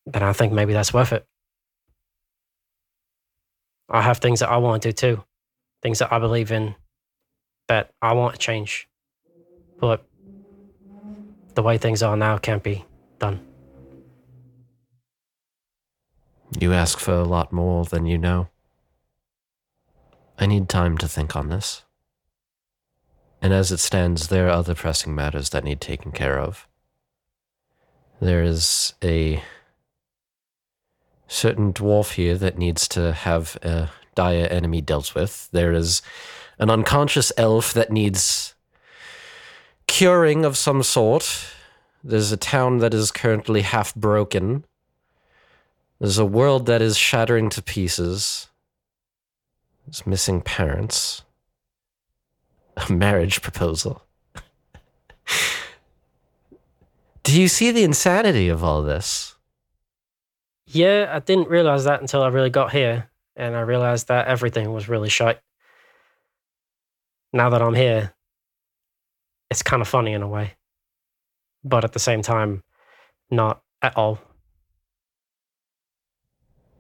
then 0.05 0.23
I 0.23 0.33
think 0.33 0.53
maybe 0.53 0.73
that's 0.73 0.93
worth 0.93 1.13
it. 1.13 1.25
I 3.89 4.01
have 4.01 4.17
things 4.17 4.39
that 4.39 4.49
I 4.49 4.57
want 4.57 4.81
to 4.83 4.89
do 4.89 4.93
too, 4.93 5.23
things 5.81 5.99
that 5.99 6.11
I 6.11 6.19
believe 6.19 6.51
in 6.51 6.75
that 7.67 7.91
I 8.01 8.13
want 8.13 8.33
to 8.33 8.39
change. 8.39 8.87
But 9.79 10.03
the 11.55 11.63
way 11.63 11.77
things 11.77 12.03
are 12.03 12.17
now 12.17 12.37
can't 12.37 12.63
be 12.63 12.85
done. 13.19 13.39
You 16.59 16.73
ask 16.73 16.99
for 16.99 17.13
a 17.13 17.23
lot 17.23 17.51
more 17.51 17.85
than 17.85 18.05
you 18.05 18.17
know. 18.17 18.49
I 20.37 20.45
need 20.45 20.69
time 20.69 20.97
to 20.99 21.07
think 21.07 21.35
on 21.35 21.49
this. 21.49 21.83
And 23.41 23.53
as 23.53 23.71
it 23.71 23.79
stands, 23.79 24.27
there 24.27 24.47
are 24.47 24.51
other 24.51 24.75
pressing 24.75 25.13
matters 25.13 25.49
that 25.49 25.63
need 25.63 25.81
taken 25.81 26.11
care 26.11 26.39
of. 26.39 26.67
There 28.19 28.43
is 28.43 28.93
a 29.03 29.43
certain 31.27 31.73
dwarf 31.73 32.13
here 32.13 32.35
that 32.37 32.57
needs 32.57 32.87
to 32.89 33.13
have 33.13 33.57
a 33.61 33.89
dire 34.15 34.47
enemy 34.47 34.81
dealt 34.81 35.13
with. 35.15 35.49
There 35.51 35.73
is 35.73 36.01
an 36.57 36.69
unconscious 36.69 37.31
elf 37.37 37.73
that 37.73 37.91
needs 37.91 38.55
curing 39.87 40.45
of 40.45 40.57
some 40.57 40.83
sort. 40.83 41.53
There's 42.03 42.31
a 42.31 42.37
town 42.37 42.79
that 42.79 42.93
is 42.93 43.11
currently 43.11 43.61
half 43.61 43.93
broken. 43.95 44.65
There's 45.99 46.17
a 46.17 46.25
world 46.25 46.65
that 46.65 46.81
is 46.81 46.97
shattering 46.97 47.49
to 47.51 47.61
pieces. 47.61 48.47
There's 49.85 50.05
missing 50.05 50.41
parents. 50.41 51.23
A 52.77 52.91
marriage 52.91 53.41
proposal. 53.41 54.03
Do 57.23 57.39
you 57.41 57.47
see 57.47 57.71
the 57.71 57.83
insanity 57.83 58.49
of 58.49 58.63
all 58.63 58.83
this? 58.83 59.34
Yeah, 60.67 61.09
I 61.11 61.19
didn't 61.19 61.49
realize 61.49 61.83
that 61.83 62.01
until 62.01 62.23
I 62.23 62.29
really 62.29 62.49
got 62.49 62.71
here, 62.71 63.09
and 63.35 63.55
I 63.55 63.61
realized 63.61 64.07
that 64.07 64.27
everything 64.27 64.73
was 64.73 64.89
really 64.89 65.09
shite. 65.09 65.39
Now 67.31 67.49
that 67.49 67.61
I'm 67.61 67.75
here, 67.75 68.13
it's 69.51 69.61
kind 69.61 69.81
of 69.81 69.87
funny 69.87 70.13
in 70.13 70.21
a 70.21 70.27
way, 70.27 70.53
but 71.63 71.83
at 71.83 71.93
the 71.93 71.99
same 71.99 72.21
time, 72.21 72.63
not 73.29 73.61
at 73.81 73.95
all. 73.97 74.19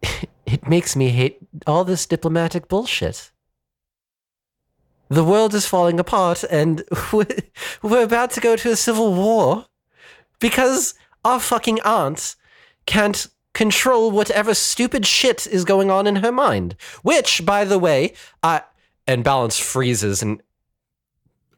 It 0.47 0.67
makes 0.69 0.95
me 0.95 1.09
hate 1.09 1.39
all 1.65 1.83
this 1.83 2.05
diplomatic 2.05 2.67
bullshit. 2.67 3.31
The 5.09 5.23
world 5.23 5.55
is 5.55 5.65
falling 5.65 5.99
apart, 5.99 6.43
and 6.49 6.83
we're, 7.13 8.03
about 8.03 8.31
to 8.31 8.41
go 8.41 8.55
to 8.55 8.71
a 8.71 8.75
civil 8.75 9.13
war 9.13 9.65
because 10.39 10.93
our 11.23 11.39
fucking 11.39 11.79
aunt 11.81 12.35
can't 12.85 13.27
control 13.55 14.11
whatever 14.11 14.53
stupid 14.53 15.07
shit 15.07 15.47
is 15.47 15.65
going 15.65 15.89
on 15.89 16.05
in 16.05 16.17
her 16.17 16.31
mind. 16.31 16.75
Which, 17.01 17.43
by 17.43 17.65
the 17.65 17.79
way, 17.79 18.13
I. 18.43 18.61
And 19.07 19.23
Balance 19.23 19.59
freezes 19.59 20.21
and 20.23 20.41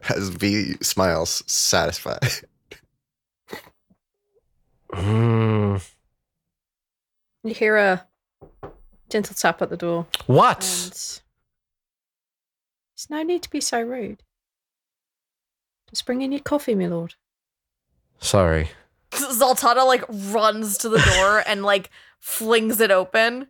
As 0.10 0.30
V 0.30 0.74
smiles, 0.82 1.44
satisfied. 1.48 2.28
Mm, 4.94 5.86
You 7.44 7.54
hear 7.54 7.78
a 7.78 8.06
gentle 9.10 9.36
tap 9.36 9.62
at 9.62 9.70
the 9.70 9.78
door, 9.78 10.08
what? 10.26 10.64
and 10.64 10.92
there's 10.92 11.22
no 13.10 13.22
need 13.24 13.44
to 13.44 13.50
be 13.50 13.62
so 13.62 13.82
rude. 13.82 14.24
Just 15.90 16.06
bring 16.06 16.22
in 16.22 16.32
your 16.32 16.42
coffee, 16.42 16.76
my 16.76 16.88
lord. 16.88 17.16
Sorry. 18.20 18.70
Zaltanna 19.12 19.86
like 19.86 20.04
runs 20.10 20.78
to 20.80 20.90
the 20.90 21.00
door 21.00 21.44
and 21.48 21.64
like 21.64 21.90
flings 22.20 22.80
it 22.82 22.92
open. 22.92 23.48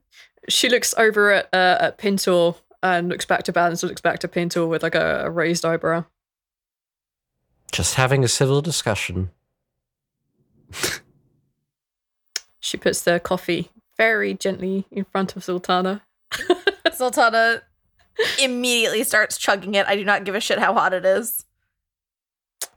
She 0.50 0.70
looks 0.70 0.94
over 0.98 1.32
at 1.32 1.54
uh, 1.54 1.78
at 1.80 1.98
Pintor 1.98 2.54
and 2.84 3.10
looks 3.10 3.26
back 3.26 3.44
to 3.44 3.52
Balance, 3.52 3.84
looks 3.84 4.02
back 4.02 4.20
to 4.20 4.28
Pintor 4.28 4.68
with 4.68 4.84
like 4.84 4.96
a, 4.96 5.26
a 5.26 5.30
raised 5.30 5.66
eyebrow. 5.66 6.06
Just 7.72 7.96
having 7.96 8.24
a 8.24 8.28
civil 8.28 8.62
discussion. 8.62 9.32
She 12.60 12.78
puts 12.78 13.02
the 13.02 13.20
coffee 13.20 13.70
very 13.98 14.34
gently 14.34 14.86
in 14.92 15.06
front 15.06 15.36
of 15.36 15.44
Zaltanna. 15.44 16.02
Zoltana 16.88 17.62
immediately 18.40 19.04
starts 19.04 19.38
chugging 19.38 19.76
it. 19.76 19.86
I 19.88 19.96
do 19.96 20.04
not 20.04 20.24
give 20.24 20.36
a 20.36 20.40
shit 20.40 20.60
how 20.60 20.74
hot 20.74 20.94
it 20.94 21.06
is. 21.06 21.46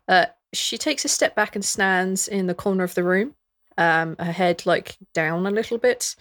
Uh, 0.08 0.26
she 0.52 0.76
takes 0.78 1.04
a 1.04 1.08
step 1.08 1.34
back 1.34 1.54
and 1.54 1.64
stands 1.64 2.28
in 2.28 2.46
the 2.46 2.54
corner 2.54 2.84
of 2.84 2.94
the 2.94 3.04
room, 3.04 3.34
um, 3.78 4.16
her 4.18 4.32
head 4.32 4.66
like 4.66 4.96
down 5.14 5.46
a 5.46 5.50
little 5.50 5.78
bit. 5.78 6.14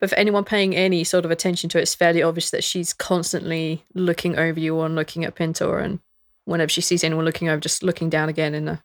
But 0.00 0.10
for 0.10 0.16
anyone 0.16 0.44
paying 0.44 0.74
any 0.74 1.04
sort 1.04 1.24
of 1.24 1.30
attention 1.30 1.70
to 1.70 1.78
it, 1.78 1.82
it's 1.82 1.94
fairly 1.94 2.22
obvious 2.22 2.50
that 2.50 2.64
she's 2.64 2.92
constantly 2.92 3.84
looking 3.94 4.36
over 4.38 4.58
you 4.58 4.80
and 4.80 4.94
looking 4.96 5.24
at 5.24 5.34
Pintor, 5.34 5.78
and 5.78 6.00
whenever 6.44 6.68
she 6.68 6.80
sees 6.80 7.04
anyone 7.04 7.24
looking 7.24 7.48
over, 7.48 7.60
just 7.60 7.82
looking 7.82 8.10
down 8.10 8.28
again 8.28 8.54
in 8.54 8.68
a 8.68 8.82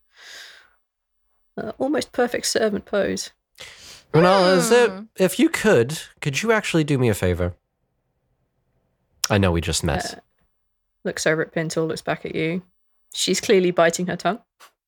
uh, 1.58 1.72
almost 1.78 2.12
perfect 2.12 2.46
servant 2.46 2.86
pose. 2.86 3.32
Renala, 4.14 4.58
is 4.58 4.72
it, 4.72 4.90
Hmm. 4.90 5.04
if 5.18 5.40
you 5.40 5.48
could, 5.50 6.00
could 6.22 6.42
you 6.42 6.52
actually 6.52 6.84
do 6.84 6.98
me 6.98 7.10
a 7.10 7.14
favor? 7.14 7.54
I 9.30 9.38
know 9.38 9.52
we 9.52 9.62
just 9.62 9.84
met. 9.84 10.14
Uh, 10.16 10.20
looks 11.06 11.26
over 11.26 11.42
at 11.42 11.52
Pintor, 11.54 11.82
looks 11.82 12.02
back 12.02 12.26
at 12.26 12.36
you. 12.36 12.62
She's 13.14 13.40
clearly 13.42 13.72
biting 13.72 14.08
her 14.08 14.16
tongue. 14.16 14.40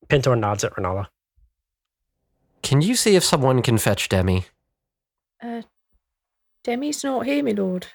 Pintor 0.08 0.36
nods 0.36 0.64
at 0.64 0.72
Renala. 0.74 1.06
Can 2.62 2.80
you 2.80 2.94
see 2.96 3.16
if 3.16 3.24
someone 3.24 3.62
can 3.62 3.78
fetch 3.78 4.08
Demi? 4.08 4.46
Uh, 5.42 5.62
Demi's 6.62 7.04
not 7.04 7.26
here, 7.26 7.42
my 7.42 7.50
lord. 7.50 7.88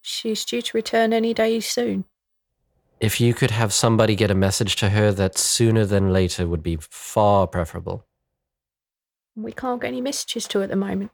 She's 0.00 0.44
due 0.44 0.62
to 0.62 0.76
return 0.76 1.12
any 1.12 1.34
day 1.34 1.60
soon. 1.60 2.04
If 3.00 3.20
you 3.20 3.34
could 3.34 3.50
have 3.50 3.72
somebody 3.72 4.14
get 4.14 4.30
a 4.30 4.34
message 4.34 4.76
to 4.76 4.90
her 4.90 5.10
that 5.12 5.36
sooner 5.36 5.84
than 5.84 6.12
later 6.12 6.46
would 6.46 6.62
be 6.62 6.78
far 6.80 7.48
preferable. 7.48 8.06
We 9.34 9.50
can't 9.50 9.80
get 9.80 9.88
any 9.88 10.00
messages 10.00 10.46
to 10.48 10.58
her 10.58 10.64
at 10.64 10.70
the 10.70 10.76
moment. 10.76 11.10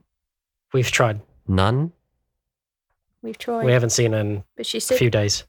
We've 0.73 0.91
tried. 0.91 1.23
None? 1.47 1.93
We've 3.23 3.39
tried, 3.39 3.65
We 3.65 3.73
haven't 3.73 3.91
seen 3.91 4.13
in 4.13 4.45
but 4.57 4.67
she 4.67 4.79
a 4.79 4.81
few 4.81 5.09
days. 5.09 5.45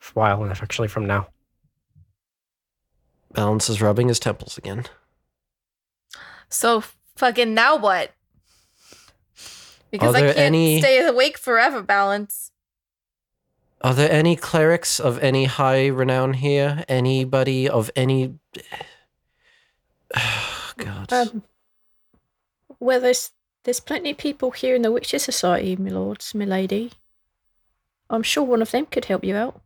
A 0.00 0.12
while, 0.12 0.44
actually, 0.44 0.88
from 0.88 1.06
now. 1.06 1.28
Balance 3.34 3.68
is 3.68 3.82
rubbing 3.82 4.08
his 4.08 4.20
temples 4.20 4.56
again. 4.56 4.84
So 6.48 6.84
fucking 7.16 7.52
now 7.52 7.76
what? 7.76 8.12
Because 9.90 10.14
I 10.14 10.20
can't 10.20 10.38
any- 10.38 10.80
stay 10.80 11.04
awake 11.04 11.36
forever, 11.36 11.82
balance. 11.82 12.52
Are 13.80 13.92
there 13.92 14.10
any 14.10 14.34
clerics 14.34 14.98
of 14.98 15.22
any 15.22 15.44
high 15.44 15.88
renown 15.88 16.32
here? 16.34 16.84
Anybody 16.88 17.68
of 17.68 17.90
any. 17.94 18.38
God. 20.76 21.12
Um, 21.12 21.42
well, 22.80 23.00
there's 23.00 23.32
there's 23.64 23.80
plenty 23.80 24.10
of 24.12 24.16
people 24.16 24.52
here 24.52 24.74
in 24.74 24.82
the 24.82 24.90
Witcher 24.90 25.18
Society, 25.18 25.76
my 25.76 25.90
lords, 25.90 26.34
my 26.34 26.44
lady. 26.44 26.92
I'm 28.08 28.22
sure 28.22 28.44
one 28.44 28.62
of 28.62 28.70
them 28.70 28.86
could 28.86 29.04
help 29.06 29.22
you 29.22 29.36
out. 29.36 29.60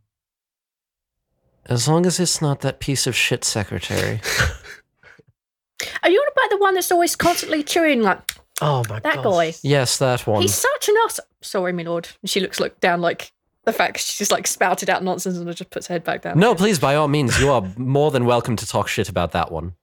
As 1.69 1.87
long 1.89 2.07
as 2.07 2.19
it's 2.21 2.41
not 2.41 2.61
that 2.61 2.81
piece 2.81 3.07
of 3.07 3.15
shit 3.15 3.45
secretary. 3.45 4.21
Are 6.03 6.11
you 6.11 6.19
on 6.21 6.29
about 6.33 6.51
the 6.51 6.59
one 6.59 6.75
that's 6.75 6.91
always 6.91 7.15
constantly 7.15 7.63
chewing 7.63 8.03
like 8.03 8.19
Oh 8.61 8.83
my 8.89 8.99
that 9.01 9.17
god. 9.23 9.25
guy? 9.25 9.55
yes, 9.63 9.99
that 9.99 10.27
one. 10.27 10.43
He's 10.43 10.55
such 10.55 10.89
an 10.89 10.95
ass. 11.05 11.21
Sorry, 11.43 11.73
my 11.73 11.85
lord. 11.85 12.09
And 12.23 12.29
she 12.31 12.41
looks 12.41 12.59
like 12.59 12.81
down 12.81 13.01
like 13.01 13.31
the 13.65 13.73
fact 13.73 13.99
she's 14.01 14.19
just 14.19 14.33
like 14.33 14.47
spouted 14.47 14.91
out 14.91 15.05
nonsense 15.05 15.37
and 15.37 15.47
just 15.55 15.71
puts 15.71 15.87
her 15.87 15.95
head 15.95 16.03
back 16.05 16.23
down. 16.23 16.39
No, 16.39 16.55
please, 16.55 16.79
by 16.81 16.97
all 16.97 17.07
means, 17.07 17.39
you 17.39 17.51
are 17.51 17.63
more 17.77 18.11
than 18.11 18.25
welcome 18.25 18.57
to 18.57 18.67
talk 18.67 18.89
shit 18.89 19.09
about 19.09 19.33
that 19.33 19.53
one. 19.53 19.75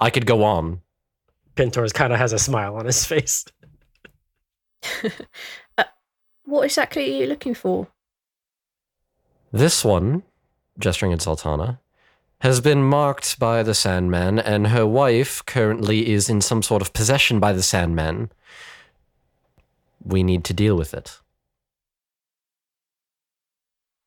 I 0.00 0.08
could 0.10 0.24
go 0.26 0.44
on. 0.44 0.80
Pintor's 1.56 1.92
kind 1.92 2.12
of 2.12 2.18
has 2.18 2.32
a 2.32 2.38
smile 2.38 2.76
on 2.76 2.86
his 2.86 3.04
face. 3.04 3.44
Uh, 5.78 5.84
what 6.44 6.62
exactly 6.62 7.02
are 7.04 7.22
you 7.22 7.26
looking 7.26 7.52
for? 7.54 7.88
This 9.52 9.84
one, 9.84 10.22
gesturing 10.78 11.12
at 11.12 11.20
Zaltanna, 11.20 11.78
has 12.40 12.60
been 12.60 12.82
marked 12.82 13.38
by 13.38 13.62
the 13.62 13.74
Sandman, 13.74 14.38
and 14.38 14.68
her 14.68 14.86
wife 14.86 15.44
currently 15.46 16.12
is 16.12 16.28
in 16.28 16.40
some 16.40 16.62
sort 16.62 16.82
of 16.82 16.92
possession 16.92 17.40
by 17.40 17.52
the 17.52 17.62
Sandman. 17.62 18.30
We 20.04 20.22
need 20.22 20.44
to 20.44 20.54
deal 20.54 20.76
with 20.76 20.94
it. 20.94 21.18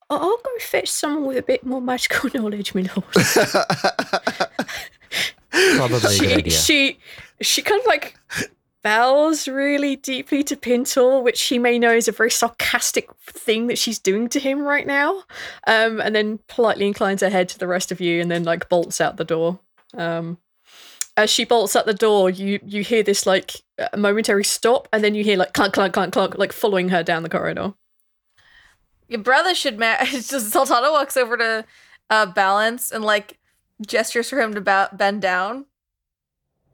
I- 0.08 0.16
I'll 0.16 0.36
go 0.38 0.50
fetch 0.60 0.88
someone 0.88 1.26
with 1.26 1.38
a 1.38 1.42
bit 1.42 1.64
more 1.64 1.80
magical 1.80 2.30
knowledge, 2.34 2.74
my 2.74 2.82
lord. 2.82 3.04
Probably 5.76 5.96
a 5.96 6.00
good 6.00 6.12
she, 6.12 6.34
idea. 6.34 6.52
she 6.52 6.98
she 7.40 7.62
kind 7.62 7.80
of 7.80 7.86
like 7.86 8.16
bows 8.82 9.46
really 9.46 9.96
deeply 9.96 10.42
to 10.44 10.56
Pintor, 10.56 11.20
which 11.20 11.36
she 11.36 11.58
may 11.58 11.78
know 11.78 11.92
is 11.92 12.08
a 12.08 12.12
very 12.12 12.30
sarcastic 12.30 13.10
thing 13.26 13.66
that 13.66 13.78
she's 13.78 13.98
doing 13.98 14.28
to 14.30 14.40
him 14.40 14.60
right 14.62 14.86
now. 14.86 15.22
Um, 15.66 16.00
and 16.00 16.14
then 16.14 16.38
politely 16.48 16.86
inclines 16.86 17.20
her 17.20 17.30
head 17.30 17.48
to 17.50 17.58
the 17.58 17.66
rest 17.66 17.92
of 17.92 18.00
you 18.00 18.20
and 18.20 18.30
then 18.30 18.44
like 18.44 18.68
bolts 18.68 19.00
out 19.00 19.16
the 19.16 19.24
door. 19.24 19.60
Um, 19.94 20.38
as 21.16 21.30
she 21.30 21.44
bolts 21.44 21.76
out 21.76 21.86
the 21.86 21.94
door, 21.94 22.30
you 22.30 22.60
you 22.64 22.82
hear 22.82 23.02
this 23.02 23.26
like 23.26 23.56
a 23.92 23.96
momentary 23.96 24.44
stop, 24.44 24.88
and 24.92 25.04
then 25.04 25.14
you 25.14 25.24
hear 25.24 25.36
like 25.36 25.52
clunk 25.52 25.74
clunk 25.74 25.92
clunk 25.92 26.12
clunk, 26.12 26.38
like 26.38 26.52
following 26.52 26.88
her 26.88 27.02
down 27.02 27.22
the 27.22 27.28
corridor. 27.28 27.74
Your 29.08 29.20
brother 29.20 29.54
should 29.54 29.78
ma- 29.78 29.96
just 30.04 30.54
Zaltanna 30.54 30.90
walks 30.92 31.16
over 31.16 31.36
to 31.36 31.64
uh 32.08 32.26
balance 32.26 32.90
and 32.90 33.04
like 33.04 33.38
gestures 33.86 34.30
for 34.30 34.40
him 34.40 34.54
to 34.54 34.60
bow- 34.60 34.88
bend 34.92 35.20
down. 35.20 35.66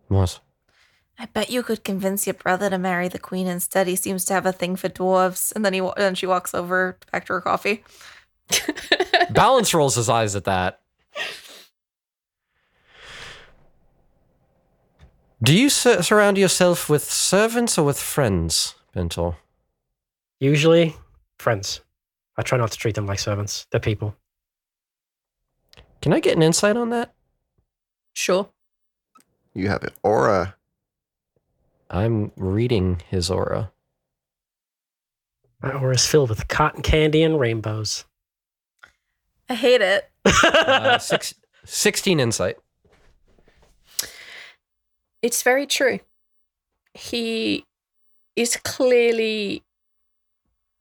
What? 0.08 0.40
I 1.18 1.26
bet 1.26 1.50
you 1.50 1.62
could 1.62 1.82
convince 1.82 2.26
your 2.26 2.34
brother 2.34 2.68
to 2.68 2.78
marry 2.78 3.08
the 3.08 3.18
queen 3.18 3.46
instead. 3.46 3.86
He 3.86 3.96
seems 3.96 4.24
to 4.26 4.34
have 4.34 4.44
a 4.44 4.52
thing 4.52 4.76
for 4.76 4.88
dwarves. 4.88 5.54
And 5.54 5.64
then 5.64 5.72
he 5.72 5.78
and 5.80 5.94
then 5.96 6.14
she 6.14 6.26
walks 6.26 6.52
over 6.54 6.98
back 7.10 7.26
to 7.26 7.32
her 7.34 7.40
coffee. 7.40 7.84
Balance 9.30 9.72
rolls 9.72 9.94
his 9.94 10.08
eyes 10.10 10.36
at 10.36 10.44
that. 10.44 10.80
Do 15.42 15.54
you 15.56 15.68
sur- 15.68 16.02
surround 16.02 16.38
yourself 16.38 16.88
with 16.88 17.04
servants 17.04 17.78
or 17.78 17.84
with 17.84 17.98
friends, 18.00 18.74
Pintor? 18.92 19.36
Usually, 20.40 20.96
friends. 21.38 21.80
I 22.36 22.42
try 22.42 22.58
not 22.58 22.72
to 22.72 22.78
treat 22.78 22.94
them 22.94 23.06
like 23.06 23.18
servants. 23.18 23.66
They're 23.70 23.80
people. 23.80 24.14
Can 26.02 26.12
I 26.12 26.20
get 26.20 26.36
an 26.36 26.42
insight 26.42 26.76
on 26.76 26.90
that? 26.90 27.14
Sure. 28.12 28.48
you 29.54 29.68
have 29.68 29.82
an 29.82 29.90
aura. 30.02 30.55
I'm 31.90 32.32
reading 32.36 33.02
his 33.08 33.30
aura. 33.30 33.72
My 35.62 35.72
aura 35.72 35.94
is 35.94 36.06
filled 36.06 36.30
with 36.30 36.48
cotton 36.48 36.82
candy 36.82 37.22
and 37.22 37.38
rainbows. 37.38 38.04
I 39.48 39.54
hate 39.54 39.80
it. 39.80 40.10
Uh, 40.24 40.98
six, 40.98 41.34
16 41.64 42.20
insight. 42.20 42.56
It's 45.22 45.42
very 45.42 45.66
true. 45.66 46.00
He 46.94 47.64
is 48.36 48.56
clearly 48.56 49.62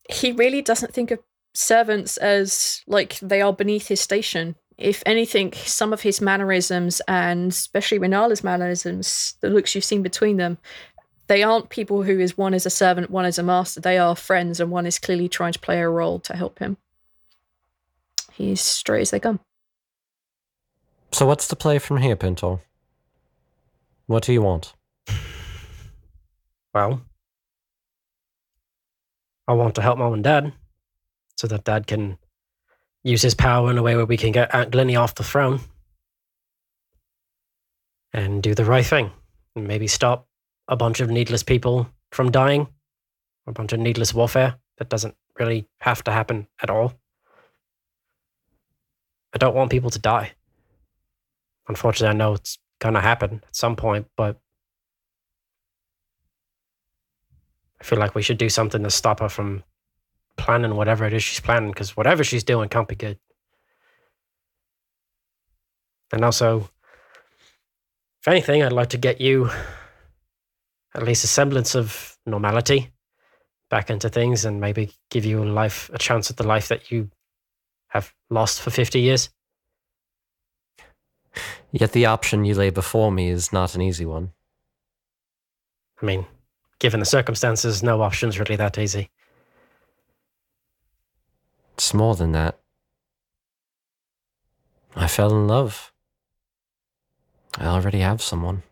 he 0.10 0.32
really 0.32 0.62
doesn't 0.62 0.94
think 0.94 1.12
of 1.12 1.20
servants 1.54 2.18
as 2.18 2.84
like 2.86 3.18
they 3.20 3.42
are 3.42 3.54
beneath 3.54 3.88
his 3.88 4.02
station. 4.02 4.56
If 4.78 5.02
anything, 5.06 5.54
some 5.54 5.94
of 5.94 6.02
his 6.02 6.20
mannerisms 6.20 7.02
and 7.08 7.52
especially 7.52 7.98
Renala's 7.98 8.44
mannerisms, 8.44 9.36
the 9.40 9.50
looks 9.50 9.74
you've 9.74 9.86
seen 9.86 10.04
between 10.04 10.38
them, 10.38 10.58
they 11.28 11.44
aren't 11.44 11.70
people 11.70 12.04
who 12.04 12.20
is 12.20 12.38
one 12.38 12.54
is 12.54 12.66
a 12.66 12.70
servant, 12.70 13.10
one 13.10 13.26
is 13.26 13.40
a 13.40 13.44
master. 13.44 13.82
They 13.82 13.98
are 13.98 14.16
friends, 14.16 14.60
and 14.60 14.70
one 14.70 14.86
is 14.86 15.00
clearly 15.00 15.28
trying 15.28 15.54
to 15.54 15.60
play 15.60 15.80
a 15.80 15.90
role 15.90 16.20
to 16.20 16.36
help 16.36 16.60
him. 16.60 16.78
He's 18.32 18.62
straight 18.62 19.02
as 19.02 19.12
they 19.12 19.20
come. 19.20 19.40
So 21.12 21.26
what's 21.26 21.48
the 21.48 21.56
play 21.56 21.80
from 21.80 21.98
here, 21.98 22.16
Pintor? 22.16 22.60
What 24.08 24.24
do 24.24 24.34
you 24.34 24.42
want? 24.42 24.74
Well, 26.74 27.02
I 29.48 29.54
want 29.54 29.76
to 29.76 29.82
help 29.82 29.98
mom 29.98 30.14
and 30.14 30.24
dad 30.24 30.54
so 31.38 31.48
that 31.48 31.64
dad 31.64 31.88
can 31.88 32.18
use 33.04 33.22
his 33.22 33.34
power 33.34 33.72
in 33.72 33.78
a 33.78 33.84
way 33.84 33.96
where 33.96 34.06
we 34.06 34.18
can 34.18 34.32
get 34.32 34.54
Aunt 34.54 34.72
Glenny 34.72 34.96
off 34.96 35.16
the 35.16 35.24
throne 35.24 35.62
and 38.12 38.44
do 38.44 38.54
the 38.54 38.66
right 38.66 38.86
thing 38.86 39.12
and 39.56 39.68
maybe 39.68 39.88
stop 39.88 40.28
a 40.68 40.76
bunch 40.76 41.00
of 41.00 41.10
needless 41.10 41.44
people 41.44 41.90
from 42.12 42.32
dying, 42.32 42.68
a 43.48 43.52
bunch 43.52 43.74
of 43.74 43.80
needless 43.80 44.14
warfare 44.14 44.56
that 44.78 44.90
doesn't 44.90 45.16
really 45.40 45.68
have 45.80 46.04
to 46.04 46.12
happen 46.12 46.48
at 46.62 46.70
all. 46.70 46.94
I 49.34 49.38
don't 49.38 49.56
want 49.56 49.72
people 49.72 49.90
to 49.90 50.00
die. 50.00 50.32
Unfortunately, 51.68 52.14
I 52.14 52.18
know 52.18 52.34
it's 52.34 52.58
going 52.80 52.96
to 52.96 53.02
happen 53.02 53.42
at 53.46 53.56
some 53.56 53.76
point, 53.76 54.08
but 54.16 54.40
I 57.82 57.84
feel 57.84 58.00
like 58.00 58.16
we 58.16 58.22
should 58.22 58.38
do 58.38 58.50
something 58.50 58.82
to 58.84 58.90
stop 58.90 59.20
her 59.20 59.30
from 59.30 59.64
planning 60.38 60.76
whatever 60.76 61.06
it 61.06 61.14
is 61.14 61.24
she's 61.24 61.40
planning, 61.40 61.72
because 61.72 61.96
whatever 61.98 62.24
she's 62.24 62.44
doing 62.44 62.70
can't 62.70 62.88
be 62.88 62.96
good. 62.96 63.20
And 66.12 66.24
also, 66.24 66.70
if 68.22 68.28
anything, 68.28 68.64
I'd 68.64 68.72
like 68.72 68.90
to 68.90 68.98
get 68.98 69.20
you 69.20 69.50
at 70.96 71.04
least 71.04 71.24
a 71.24 71.28
semblance 71.28 71.76
of 71.76 72.18
normality 72.26 72.92
back 73.70 73.90
into 73.90 74.10
things 74.10 74.46
and 74.46 74.62
maybe 74.62 74.92
give 75.10 75.26
you 75.26 75.44
a 75.44 75.46
life, 75.46 75.90
a 75.94 75.98
chance 75.98 76.30
at 76.30 76.38
the 76.38 76.48
life 76.48 76.70
that 76.70 76.92
you 76.92 77.10
have 77.90 78.14
lost 78.30 78.62
for 78.62 78.70
50 78.70 79.00
years. 79.00 79.30
Yet 81.72 81.92
the 81.92 82.06
option 82.06 82.46
you 82.46 82.56
lay 82.56 82.70
before 82.70 83.12
me 83.12 83.30
is 83.30 83.52
not 83.52 83.76
an 83.76 83.82
easy 83.82 84.06
one. 84.06 84.32
I 86.02 86.06
mean, 86.06 86.26
given 86.80 87.02
the 87.02 87.06
circumstances, 87.06 87.84
no 87.84 88.02
option's 88.02 88.40
really 88.40 88.56
that 88.56 88.78
easy. 88.78 89.10
It's 91.74 91.94
more 91.94 92.16
than 92.16 92.32
that. 92.32 92.60
I 94.96 95.08
fell 95.08 95.32
in 95.32 95.48
love. 95.48 95.92
I 97.58 97.66
already 97.66 98.00
have 98.00 98.22
someone. 98.22 98.64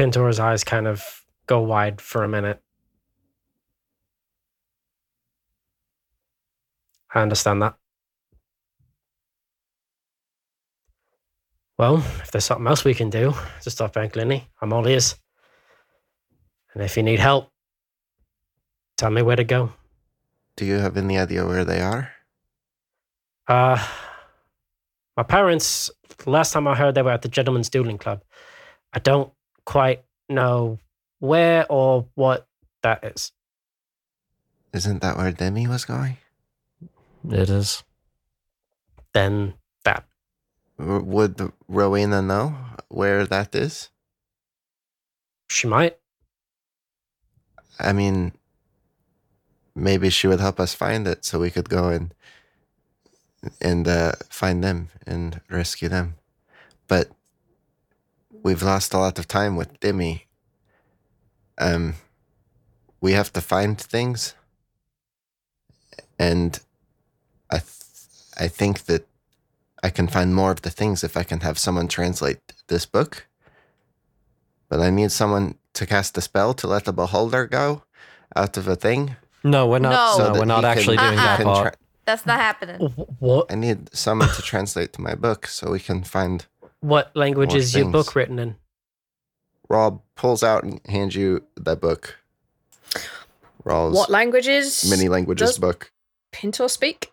Pintor's 0.00 0.40
eyes 0.40 0.64
kind 0.64 0.88
of 0.88 1.26
go 1.44 1.60
wide 1.60 2.00
for 2.00 2.24
a 2.24 2.28
minute. 2.28 2.62
I 7.14 7.20
understand 7.20 7.60
that. 7.60 7.74
Well, 11.76 11.98
if 11.98 12.30
there's 12.30 12.46
something 12.46 12.66
else 12.66 12.82
we 12.82 12.94
can 12.94 13.10
do 13.10 13.34
to 13.60 13.68
stop 13.68 13.94
Aunt 13.94 14.14
Glenny, 14.14 14.48
I'm 14.62 14.72
all 14.72 14.88
ears. 14.88 15.16
And 16.72 16.82
if 16.82 16.96
you 16.96 17.02
need 17.02 17.20
help, 17.20 17.50
tell 18.96 19.10
me 19.10 19.20
where 19.20 19.36
to 19.36 19.44
go. 19.44 19.74
Do 20.56 20.64
you 20.64 20.78
have 20.78 20.96
any 20.96 21.18
idea 21.18 21.46
where 21.46 21.66
they 21.66 21.82
are? 21.82 22.10
Uh, 23.46 23.86
my 25.14 25.24
parents, 25.24 25.90
last 26.24 26.54
time 26.54 26.66
I 26.66 26.74
heard, 26.74 26.94
they 26.94 27.02
were 27.02 27.12
at 27.12 27.20
the 27.20 27.28
Gentleman's 27.28 27.68
Dueling 27.68 27.98
Club. 27.98 28.22
I 28.94 28.98
don't 28.98 29.30
quite 29.70 30.02
know 30.28 30.80
where 31.20 31.64
or 31.70 32.06
what 32.16 32.48
that 32.82 33.04
is. 33.04 33.30
Isn't 34.72 35.00
that 35.00 35.16
where 35.16 35.30
Demi 35.30 35.68
was 35.68 35.84
going? 35.84 36.16
It 37.30 37.48
is. 37.48 37.84
Then 39.14 39.54
that. 39.84 40.04
W- 40.76 41.04
Would 41.04 41.52
Rowena 41.68 42.20
know 42.20 42.56
where 42.88 43.24
that 43.26 43.54
is? 43.54 43.90
She 45.48 45.68
might. 45.68 45.98
I 47.78 47.92
mean, 47.92 48.32
maybe 49.76 50.10
she 50.10 50.26
would 50.26 50.40
help 50.40 50.58
us 50.58 50.74
find 50.74 51.06
it 51.06 51.24
so 51.24 51.38
we 51.38 51.50
could 51.50 51.68
go 51.68 51.90
and 51.90 52.12
and 53.60 53.86
uh, 53.86 54.12
find 54.28 54.64
them 54.64 54.88
and 55.06 55.40
rescue 55.48 55.88
them. 55.88 56.16
But 56.88 57.10
we've 58.42 58.62
lost 58.62 58.94
a 58.94 58.98
lot 58.98 59.18
of 59.18 59.26
time 59.28 59.56
with 59.56 59.78
Demi. 59.80 60.26
Um, 61.58 61.94
we 63.00 63.12
have 63.12 63.32
to 63.34 63.40
find 63.40 63.78
things, 63.80 64.34
and 66.18 66.58
I 67.50 67.58
th- 67.58 67.66
I 68.38 68.48
think 68.48 68.84
that 68.86 69.06
I 69.82 69.90
can 69.90 70.08
find 70.08 70.34
more 70.34 70.50
of 70.50 70.62
the 70.62 70.70
things 70.70 71.04
if 71.04 71.16
I 71.16 71.22
can 71.22 71.40
have 71.40 71.58
someone 71.58 71.88
translate 71.88 72.38
this 72.68 72.86
book. 72.86 73.26
But 74.68 74.80
I 74.80 74.90
need 74.90 75.10
someone 75.12 75.56
to 75.74 75.86
cast 75.86 76.16
a 76.18 76.20
spell 76.20 76.54
to 76.54 76.66
let 76.66 76.84
the 76.84 76.92
beholder 76.92 77.46
go 77.46 77.82
out 78.36 78.56
of 78.56 78.68
a 78.68 78.76
thing. 78.76 79.16
No, 79.42 79.66
we're 79.66 79.78
not. 79.80 79.90
No. 79.90 79.96
No, 80.06 80.16
So 80.16 80.32
that 80.32 80.38
we're 80.38 80.44
not 80.46 80.58
he 80.58 80.62
can- 80.62 80.78
actually 80.78 80.96
doing 80.96 81.18
Uh-uh. 81.18 81.24
that 81.26 81.36
can 81.38 81.46
part. 81.46 81.72
tra- 81.74 81.76
That's 82.04 82.26
not 82.26 82.38
happening. 82.38 82.80
What 83.18 83.50
I 83.52 83.54
need 83.56 83.94
someone 83.94 84.28
to 84.28 84.42
translate 84.42 84.92
to 84.94 85.00
my 85.00 85.14
book 85.14 85.46
so 85.46 85.70
we 85.70 85.80
can 85.80 86.04
find. 86.04 86.46
What 86.80 87.14
language 87.14 87.50
More 87.50 87.58
is 87.58 87.74
your 87.74 87.84
things. 87.84 87.92
book 87.92 88.14
written 88.14 88.38
in? 88.38 88.56
Rhal 89.68 90.04
pulls 90.16 90.42
out 90.42 90.64
and 90.64 90.80
hands 90.86 91.14
you 91.14 91.44
the 91.56 91.76
book. 91.76 92.16
Rhal's 93.64 93.94
What 93.94 94.10
languages 94.10 94.88
many 94.88 95.08
languages 95.08 95.50
does- 95.50 95.58
book. 95.58 95.92
Pintor 96.32 96.68
speak? 96.68 97.12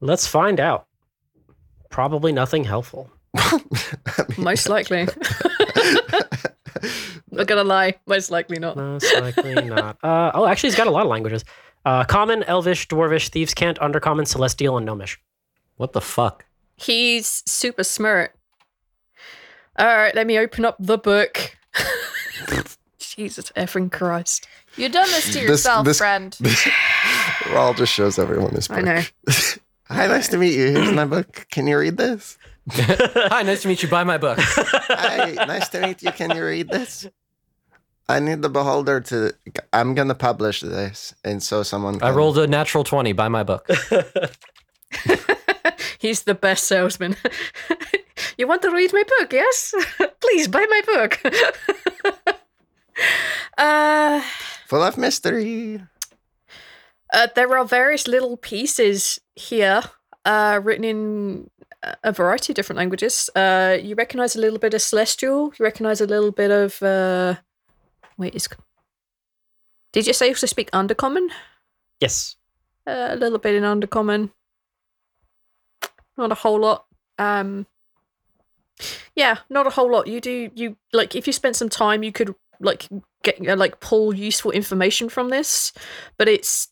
Let's 0.00 0.26
find 0.26 0.58
out. 0.60 0.86
Probably 1.90 2.32
nothing 2.32 2.64
helpful. 2.64 3.10
I 3.36 3.60
mean, 4.28 4.44
Most 4.44 4.68
likely. 4.68 5.06
Not 7.30 7.46
gonna 7.46 7.64
lie, 7.64 7.94
most 8.06 8.30
likely 8.30 8.58
not. 8.58 8.76
Most 8.76 9.12
likely 9.20 9.54
not. 9.68 9.98
Uh, 10.02 10.30
oh, 10.34 10.46
actually, 10.46 10.70
he's 10.70 10.76
got 10.76 10.86
a 10.86 10.90
lot 10.90 11.02
of 11.04 11.08
languages. 11.10 11.44
Uh, 11.84 12.04
common, 12.04 12.42
Elvish, 12.44 12.88
Dwarvish, 12.88 13.28
Thieves' 13.30 13.54
Cant, 13.54 13.78
Undercommon, 13.78 14.26
Celestial, 14.26 14.76
and 14.76 14.86
Gnomish. 14.86 15.20
What 15.76 15.92
the 15.92 16.00
fuck? 16.00 16.46
He's 16.76 17.42
super 17.46 17.84
smart. 17.84 18.34
All 19.78 19.86
right, 19.86 20.14
let 20.14 20.26
me 20.26 20.38
open 20.38 20.64
up 20.64 20.76
the 20.78 20.98
book. 20.98 21.56
Jesus 22.98 23.50
effing 23.56 23.90
Christ. 23.90 24.46
You've 24.76 24.92
done 24.92 25.06
this 25.10 25.26
to 25.26 25.32
This- 25.34 25.42
yourself, 25.48 25.84
this- 25.84 25.98
friend. 25.98 26.36
Rhal 27.50 27.74
just 27.74 27.92
shows 27.92 28.18
everyone 28.18 28.50
his 28.54 28.68
book. 28.68 28.78
I 28.78 28.80
know. 28.82 29.00
Hi, 29.88 30.06
nice 30.06 30.28
to 30.28 30.36
meet 30.36 30.54
you. 30.54 30.70
Here's 30.72 30.92
my 30.92 31.04
book. 31.06 31.46
Can 31.50 31.66
you 31.66 31.78
read 31.78 31.96
this? 31.96 32.36
Hi, 32.70 33.42
nice 33.42 33.62
to 33.62 33.68
meet 33.68 33.82
you. 33.82 33.88
Buy 33.88 34.04
my 34.04 34.18
book. 34.18 34.38
Hi, 34.40 35.32
nice 35.46 35.68
to 35.70 35.80
meet 35.80 36.02
you. 36.02 36.12
Can 36.12 36.36
you 36.36 36.44
read 36.44 36.68
this? 36.68 37.06
I 38.06 38.20
need 38.20 38.42
the 38.42 38.50
beholder 38.50 39.00
to. 39.00 39.32
I'm 39.72 39.94
gonna 39.94 40.14
publish 40.14 40.60
this, 40.60 41.14
and 41.24 41.42
so 41.42 41.62
someone. 41.62 42.02
I 42.02 42.10
rolled 42.10 42.36
a 42.36 42.46
natural 42.46 42.84
20. 42.84 43.12
Buy 43.14 43.28
my 43.28 43.42
book. 43.44 43.66
He's 45.98 46.22
the 46.24 46.34
best 46.34 46.64
salesman. 46.64 47.16
You 48.36 48.46
want 48.46 48.62
to 48.62 48.70
read 48.70 48.92
my 48.92 49.04
book, 49.04 49.32
yes? 49.32 49.74
Please 50.20 50.48
buy 50.48 50.66
my 50.68 50.82
book. 50.86 51.20
uh, 53.58 54.22
full 54.66 54.82
of 54.82 54.96
mystery. 54.98 55.80
uh, 57.12 57.28
there 57.34 57.56
are 57.56 57.64
various 57.64 58.06
little 58.08 58.36
pieces 58.36 59.20
here, 59.34 59.82
uh, 60.24 60.60
written 60.62 60.84
in 60.84 61.50
a 62.02 62.12
variety 62.12 62.52
of 62.52 62.56
different 62.56 62.78
languages. 62.78 63.30
Uh, 63.34 63.76
you 63.80 63.94
recognize 63.94 64.36
a 64.36 64.40
little 64.40 64.58
bit 64.58 64.74
of 64.74 64.82
celestial. 64.82 65.52
You 65.58 65.64
recognize 65.64 66.00
a 66.00 66.06
little 66.06 66.32
bit 66.32 66.50
of. 66.50 66.82
Uh, 66.82 67.36
wait, 68.16 68.34
is. 68.34 68.48
Did 69.92 70.06
you 70.06 70.12
say 70.12 70.28
also 70.28 70.46
speak 70.46 70.70
undercommon? 70.72 71.28
yes. 72.00 72.36
Uh, 72.86 73.08
a 73.10 73.16
little 73.16 73.38
bit 73.38 73.54
in 73.54 73.64
undercommon. 73.64 74.30
Not 76.16 76.32
a 76.32 76.36
whole 76.36 76.60
lot. 76.60 76.86
Um. 77.18 77.66
Yeah, 79.14 79.38
not 79.50 79.66
a 79.66 79.70
whole 79.70 79.90
lot. 79.90 80.06
You 80.06 80.20
do 80.20 80.50
you 80.54 80.76
like 80.92 81.14
if 81.16 81.26
you 81.26 81.32
spent 81.32 81.56
some 81.56 81.68
time, 81.68 82.02
you 82.02 82.12
could 82.12 82.34
like 82.60 82.88
get 83.22 83.46
uh, 83.48 83.56
like 83.56 83.80
pull 83.80 84.14
useful 84.14 84.50
information 84.50 85.08
from 85.08 85.30
this, 85.30 85.72
but 86.18 86.28
it's 86.28 86.68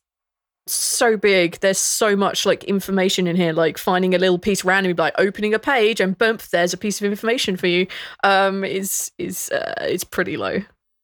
so 0.69 1.17
big. 1.17 1.61
There's 1.61 1.79
so 1.79 2.17
much 2.17 2.45
like 2.45 2.65
information 2.65 3.27
in 3.27 3.37
here. 3.37 3.53
Like 3.53 3.79
finding 3.79 4.15
a 4.15 4.19
little 4.19 4.39
piece 4.39 4.65
randomly, 4.65 4.95
like 4.95 5.15
opening 5.19 5.55
a 5.55 5.59
page 5.59 6.01
and 6.01 6.17
bump, 6.19 6.43
there's 6.43 6.73
a 6.73 6.77
piece 6.77 7.01
of 7.01 7.05
information 7.11 7.57
for 7.57 7.67
you. 7.69 7.87
Um, 8.25 8.65
is 8.65 9.13
is 9.19 9.49
uh, 9.51 9.75
it's 9.81 10.05
pretty 10.05 10.37
low. 10.37 10.59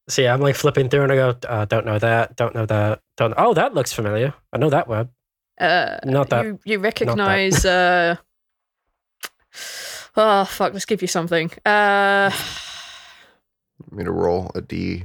So 0.08 0.22
yeah, 0.22 0.34
I'm 0.34 0.40
like 0.40 0.56
flipping 0.56 0.88
through 0.88 1.04
and 1.04 1.12
I 1.12 1.14
go, 1.16 1.34
uh, 1.48 1.64
don't 1.64 1.86
know 1.86 1.98
that, 2.00 2.34
don't 2.36 2.54
know 2.56 2.66
that, 2.66 3.00
don't. 3.16 3.34
Oh, 3.36 3.54
that 3.54 3.72
looks 3.72 3.92
familiar. 3.92 4.34
I 4.52 4.58
know 4.58 4.68
that 4.70 4.88
word. 4.88 5.08
Uh, 5.60 5.98
Not 6.04 6.28
that- 6.30 6.44
you 6.44 6.58
you 6.64 6.78
recognize. 6.80 7.64
uh, 7.64 8.16
oh 10.16 10.44
fuck! 10.44 10.72
Let's 10.72 10.84
give 10.84 11.02
you 11.02 11.08
something. 11.08 11.50
Uh, 11.64 12.30
I'm 13.90 13.96
gonna 13.96 14.10
roll 14.12 14.50
a 14.54 14.60
D. 14.60 15.04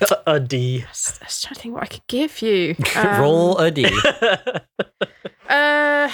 A, 0.00 0.34
a 0.34 0.40
D. 0.40 0.82
I 0.82 0.86
was 0.90 1.42
trying 1.42 1.54
to 1.54 1.60
think 1.60 1.74
what 1.74 1.84
I 1.84 1.86
could 1.86 2.06
give 2.08 2.42
you. 2.42 2.74
Um, 2.96 3.20
Roll 3.20 3.58
a 3.58 3.70
D. 3.70 3.86
Uh, 5.48 6.10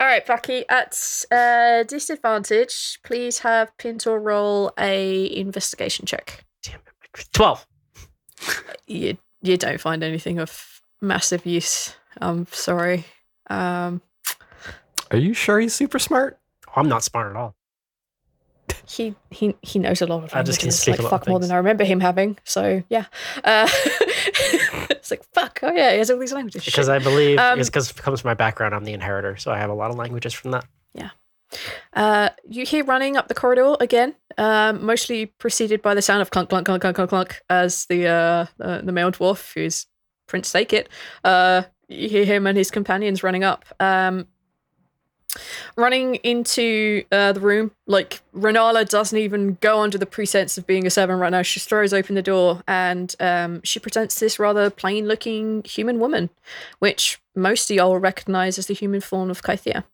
all 0.00 0.06
right, 0.06 0.26
Bucky. 0.26 0.64
At 0.68 0.98
uh, 1.30 1.82
disadvantage, 1.84 2.98
please 3.04 3.38
have 3.40 3.76
Pintor 3.76 4.18
roll 4.18 4.72
a 4.78 5.36
investigation 5.36 6.06
check. 6.06 6.44
Damn 6.62 6.80
it! 6.80 7.28
Twelve. 7.32 7.66
You 8.86 9.18
you 9.42 9.56
don't 9.56 9.80
find 9.80 10.02
anything 10.02 10.38
of 10.38 10.80
massive 11.00 11.44
use. 11.46 11.94
I'm 12.20 12.46
sorry. 12.50 13.04
Um, 13.50 14.00
Are 15.10 15.16
you 15.18 15.34
sure 15.34 15.58
he's 15.60 15.74
super 15.74 15.98
smart? 15.98 16.38
I'm 16.74 16.88
not 16.88 17.02
smart 17.02 17.30
at 17.30 17.36
all. 17.36 17.54
he 18.88 19.14
he 19.30 19.54
he 19.62 19.78
knows 19.78 20.02
a 20.02 20.06
lot 20.06 20.24
of 20.24 20.34
I 20.34 20.42
just 20.42 20.58
can 20.58 20.66
languages, 20.68 20.80
speak 20.80 20.92
like 20.92 21.00
a 21.00 21.02
lot 21.04 21.22
of 21.22 21.28
more 21.28 21.38
than 21.40 21.50
I 21.52 21.56
remember 21.56 21.84
him 21.84 22.00
having. 22.00 22.38
So 22.44 22.82
yeah, 22.88 23.06
uh, 23.44 23.68
it's 24.90 25.10
like 25.10 25.22
fuck. 25.32 25.60
Oh 25.62 25.72
yeah, 25.72 25.92
he 25.92 25.98
has 25.98 26.10
all 26.10 26.18
these 26.18 26.32
languages. 26.32 26.64
Shit. 26.64 26.74
Because 26.74 26.88
I 26.88 26.98
believe 26.98 27.38
Um, 27.38 27.58
it's 27.60 27.68
because 27.68 27.90
it 27.90 27.96
comes 27.96 28.20
from 28.20 28.28
my 28.30 28.34
background. 28.34 28.74
I'm 28.74 28.84
the 28.84 28.92
inheritor, 28.92 29.36
so 29.36 29.50
I 29.52 29.58
have 29.58 29.70
a 29.70 29.74
lot 29.74 29.90
of 29.90 29.96
languages 29.96 30.32
from 30.34 30.50
that. 30.52 30.64
Yeah. 30.94 31.10
Uh, 31.94 32.30
you 32.48 32.66
hear 32.66 32.84
running 32.84 33.16
up 33.16 33.28
the 33.28 33.34
corridor 33.34 33.76
again, 33.80 34.14
um, 34.36 34.84
mostly 34.84 35.26
preceded 35.26 35.80
by 35.80 35.94
the 35.94 36.02
sound 36.02 36.20
of 36.20 36.30
clunk, 36.30 36.48
clunk, 36.50 36.66
clunk, 36.66 36.82
clunk, 36.82 36.96
clunk, 36.96 37.10
clunk, 37.10 37.40
as 37.48 37.86
the 37.86 38.08
uh, 38.08 38.46
uh, 38.60 38.80
the 38.82 38.92
male 38.92 39.12
dwarf, 39.12 39.52
who's 39.54 39.86
Prince 40.26 40.52
Thakit, 40.52 40.86
uh, 41.22 41.62
you 41.88 42.08
hear 42.08 42.24
him 42.24 42.46
and 42.48 42.58
his 42.58 42.70
companions 42.72 43.22
running 43.22 43.44
up. 43.44 43.64
Um, 43.78 44.26
running 45.76 46.16
into 46.16 47.04
uh, 47.12 47.32
the 47.32 47.40
room, 47.40 47.70
like 47.86 48.20
Renala 48.34 48.88
doesn't 48.88 49.18
even 49.18 49.58
go 49.60 49.80
under 49.80 49.98
the 49.98 50.06
pretense 50.06 50.58
of 50.58 50.66
being 50.66 50.86
a 50.86 50.90
servant 50.90 51.20
right 51.20 51.30
now. 51.30 51.42
She 51.42 51.60
throws 51.60 51.92
open 51.92 52.14
the 52.14 52.22
door 52.22 52.62
and 52.66 53.14
um, 53.20 53.60
she 53.62 53.78
presents 53.78 54.18
this 54.20 54.38
rather 54.38 54.70
plain-looking 54.70 55.64
human 55.64 56.00
woman, 56.00 56.30
which 56.78 57.20
most 57.34 57.70
of 57.70 57.76
y'all 57.76 57.92
will 57.92 57.98
recognize 57.98 58.58
as 58.58 58.66
the 58.66 58.74
human 58.74 59.00
form 59.00 59.30
of 59.30 59.42
Kythia. 59.42 59.84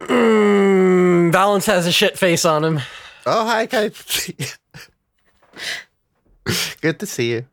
Mm, 0.00 1.32
Balance 1.32 1.66
has 1.66 1.86
a 1.86 1.92
shit 1.92 2.18
face 2.18 2.44
on 2.44 2.64
him. 2.64 2.80
Oh, 3.26 3.44
hi, 3.46 3.66
Kai. 3.66 3.90
Good 6.80 6.98
to 7.00 7.06
see 7.06 7.32
you. 7.32 7.44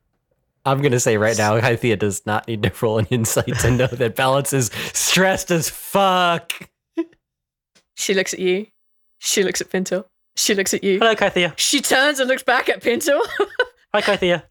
I'm 0.69 0.81
gonna 0.81 0.99
say 0.99 1.17
right 1.17 1.37
now, 1.37 1.59
Hythea 1.59 1.95
does 1.97 2.25
not 2.25 2.47
need 2.47 2.63
to 2.63 2.71
roll 2.81 2.97
an 2.99 3.07
insight 3.09 3.57
to 3.59 3.71
know 3.71 3.87
that 3.87 4.15
Balance 4.15 4.53
is 4.53 4.69
stressed 4.93 5.49
as 5.51 5.69
fuck. 5.69 6.51
She 7.95 8.13
looks 8.13 8.33
at 8.33 8.39
you. 8.39 8.67
She 9.19 9.43
looks 9.43 9.61
at 9.61 9.69
Pintor. 9.69 10.05
She 10.35 10.53
looks 10.53 10.73
at 10.73 10.83
you. 10.83 10.99
Hello, 10.99 11.15
Kythea. 11.15 11.53
She 11.57 11.81
turns 11.81 12.19
and 12.19 12.27
looks 12.27 12.43
back 12.43 12.69
at 12.69 12.81
Pintor. 12.83 13.17
Hi, 13.93 14.01
Kythea. 14.01 14.43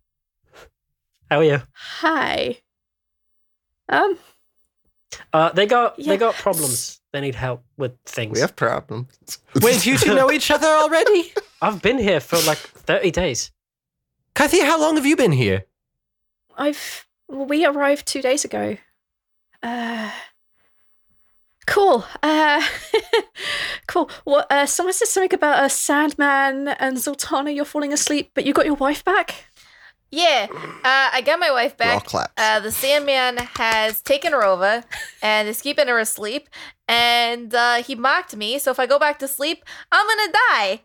How 1.30 1.38
are 1.38 1.44
you? 1.44 1.62
Hi. 1.72 2.58
Um, 3.88 4.18
Uh, 5.32 5.50
they 5.52 5.66
got 5.66 5.98
Yeah. 5.98 6.08
they 6.08 6.16
got 6.16 6.34
problems. 6.34 7.00
They 7.12 7.20
need 7.20 7.34
help 7.36 7.64
with 7.76 7.92
things. 8.04 8.34
We 8.34 8.40
have 8.40 8.56
problems. 8.56 9.38
Wait, 9.62 9.86
you 9.86 9.96
two 9.96 10.14
know 10.14 10.30
each 10.32 10.50
other 10.50 10.66
already? 10.66 11.32
I've 11.62 11.80
been 11.80 11.98
here 11.98 12.20
for 12.20 12.38
like 12.46 12.58
30 12.58 13.10
days. 13.12 13.52
Hythea, 14.36 14.64
how 14.66 14.80
long 14.80 14.96
have 14.96 15.06
you 15.06 15.16
been 15.16 15.32
here? 15.32 15.64
I've 16.56 17.06
well, 17.28 17.46
we 17.46 17.64
arrived 17.64 18.06
two 18.06 18.22
days 18.22 18.44
ago. 18.44 18.76
Uh, 19.62 20.10
cool. 21.66 22.04
Uh, 22.22 22.62
cool. 23.86 24.10
What? 24.24 24.50
Uh, 24.50 24.66
someone 24.66 24.92
said 24.92 25.08
something 25.08 25.34
about 25.34 25.64
a 25.64 25.68
Sandman 25.68 26.68
and 26.68 26.96
Zaltanna. 26.96 27.54
You're 27.54 27.64
falling 27.64 27.92
asleep, 27.92 28.30
but 28.34 28.44
you 28.46 28.52
got 28.52 28.66
your 28.66 28.74
wife 28.74 29.04
back. 29.04 29.46
Yeah, 30.10 30.46
uh, 30.52 31.10
I 31.12 31.20
got 31.26 31.40
my 31.40 31.50
wife 31.50 31.74
We're 31.80 31.86
all 31.86 31.98
back. 31.98 32.04
claps. 32.06 32.32
Uh, 32.36 32.60
the 32.60 32.70
Sandman 32.70 33.38
has 33.56 34.00
taken 34.02 34.32
her 34.32 34.44
over 34.44 34.84
and 35.20 35.48
is 35.48 35.60
keeping 35.60 35.88
her 35.88 35.98
asleep. 35.98 36.48
And 36.86 37.52
uh, 37.52 37.82
he 37.82 37.96
mocked 37.96 38.36
me, 38.36 38.60
so 38.60 38.70
if 38.70 38.78
I 38.78 38.86
go 38.86 39.00
back 39.00 39.18
to 39.18 39.28
sleep, 39.28 39.64
I'm 39.90 40.06
gonna 40.06 40.32
die. 40.32 40.82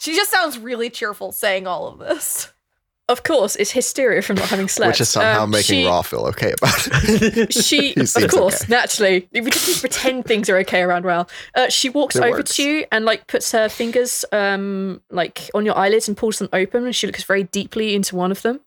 She 0.00 0.14
just 0.16 0.30
sounds 0.30 0.58
really 0.58 0.90
cheerful 0.90 1.30
saying 1.30 1.68
all 1.68 1.86
of 1.86 2.00
this. 2.00 2.52
Of 3.06 3.22
course, 3.22 3.54
it's 3.56 3.70
hysteria 3.70 4.22
from 4.22 4.36
not 4.36 4.48
having 4.48 4.66
slept. 4.66 4.92
Which 4.92 5.00
is 5.02 5.10
somehow 5.10 5.42
Um, 5.42 5.50
making 5.50 5.80
she, 5.80 5.84
Rhal 5.86 6.02
feel 6.02 6.24
okay 6.28 6.52
about 6.52 6.88
it. 6.88 7.52
She, 7.64 7.90
of 7.96 8.30
course, 8.30 8.62
okay. 8.62 8.72
naturally, 8.72 9.28
we 9.32 9.42
just 9.50 9.68
need 9.68 9.74
to 9.74 9.80
pretend 9.80 10.24
things 10.24 10.48
are 10.48 10.56
okay 10.58 10.80
around 10.80 11.04
Rhal. 11.04 11.28
Uh, 11.54 11.68
she 11.68 11.90
walks 11.90 12.16
It 12.16 12.22
over 12.22 12.38
works. 12.38 12.56
to 12.56 12.62
you 12.62 12.86
and 12.90 13.04
like 13.04 13.26
puts 13.26 13.52
her 13.52 13.68
fingers 13.68 14.24
um 14.32 15.02
like 15.10 15.50
on 15.52 15.66
your 15.66 15.76
eyelids 15.76 16.08
and 16.08 16.16
pulls 16.16 16.38
them 16.38 16.48
open, 16.54 16.86
and 16.86 16.96
she 16.96 17.06
looks 17.06 17.24
very 17.24 17.42
deeply 17.42 17.94
into 17.94 18.16
one 18.16 18.30
of 18.32 18.40
them, 18.40 18.60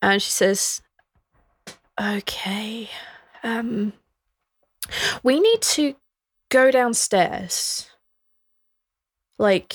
and 0.00 0.22
she 0.22 0.30
says, 0.30 0.80
"Okay, 2.00 2.88
um, 3.42 3.92
we 5.22 5.38
need 5.40 5.60
to 5.60 5.94
go 6.48 6.70
downstairs, 6.70 7.90
like 9.38 9.74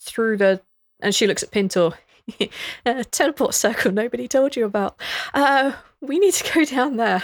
through 0.00 0.38
the." 0.38 0.62
And 1.00 1.14
she 1.14 1.26
looks 1.26 1.42
at 1.42 1.50
Pintor. 1.50 1.92
uh, 2.86 3.02
teleport 3.10 3.54
circle 3.54 3.92
nobody 3.92 4.26
told 4.28 4.56
you 4.56 4.64
about. 4.64 4.98
Uh, 5.32 5.72
we 6.00 6.18
need 6.18 6.34
to 6.34 6.52
go 6.52 6.64
down 6.64 6.96
there. 6.96 7.22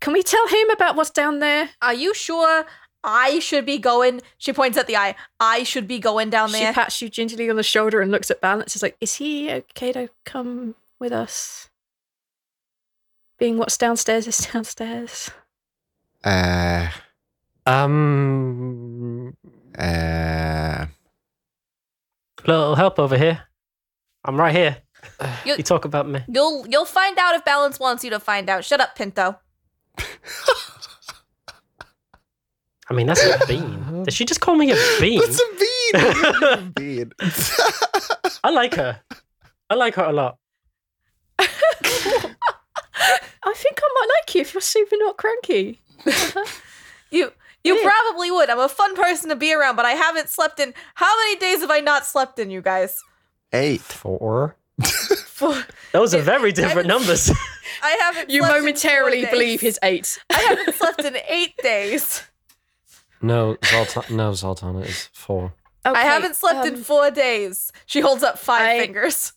Can 0.00 0.12
we 0.12 0.22
tell 0.22 0.46
him 0.48 0.70
about 0.70 0.96
what's 0.96 1.10
down 1.10 1.38
there? 1.38 1.70
Are 1.80 1.94
you 1.94 2.14
sure 2.14 2.64
I 3.04 3.38
should 3.40 3.66
be 3.66 3.78
going? 3.78 4.20
She 4.38 4.52
points 4.52 4.76
at 4.78 4.86
the 4.86 4.96
eye. 4.96 5.14
I 5.40 5.62
should 5.64 5.88
be 5.88 5.98
going 5.98 6.30
down 6.30 6.52
there. 6.52 6.68
She 6.68 6.74
pats 6.74 7.02
you 7.02 7.08
gingerly 7.08 7.48
on 7.50 7.56
the 7.56 7.62
shoulder 7.62 8.00
and 8.00 8.10
looks 8.10 8.30
at 8.30 8.40
Balance. 8.40 8.76
Is 8.76 8.82
like, 8.82 8.96
is 9.00 9.16
he 9.16 9.50
okay 9.50 9.92
to 9.92 10.08
come 10.24 10.74
with 10.98 11.12
us? 11.12 11.68
Being 13.38 13.58
what's 13.58 13.76
downstairs 13.76 14.26
is 14.28 14.38
downstairs. 14.52 15.30
uh, 16.24 16.88
Um, 17.66 19.36
uh, 19.76 20.86
Little 22.46 22.74
help 22.76 22.98
over 22.98 23.16
here. 23.16 23.42
I'm 24.24 24.36
right 24.38 24.54
here. 24.54 24.76
You- 25.44 25.54
You 25.58 25.62
talk 25.62 25.84
about 25.84 26.08
me. 26.08 26.20
You'll 26.28 26.66
you'll 26.68 26.84
find 26.84 27.18
out 27.18 27.34
if 27.34 27.44
Balance 27.44 27.78
wants 27.80 28.04
you 28.04 28.10
to 28.10 28.20
find 28.20 28.48
out. 28.48 28.64
Shut 28.64 28.80
up, 28.80 28.94
Pintor. 28.94 29.36
I 32.90 32.94
mean, 32.94 33.06
that's 33.06 33.22
a 33.24 33.46
bean. 33.48 34.02
Did 34.04 34.12
she 34.14 34.24
just 34.24 34.40
call 34.40 34.54
me 34.56 34.70
a 34.72 34.76
bean? 35.00 35.18
What's 35.18 35.40
a 35.40 35.44
bean? 35.58 36.02
What 36.02 36.14
do 36.14 36.30
you 36.32 36.56
mean, 36.56 36.72
bean? 36.76 37.12
I 38.44 38.50
like 38.50 38.74
her. 38.74 39.00
I 39.70 39.74
like 39.74 39.94
her 39.94 40.04
a 40.04 40.12
lot. 40.12 40.38
I 43.44 43.54
think 43.54 43.80
I 43.82 43.88
might 43.94 44.08
like 44.20 44.34
you 44.34 44.40
if 44.42 44.54
you're 44.54 44.60
super 44.60 44.96
not 44.98 45.16
cranky. 45.16 45.80
You 47.10 47.32
you 47.64 47.76
Yeah. 47.76 47.82
probably 47.90 48.30
would. 48.30 48.50
I'm 48.50 48.58
a 48.58 48.68
fun 48.68 48.94
person 48.94 49.28
to 49.30 49.36
be 49.36 49.52
around, 49.54 49.76
but 49.76 49.84
I 49.84 49.92
haven't 49.92 50.28
slept 50.28 50.60
in. 50.60 50.74
How 50.94 51.12
many 51.24 51.36
days 51.38 51.60
have 51.60 51.70
I 51.70 51.80
not 51.80 52.04
slept 52.06 52.38
in, 52.38 52.50
you 52.50 52.60
guys? 52.62 53.00
Eight. 53.52 53.80
four. 53.80 54.56
For- 55.26 55.64
Those 55.92 56.14
are 56.14 56.20
very 56.22 56.52
different 56.52 56.88
haven't- 56.88 57.00
numbers. 57.00 57.30
I 57.82 57.90
haven't. 58.00 58.30
You 58.30 58.40
slept 58.42 58.54
in 58.56 58.60
momentarily 58.60 59.22
four 59.22 59.30
days. 59.30 59.30
believe 59.38 59.60
his 59.60 59.78
eight. 59.82 60.18
I 60.30 60.38
haven't 60.40 60.74
slept 60.74 61.04
in 61.04 61.16
eight 61.28 61.54
days. 61.62 62.22
No, 63.20 63.56
Zaltanna, 63.56 64.10
no, 64.10 64.30
Zaltanna 64.32 64.84
is 64.86 65.08
four. 65.12 65.52
I 65.84 66.02
haven't 66.02 66.36
slept 66.36 66.66
in 66.66 66.74
um, 66.74 66.82
four 66.82 67.10
days. 67.10 67.72
She 67.86 68.00
holds 68.00 68.22
up 68.22 68.38
five 68.38 68.62
I- 68.62 68.78
fingers. 68.80 69.32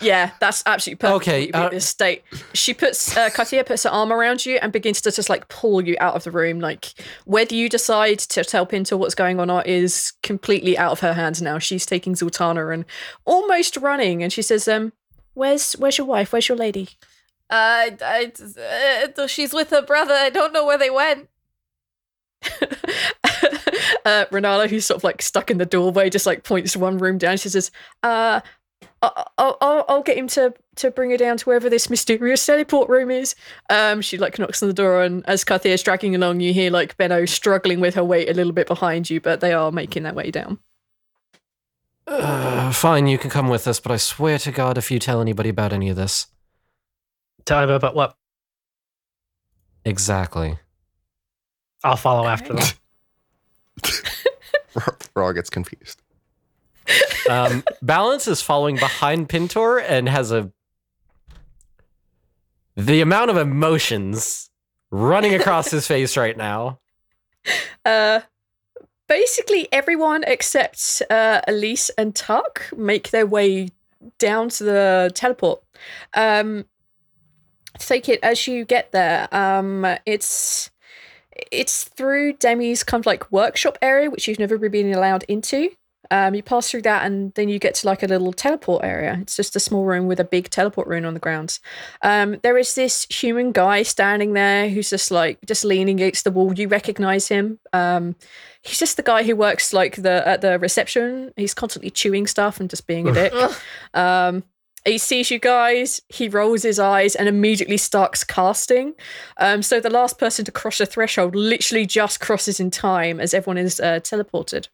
Yeah, 0.00 0.32
that's 0.40 0.62
absolutely 0.66 0.98
perfect. 0.98 1.16
Okay, 1.22 1.48
Okay, 1.48 1.52
uh, 1.52 1.68
this 1.70 1.88
state. 1.88 2.22
She 2.52 2.74
puts 2.74 3.16
uh, 3.16 3.30
Katia 3.30 3.64
puts 3.64 3.84
her 3.84 3.90
arm 3.90 4.12
around 4.12 4.44
you 4.44 4.58
and 4.60 4.72
begins 4.72 5.00
to 5.02 5.10
just 5.10 5.30
like 5.30 5.48
pull 5.48 5.82
you 5.86 5.96
out 6.00 6.14
of 6.14 6.24
the 6.24 6.30
room. 6.30 6.60
Like 6.60 6.92
whether 7.24 7.54
you 7.54 7.68
decide 7.68 8.18
to 8.18 8.44
tell 8.44 8.66
Pintor 8.66 8.96
what's 8.98 9.14
going 9.14 9.40
on 9.40 9.50
or 9.50 9.62
is 9.62 10.12
completely 10.22 10.76
out 10.76 10.92
of 10.92 11.00
her 11.00 11.14
hands 11.14 11.40
now. 11.40 11.58
She's 11.58 11.86
taking 11.86 12.14
Zaltanna 12.14 12.74
and 12.74 12.84
almost 13.24 13.76
running, 13.78 14.22
and 14.22 14.32
she 14.32 14.42
says, 14.42 14.68
"Um, 14.68 14.92
where's 15.32 15.72
where's 15.74 15.96
your 15.96 16.06
wife? 16.06 16.32
Where's 16.32 16.48
your 16.48 16.58
lady?" 16.58 16.90
Uh, 17.48 17.90
I, 18.02 18.32
uh, 19.16 19.26
she's 19.26 19.52
with 19.52 19.70
her 19.70 19.82
brother. 19.82 20.14
I 20.14 20.30
don't 20.30 20.52
know 20.52 20.66
where 20.66 20.78
they 20.78 20.90
went. 20.90 21.28
uh, 24.04 24.24
Renala, 24.30 24.68
who's 24.68 24.86
sort 24.86 24.96
of 24.98 25.04
like 25.04 25.22
stuck 25.22 25.50
in 25.50 25.58
the 25.58 25.66
doorway, 25.66 26.10
just 26.10 26.26
like 26.26 26.44
points 26.44 26.72
to 26.72 26.78
one 26.78 26.98
room 26.98 27.18
down. 27.18 27.36
She 27.36 27.48
says, 27.48 27.70
"Uh, 28.02 28.40
I- 28.42 28.48
I'll, 29.38 29.56
I'll, 29.60 29.84
I'll 29.88 30.02
get 30.02 30.16
him 30.16 30.28
to, 30.28 30.54
to 30.76 30.90
bring 30.90 31.10
her 31.10 31.16
down 31.16 31.36
to 31.38 31.44
wherever 31.44 31.68
this 31.68 31.90
mysterious 31.90 32.44
teleport 32.44 32.88
room 32.88 33.10
is. 33.10 33.34
Um, 33.70 34.00
she 34.00 34.18
like 34.18 34.38
knocks 34.38 34.62
on 34.62 34.68
the 34.68 34.74
door, 34.74 35.02
and 35.02 35.26
as 35.26 35.44
Carthea 35.44 35.72
is 35.72 35.82
dragging 35.82 36.14
along, 36.14 36.40
you 36.40 36.52
hear 36.52 36.70
like 36.70 36.96
Benno 36.96 37.24
struggling 37.24 37.80
with 37.80 37.94
her 37.94 38.04
weight 38.04 38.28
a 38.28 38.34
little 38.34 38.52
bit 38.52 38.66
behind 38.66 39.10
you, 39.10 39.20
but 39.20 39.40
they 39.40 39.52
are 39.52 39.72
making 39.72 40.04
their 40.04 40.14
way 40.14 40.30
down. 40.30 40.58
Uh, 42.06 42.70
fine, 42.72 43.06
you 43.06 43.18
can 43.18 43.30
come 43.30 43.48
with 43.48 43.66
us, 43.66 43.80
but 43.80 43.90
I 43.90 43.96
swear 43.96 44.38
to 44.38 44.52
God, 44.52 44.76
if 44.76 44.90
you 44.90 44.98
tell 44.98 45.20
anybody 45.20 45.48
about 45.48 45.72
any 45.72 45.88
of 45.88 45.96
this. 45.96 46.26
Tell 47.44 47.62
him 47.62 47.70
about 47.70 47.94
what? 47.94 48.16
Exactly. 49.84 50.58
I'll 51.82 51.96
follow 51.96 52.26
after 52.26 52.54
them. 52.54 52.66
Rhal 55.14 55.32
gets 55.32 55.50
confused. 55.50 56.00
Um, 57.28 57.64
Balance 57.80 58.28
is 58.28 58.42
following 58.42 58.76
behind 58.76 59.28
Pintor 59.28 59.78
and 59.78 60.08
has 60.08 60.30
a. 60.30 60.50
The 62.76 63.00
amount 63.00 63.30
of 63.30 63.36
emotions 63.36 64.50
running 64.90 65.34
across 65.34 65.70
his 65.70 65.86
face 65.86 66.16
right 66.16 66.36
now. 66.36 66.80
Uh, 67.84 68.20
basically, 69.08 69.68
everyone 69.70 70.24
except 70.26 71.02
uh, 71.10 71.42
Elise 71.46 71.90
and 71.98 72.14
Tuck 72.14 72.72
make 72.74 73.10
their 73.10 73.26
way 73.26 73.68
down 74.18 74.48
to 74.48 74.64
the 74.64 75.12
teleport. 75.14 75.62
Um, 76.14 76.64
take 77.78 78.08
it 78.08 78.20
as 78.22 78.46
you 78.46 78.64
get 78.64 78.92
there. 78.92 79.28
Um, 79.34 79.86
it's 80.06 80.70
it's 81.52 81.84
through 81.84 82.34
Demi's 82.34 82.84
kind 82.84 83.02
of 83.02 83.06
like 83.06 83.30
workshop 83.30 83.76
area, 83.82 84.10
which 84.10 84.28
you've 84.28 84.38
never 84.38 84.56
really 84.56 84.82
been 84.82 84.94
allowed 84.94 85.24
into. 85.24 85.70
Um, 86.10 86.34
you 86.34 86.42
pass 86.42 86.70
through 86.70 86.82
that, 86.82 87.04
and 87.04 87.32
then 87.34 87.48
you 87.48 87.58
get 87.58 87.74
to 87.76 87.86
like 87.86 88.02
a 88.02 88.06
little 88.06 88.32
teleport 88.32 88.84
area. 88.84 89.18
It's 89.22 89.36
just 89.36 89.56
a 89.56 89.60
small 89.60 89.84
room 89.84 90.06
with 90.06 90.20
a 90.20 90.24
big 90.24 90.50
teleport 90.50 90.86
rune 90.88 91.04
on 91.04 91.14
the 91.14 91.20
ground. 91.20 91.58
Um, 92.02 92.38
there 92.42 92.58
is 92.58 92.74
this 92.74 93.06
human 93.10 93.52
guy 93.52 93.82
standing 93.82 94.32
there 94.32 94.68
who's 94.68 94.90
just 94.90 95.10
like 95.10 95.38
just 95.46 95.64
leaning 95.64 96.00
against 96.00 96.24
the 96.24 96.30
wall. 96.30 96.52
You 96.52 96.68
recognize 96.68 97.28
him. 97.28 97.58
Um, 97.72 98.16
he's 98.62 98.78
just 98.78 98.96
the 98.96 99.02
guy 99.02 99.22
who 99.22 99.36
works 99.36 99.72
like 99.72 99.96
the 99.96 100.26
at 100.26 100.40
the 100.40 100.58
reception. 100.58 101.32
He's 101.36 101.54
constantly 101.54 101.90
chewing 101.90 102.26
stuff 102.26 102.60
and 102.60 102.70
just 102.70 102.86
being 102.86 103.08
a 103.08 103.12
dick. 103.12 103.32
Um, 103.94 104.42
he 104.84 104.98
sees 104.98 105.30
you 105.30 105.38
guys, 105.38 106.02
he 106.08 106.28
rolls 106.28 106.62
his 106.62 106.78
eyes 106.78 107.14
and 107.14 107.26
immediately 107.26 107.78
starts 107.78 108.22
casting. 108.22 108.94
Um, 109.38 109.62
so 109.62 109.80
the 109.80 109.90
last 109.90 110.18
person 110.18 110.44
to 110.44 110.52
cross 110.52 110.78
the 110.78 110.86
threshold 110.86 111.34
literally 111.34 111.86
just 111.86 112.20
crosses 112.20 112.60
in 112.60 112.70
time 112.70 113.18
as 113.18 113.32
everyone 113.32 113.58
is 113.58 113.80
uh, 113.80 114.00
teleported. 114.00 114.68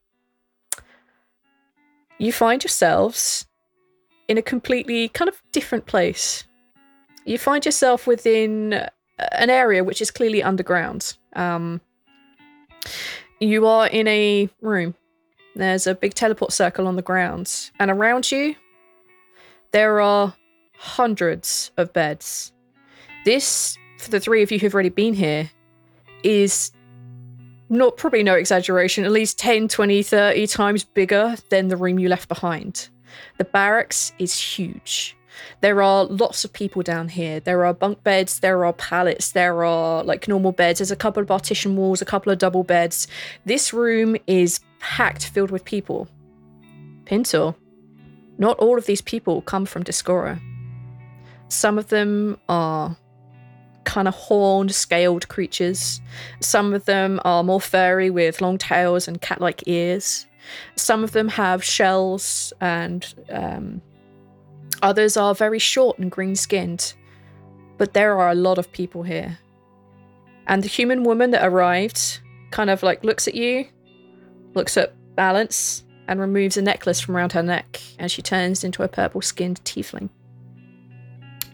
You 2.21 2.35
find 2.35 2.63
yourselves 2.63 3.47
in 4.29 4.37
a 4.37 4.43
completely 4.43 5.09
kind 5.09 5.27
of 5.27 5.43
different 5.53 5.87
place. 5.87 6.45
You 7.25 7.39
find 7.39 7.65
yourself 7.65 8.07
within 8.07 8.75
uh, 8.75 8.91
an 9.33 9.49
area 9.49 9.83
which 9.83 10.03
is 10.03 10.11
clearly 10.11 10.43
underground. 10.43 11.17
Um, 11.35 11.81
you 13.41 13.67
are 13.67 13.87
in 13.87 14.07
a 14.07 14.51
room. 14.61 14.95
There's 15.57 15.87
a 15.87 15.95
big 15.95 16.13
teleport 16.13 16.53
circle 16.53 16.87
on 16.87 16.97
the 16.97 17.03
ground, 17.03 17.71
and 17.81 17.91
around 17.91 18.31
you, 18.31 18.55
there 19.73 20.03
are 20.03 20.35
hundreds 20.77 21.71
of 21.79 21.91
beds. 21.95 22.53
This, 23.25 23.79
for 23.99 24.11
the 24.11 24.21
three 24.21 24.43
of 24.43 24.53
you 24.53 24.59
who've 24.59 24.75
already 24.75 24.91
been 24.91 25.15
here, 25.15 25.51
is 26.23 26.71
not 27.71 27.97
probably 27.97 28.23
no 28.23 28.35
exaggeration, 28.35 29.05
at 29.05 29.13
least 29.13 29.39
10, 29.39 29.69
20, 29.69 30.03
30 30.03 30.47
times 30.49 30.85
bigger 30.85 31.37
than 31.49 31.69
the 31.69 31.77
room 31.77 31.99
you 31.99 32.09
left 32.09 32.29
behind. 32.29 32.89
The 33.39 33.45
barracks 33.45 34.13
is 34.19 34.37
huge. 34.37 35.17
There 35.61 35.81
are 35.81 36.05
lots 36.05 36.45
of 36.45 36.53
people 36.53 36.83
down 36.83 37.09
here. 37.09 37.41
There 37.41 37.65
are 37.65 37.73
bunk 37.73 38.03
beds, 38.03 38.41
there 38.41 38.65
are 38.65 38.73
pallets, 38.73 39.33
there 39.33 39.65
are 39.65 40.03
like 40.05 40.29
normal 40.29 40.53
beds. 40.53 40.81
There's 40.81 40.91
a 40.91 40.97
couple 40.97 41.23
of 41.23 41.29
partition 41.29 41.77
walls, 41.77 42.03
a 42.03 42.05
couple 42.05 42.33
of 42.33 42.39
double 42.39 42.65
beds. 42.65 43.07
This 43.45 43.73
room 43.73 44.17
is 44.27 44.61
packed, 44.81 45.27
filled 45.27 45.51
with 45.51 45.65
people. 45.65 46.09
Pintor, 47.05 47.55
not 48.39 48.59
all 48.59 48.79
of 48.79 48.87
these 48.87 49.01
people 49.01 49.43
come 49.43 49.65
from 49.65 49.85
Discora. 49.85 50.41
Some 51.49 51.79
of 51.79 51.89
them 51.89 52.39
are 52.49 52.97
kind 53.91 54.07
of 54.07 54.15
horned, 54.15 54.73
scaled 54.73 55.27
creatures. 55.27 56.01
Some 56.39 56.73
of 56.73 56.85
them 56.85 57.21
are 57.25 57.43
more 57.43 57.61
furry 57.61 58.09
with 58.09 58.41
long 58.41 58.57
tails 58.57 59.09
and 59.09 59.21
cat 59.21 59.41
like 59.41 59.65
ears. 59.67 60.27
Some 60.77 61.03
of 61.03 61.11
them 61.11 61.27
have 61.29 61.65
shells, 61.65 62.53
and 62.61 63.13
um, 63.31 63.83
others 64.81 65.17
are 65.17 65.35
very 65.35 65.59
short 65.59 65.99
and 65.99 66.09
green 66.09 66.37
skinned. 66.37 66.95
But 67.79 67.93
there 67.93 68.17
are 68.17 68.31
a 68.31 68.35
lot 68.37 68.59
of 68.59 68.71
people 68.71 69.03
here. 69.03 69.39
And 70.47 70.63
the 70.63 70.69
human 70.69 71.03
woman 71.03 71.33
that 71.33 71.45
arrived 71.45 72.21
kind 72.53 72.71
of 72.71 72.85
like 72.85 73.03
looks 73.03 73.27
at 73.27 73.35
you, 73.35 73.67
looks 74.55 74.77
at 74.77 74.95
Balance, 75.17 75.85
and 76.07 76.21
removes 76.21 76.57
a 76.57 76.63
necklace 76.63 77.01
from 77.01 77.17
around 77.17 77.33
her 77.33 77.43
neck 77.43 77.81
and 77.99 78.11
she 78.11 78.23
turns 78.23 78.65
into 78.65 78.83
a 78.83 78.89
purple 78.89 79.21
skinned 79.21 79.63
tiefling. 79.65 80.11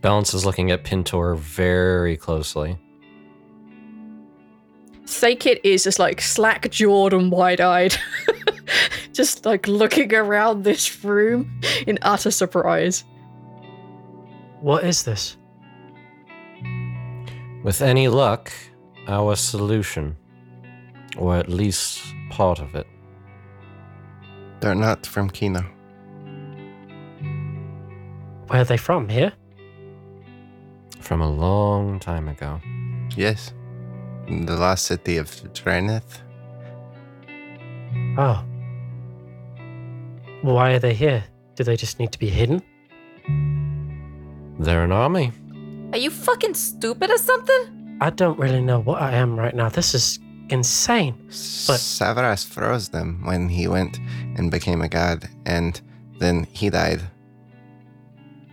Balance 0.06 0.34
is 0.34 0.46
looking 0.46 0.70
at 0.70 0.84
Pintor 0.84 1.34
very 1.34 2.16
closely. 2.16 2.78
Thakit 5.04 5.58
is 5.64 5.82
just 5.82 5.98
like 5.98 6.20
slack 6.20 6.70
jawed 6.70 7.12
and 7.12 7.28
wide 7.32 7.60
eyed, 7.60 7.96
just 9.12 9.44
like 9.44 9.66
looking 9.66 10.14
around 10.14 10.62
this 10.62 11.02
room 11.02 11.60
in 11.88 11.98
utter 12.02 12.30
surprise. 12.30 13.02
What 14.60 14.84
is 14.84 15.02
this? 15.02 15.36
With 17.64 17.82
any 17.82 18.06
luck, 18.06 18.52
our 19.08 19.34
solution. 19.34 20.16
Or 21.16 21.34
at 21.34 21.48
least 21.48 22.00
part 22.30 22.60
of 22.60 22.76
it. 22.76 22.86
They're 24.60 24.76
not 24.76 25.04
from 25.04 25.30
Kino. 25.30 25.62
Where 28.46 28.60
are 28.60 28.64
they 28.64 28.76
from? 28.76 29.08
Here? 29.08 29.32
From 31.06 31.22
a 31.22 31.30
long 31.30 32.00
time 32.00 32.26
ago. 32.26 32.60
Yes. 33.14 33.54
The 34.26 34.56
lost 34.56 34.86
city 34.86 35.18
of 35.18 35.28
Drenith. 35.54 36.18
Oh. 38.18 38.42
Ah. 38.42 38.44
Why 40.42 40.72
are 40.72 40.80
they 40.80 40.94
here? 40.94 41.22
Do 41.54 41.62
they 41.62 41.76
just 41.76 42.00
need 42.00 42.10
to 42.10 42.18
be 42.18 42.28
hidden? 42.28 42.60
They're 44.58 44.82
an 44.82 44.90
army. 44.90 45.30
Are 45.92 45.98
you 45.98 46.10
fucking 46.10 46.54
stupid 46.54 47.08
or 47.08 47.18
something? 47.18 47.98
I 48.00 48.10
don't 48.10 48.36
really 48.36 48.60
know 48.60 48.80
what 48.80 49.00
I 49.00 49.12
am 49.12 49.38
right 49.38 49.54
now. 49.54 49.68
This 49.68 49.94
is 49.94 50.18
insane. 50.48 51.14
But- 51.68 51.78
Savras 51.78 52.44
froze 52.44 52.88
them 52.88 53.22
when 53.24 53.48
he 53.48 53.68
went 53.68 54.00
and 54.36 54.50
became 54.50 54.82
a 54.82 54.88
god, 54.88 55.28
and 55.46 55.80
then 56.18 56.48
he 56.50 56.68
died. 56.68 57.02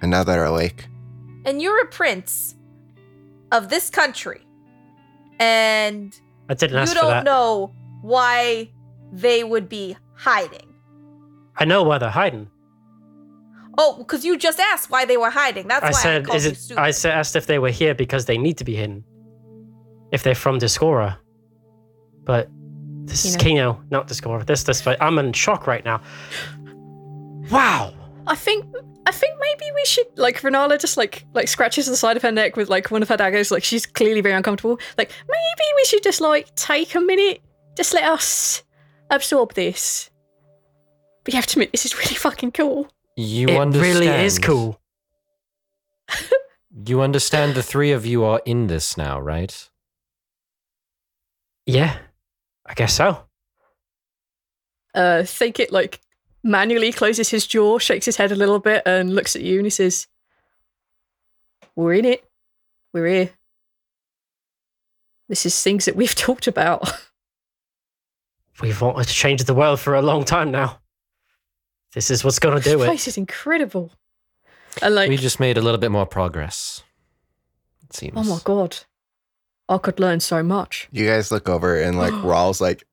And 0.03 0.11
now 0.11 0.23
they're 0.23 0.45
awake. 0.45 0.85
And 1.45 1.61
you're 1.61 1.81
a 1.81 1.87
prince 1.87 2.55
of 3.51 3.69
this 3.69 3.89
country. 3.89 4.45
And 5.39 6.17
I 6.49 6.53
didn't 6.53 6.75
you 6.75 6.79
ask 6.79 6.95
for 6.95 7.01
don't 7.01 7.23
know 7.23 7.73
why 8.01 8.71
they 9.11 9.43
would 9.43 9.69
be 9.69 9.97
hiding. 10.15 10.73
I 11.57 11.65
know 11.65 11.83
why 11.83 11.97
they're 11.97 12.09
hiding. 12.09 12.49
Oh, 13.77 13.97
because 13.97 14.23
you 14.23 14.37
just 14.37 14.59
asked 14.59 14.89
why 14.89 15.05
they 15.05 15.17
were 15.17 15.29
hiding. 15.29 15.67
That's 15.67 15.83
I 15.83 15.91
why 15.91 15.97
I 15.97 16.01
said, 16.01 16.25
called 16.25 16.37
is 16.37 16.45
it? 16.45 16.57
stupid. 16.57 16.81
I 16.81 16.91
said, 16.91 17.13
asked 17.13 17.35
if 17.35 17.47
they 17.47 17.59
were 17.59 17.69
here 17.69 17.95
because 17.95 18.25
they 18.25 18.37
need 18.37 18.57
to 18.57 18.63
be 18.63 18.75
hidden. 18.75 19.03
If 20.11 20.21
they're 20.21 20.35
from 20.35 20.59
Discora, 20.59 21.17
but 22.23 22.49
this 23.05 23.25
is 23.25 23.35
Kino. 23.35 23.73
Kino, 23.73 23.83
not 23.89 24.07
Discora. 24.07 24.45
This, 24.45 24.63
this, 24.63 24.81
but 24.81 25.01
I'm 25.01 25.17
in 25.17 25.33
shock 25.33 25.65
right 25.65 25.83
now. 25.83 26.01
Wow. 27.49 27.93
I 28.27 28.35
think 28.35 28.65
I 29.05 29.11
think 29.11 29.37
maybe 29.39 29.71
we 29.75 29.85
should 29.85 30.07
like 30.17 30.41
Renala 30.41 30.79
just 30.79 30.95
like 30.97 31.25
like 31.33 31.47
scratches 31.47 31.87
the 31.87 31.97
side 31.97 32.15
of 32.17 32.23
her 32.23 32.31
neck 32.31 32.55
with 32.55 32.69
like 32.69 32.89
one 32.91 33.01
of 33.01 33.09
her 33.09 33.17
daggers, 33.17 33.51
like 33.51 33.63
she's 33.63 33.85
clearly 33.85 34.21
very 34.21 34.35
uncomfortable. 34.35 34.79
Like 34.97 35.11
maybe 35.27 35.67
we 35.75 35.85
should 35.85 36.03
just 36.03 36.21
like 36.21 36.53
take 36.55 36.95
a 36.95 37.01
minute, 37.01 37.41
just 37.75 37.93
let 37.93 38.03
us 38.03 38.63
absorb 39.09 39.53
this. 39.53 40.09
But 41.23 41.33
you 41.33 41.37
have 41.37 41.47
to 41.47 41.53
admit 41.59 41.71
this 41.71 41.85
is 41.85 41.97
really 41.97 42.15
fucking 42.15 42.51
cool. 42.53 42.87
You 43.15 43.49
it 43.49 43.57
understand. 43.57 43.99
really 43.99 44.25
is 44.25 44.39
cool. 44.39 44.79
You 46.85 47.01
understand 47.01 47.53
the 47.53 47.61
three 47.61 47.91
of 47.91 48.03
you 48.03 48.23
are 48.23 48.41
in 48.45 48.65
this 48.65 48.97
now, 48.97 49.19
right? 49.19 49.69
Yeah, 51.67 51.97
I 52.65 52.73
guess 52.73 52.95
so. 52.95 53.25
Uh 54.95 55.21
Thakit 55.23 55.71
like 55.71 56.01
manually 56.43 56.91
closes 56.91 57.29
his 57.29 57.47
jaw, 57.47 57.77
shakes 57.79 58.05
his 58.05 58.17
head 58.17 58.31
a 58.31 58.35
little 58.35 58.59
bit, 58.59 58.83
and 58.85 59.15
looks 59.15 59.35
at 59.35 59.41
you 59.41 59.57
and 59.57 59.65
he 59.65 59.69
says, 59.69 60.07
We're 61.75 61.93
in 61.93 62.05
it. 62.05 62.23
We're 62.93 63.07
here. 63.07 63.29
This 65.29 65.45
is 65.45 65.61
things 65.61 65.85
that 65.85 65.95
we've 65.95 66.15
talked 66.15 66.47
about. 66.47 66.91
We've 68.61 68.79
wanted 68.79 69.07
to 69.07 69.13
change 69.13 69.43
the 69.45 69.53
world 69.55 69.79
for 69.79 69.95
a 69.95 70.01
long 70.01 70.25
time 70.25 70.51
now. 70.51 70.79
This 71.93 72.11
is 72.11 72.23
what's 72.23 72.39
going 72.39 72.55
to 72.57 72.63
This 72.63 72.73
do 72.73 72.81
it. 72.83 72.85
place 72.85 73.07
is 73.07 73.17
incredible. 73.17 73.91
And 74.81 74.95
like, 74.95 75.09
we 75.09 75.17
just 75.17 75.39
made 75.39 75.57
a 75.57 75.61
little 75.61 75.79
bit 75.79 75.91
more 75.91 76.05
progress. 76.05 76.83
It 77.83 77.95
seems. 77.95 78.13
oh 78.15 78.23
my 78.23 78.39
god, 78.43 78.77
I 79.69 79.77
could 79.77 79.99
learn 79.99 80.19
so 80.19 80.41
much. 80.43 80.87
You 80.91 81.05
guys 81.07 81.31
look 81.31 81.47
over 81.49 81.79
and 81.79 81.97
like 81.97 82.13
Rhal's 82.23 82.59
like 82.61 82.83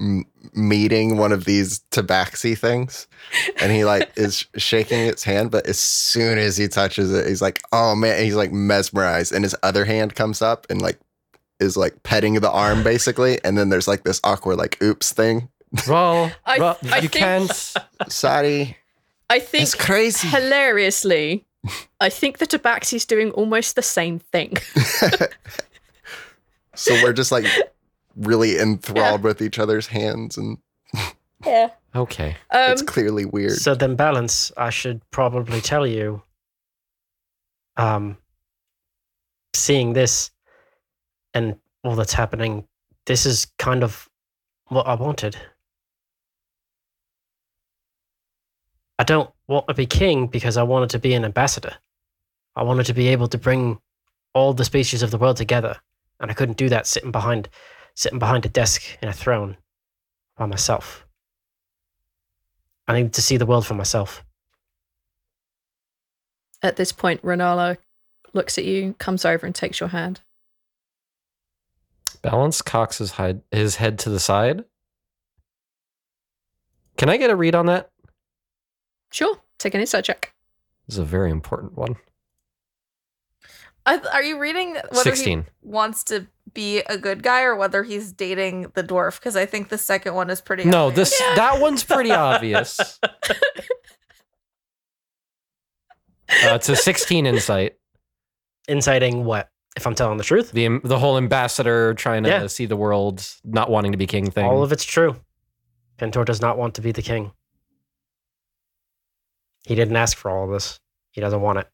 m- 0.00 0.24
meeting 0.54 1.18
one 1.18 1.30
of 1.30 1.44
these 1.44 1.80
tabaxi 1.92 2.58
things, 2.58 3.06
and 3.60 3.70
he 3.70 3.84
like 3.84 4.10
is 4.16 4.46
shaking 4.56 5.00
its 5.06 5.22
hand, 5.22 5.50
but 5.50 5.66
as 5.66 5.78
soon 5.78 6.38
as 6.38 6.56
he 6.56 6.66
touches 6.66 7.12
it, 7.12 7.28
he's 7.28 7.42
like, 7.42 7.60
"Oh 7.72 7.94
man!" 7.94 8.24
He's 8.24 8.34
like 8.34 8.50
mesmerized, 8.52 9.32
and 9.32 9.44
his 9.44 9.54
other 9.62 9.84
hand 9.84 10.14
comes 10.14 10.40
up 10.42 10.66
and 10.70 10.80
like 10.82 10.98
is 11.60 11.76
like 11.76 12.02
petting 12.02 12.34
the 12.34 12.50
arm 12.50 12.82
basically, 12.82 13.38
and 13.44 13.56
then 13.58 13.68
there's 13.68 13.86
like 13.86 14.02
this 14.04 14.20
awkward 14.24 14.56
like 14.56 14.82
"oops" 14.82 15.12
thing. 15.12 15.48
Well, 15.86 16.32
I- 16.46 16.58
well, 16.58 16.78
I 16.90 16.96
you 16.96 17.08
think- 17.08 17.12
can't. 17.12 17.74
Sorry, 18.08 18.76
I 19.28 19.38
think 19.38 19.62
it's 19.62 19.74
crazy. 19.74 20.26
hilariously, 20.26 21.44
I 22.00 22.08
think 22.08 22.38
the 22.38 22.46
Tabaxi's 22.46 23.04
doing 23.04 23.30
almost 23.32 23.76
the 23.76 23.82
same 23.82 24.18
thing. 24.18 24.56
so 26.74 26.94
we're 27.02 27.12
just 27.12 27.32
like 27.32 27.44
really 28.16 28.58
enthralled 28.58 29.22
with 29.22 29.42
each 29.42 29.58
other's 29.58 29.86
hands, 29.86 30.36
and 30.36 30.58
yeah. 31.44 31.70
Okay. 31.94 32.36
Um, 32.50 32.72
it's 32.72 32.82
clearly 32.82 33.24
weird. 33.24 33.58
So 33.58 33.74
then, 33.74 33.96
balance. 33.96 34.52
I 34.56 34.70
should 34.70 35.02
probably 35.10 35.60
tell 35.60 35.86
you. 35.86 36.22
Um, 37.76 38.18
seeing 39.54 39.94
this, 39.94 40.30
and 41.34 41.56
all 41.82 41.96
that's 41.96 42.12
happening, 42.12 42.66
this 43.06 43.26
is 43.26 43.46
kind 43.58 43.82
of 43.82 44.08
what 44.68 44.86
I 44.86 44.94
wanted. 44.94 45.36
I 48.98 49.04
don't 49.04 49.30
want 49.48 49.66
to 49.68 49.74
be 49.74 49.86
king 49.86 50.26
because 50.26 50.56
I 50.56 50.62
wanted 50.62 50.90
to 50.90 50.98
be 50.98 51.14
an 51.14 51.24
ambassador. 51.24 51.74
I 52.54 52.62
wanted 52.62 52.84
to 52.86 52.94
be 52.94 53.08
able 53.08 53.28
to 53.28 53.38
bring 53.38 53.80
all 54.34 54.52
the 54.52 54.64
species 54.64 55.02
of 55.02 55.10
the 55.10 55.18
world 55.18 55.36
together, 55.36 55.76
and 56.20 56.30
I 56.30 56.34
couldn't 56.34 56.58
do 56.58 56.68
that 56.68 56.86
sitting 56.86 57.10
behind, 57.10 57.48
sitting 57.94 58.18
behind 58.18 58.44
a 58.46 58.48
desk 58.48 58.82
in 59.02 59.08
a 59.08 59.12
throne 59.12 59.56
by 60.36 60.46
myself. 60.46 61.06
I 62.88 63.00
need 63.00 63.12
to 63.14 63.22
see 63.22 63.36
the 63.36 63.46
world 63.46 63.66
for 63.66 63.74
myself. 63.74 64.24
at 66.62 66.76
this 66.76 66.92
point, 66.92 67.22
Renala 67.22 67.78
looks 68.32 68.58
at 68.58 68.64
you, 68.64 68.94
comes 68.98 69.24
over, 69.24 69.46
and 69.46 69.54
takes 69.54 69.80
your 69.80 69.88
hand. 69.90 70.20
Balance 72.22 72.60
cocks 72.60 72.98
his 72.98 73.12
head, 73.12 73.42
his 73.50 73.76
head 73.76 73.98
to 74.00 74.10
the 74.10 74.20
side. 74.20 74.64
Can 76.98 77.08
I 77.08 77.16
get 77.16 77.30
a 77.30 77.36
read 77.36 77.54
on 77.54 77.66
that? 77.66 77.90
Sure, 79.10 79.38
take 79.58 79.74
an 79.74 79.80
insight 79.80 80.04
check. 80.04 80.34
This 80.86 80.96
is 80.96 80.98
a 80.98 81.04
very 81.04 81.30
important 81.30 81.76
one. 81.76 81.96
I, 83.86 83.98
are 84.12 84.22
you 84.22 84.38
reading 84.38 84.74
whether 84.90 85.02
16. 85.16 85.42
he 85.42 85.46
wants 85.62 86.04
to 86.04 86.26
be 86.54 86.80
a 86.80 86.96
good 86.98 87.22
guy 87.22 87.42
or 87.42 87.54
whether 87.56 87.82
he's 87.82 88.12
dating 88.12 88.72
the 88.74 88.82
dwarf? 88.84 89.18
Because 89.18 89.36
I 89.36 89.46
think 89.46 89.68
the 89.68 89.78
second 89.78 90.14
one 90.14 90.30
is 90.30 90.40
pretty. 90.40 90.64
No, 90.64 90.86
obvious. 90.88 91.10
this 91.10 91.36
that 91.36 91.60
one's 91.60 91.84
pretty 91.84 92.12
obvious. 92.12 92.98
Uh, 96.44 96.54
it's 96.54 96.68
a 96.68 96.76
16 96.76 97.26
insight. 97.26 97.74
Inciting 98.68 99.24
what? 99.24 99.50
If 99.76 99.84
I'm 99.86 99.94
telling 99.96 100.16
the 100.16 100.24
truth, 100.24 100.52
The 100.52 100.78
the 100.84 100.98
whole 100.98 101.16
ambassador 101.16 101.94
trying 101.94 102.22
to 102.24 102.28
Yeah. 102.28 102.46
see 102.46 102.66
the 102.66 102.76
world, 102.76 103.26
not 103.44 103.68
wanting 103.68 103.92
to 103.92 103.98
be 103.98 104.06
king 104.06 104.30
thing. 104.30 104.44
all 104.44 104.62
of 104.62 104.70
it's 104.72 104.84
true. 104.84 105.16
Pintor 105.96 106.24
does 106.24 106.40
not 106.40 106.56
want 106.56 106.74
to 106.74 106.80
be 106.82 106.92
the 106.92 107.02
king. 107.02 107.32
He 109.64 109.74
didn't 109.74 109.96
ask 109.96 110.16
for 110.16 110.30
all 110.30 110.44
of 110.44 110.50
this. 110.50 110.78
He 111.10 111.20
doesn't 111.20 111.40
want 111.40 111.58
it. 111.58 111.68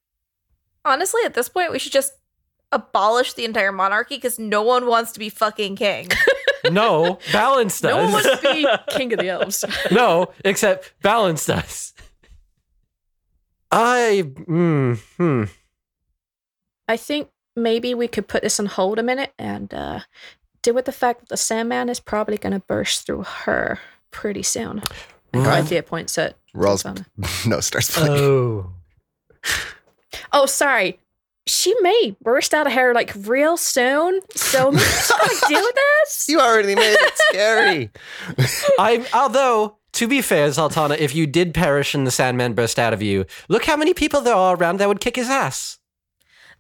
Honestly, 0.85 1.21
at 1.25 1.35
this 1.35 1.49
point, 1.49 1.71
we 1.71 1.79
should 1.79 1.93
just 1.93 2.13
abolish 2.77 3.33
the 3.33 3.45
entire 3.45 3.73
monarchy 3.73 4.17
because 4.17 4.39
no 4.39 4.63
one 4.63 4.87
wants 4.87 5.13
to 5.13 5.19
be 5.19 5.31
fucking 5.31 5.77
king. 5.77 6.09
no, 6.71 7.19
balance 7.33 7.81
does. 7.81 7.91
No 7.91 8.05
one 8.05 8.13
wants 8.13 8.41
to 8.41 8.53
be 8.53 8.67
king 8.91 9.13
of 9.13 9.19
the 9.19 9.31
elves. 9.31 9.65
no, 9.91 10.33
except 10.45 10.93
balance 11.03 11.47
does. 11.47 11.95
I 13.71 14.23
mm, 14.37 14.99
hmm. 15.17 15.45
I 16.87 16.97
think 16.97 17.29
maybe 17.57 17.95
we 17.95 18.09
could 18.09 18.29
put 18.29 18.43
this 18.43 18.61
on 18.61 18.67
hold 18.67 18.99
a 18.99 19.03
minute 19.03 19.33
and 19.39 19.73
uh, 19.73 20.01
deal 20.63 20.75
with 20.75 20.85
the 20.85 20.93
fact 20.93 21.21
that 21.21 21.29
the 21.31 21.37
Sandman 21.37 21.89
is 21.89 21.99
probably 21.99 22.37
going 22.37 22.53
to 22.53 22.61
burst 22.61 23.07
through 23.07 23.23
her 23.23 23.81
pretty 24.11 24.43
soon. 24.43 24.83
And 25.33 25.47
Right. 25.47 25.65
Idea 25.65 25.83
points 25.83 26.17
at 26.19 26.37
Rawls 26.55 26.85
Rosanna. 26.85 27.07
no 27.47 27.61
starts 27.61 27.97
playing. 27.97 28.23
Oh. 28.23 28.73
Oh, 30.33 30.47
sorry. 30.47 30.99
She 31.47 31.75
may 31.81 32.17
burst 32.23 32.53
out 32.55 32.67
of 32.67 32.73
her 32.73 32.93
like 32.93 33.13
real 33.21 33.57
soon. 33.57 34.21
So 34.35 34.71
maybe 34.73 34.83
just 34.83 35.11
gotta 35.11 35.47
deal 35.49 35.61
with 35.63 35.75
this. 35.75 36.29
you 36.29 36.41
already 36.41 36.75
made 36.75 36.97
it 36.99 37.13
scary. 37.31 37.91
I'm 38.79 39.05
although 39.15 39.77
to 39.93 40.09
be 40.09 40.21
fair, 40.23 40.49
Zaltanna, 40.49 40.99
if 40.99 41.15
you 41.15 41.27
did 41.27 41.55
perish 41.55 41.95
and 41.95 42.07
the 42.07 42.11
Sandman 42.11 42.55
burst 42.55 42.79
out 42.79 42.93
of 42.93 43.01
you, 43.01 43.25
look 43.49 43.65
how 43.65 43.77
many 43.77 43.95
people 43.95 44.21
there 44.21 44.35
are 44.35 44.57
around 44.57 44.79
that 44.79 44.89
would 44.89 45.01
kick 45.01 45.17
his 45.17 45.31
ass. 45.31 45.79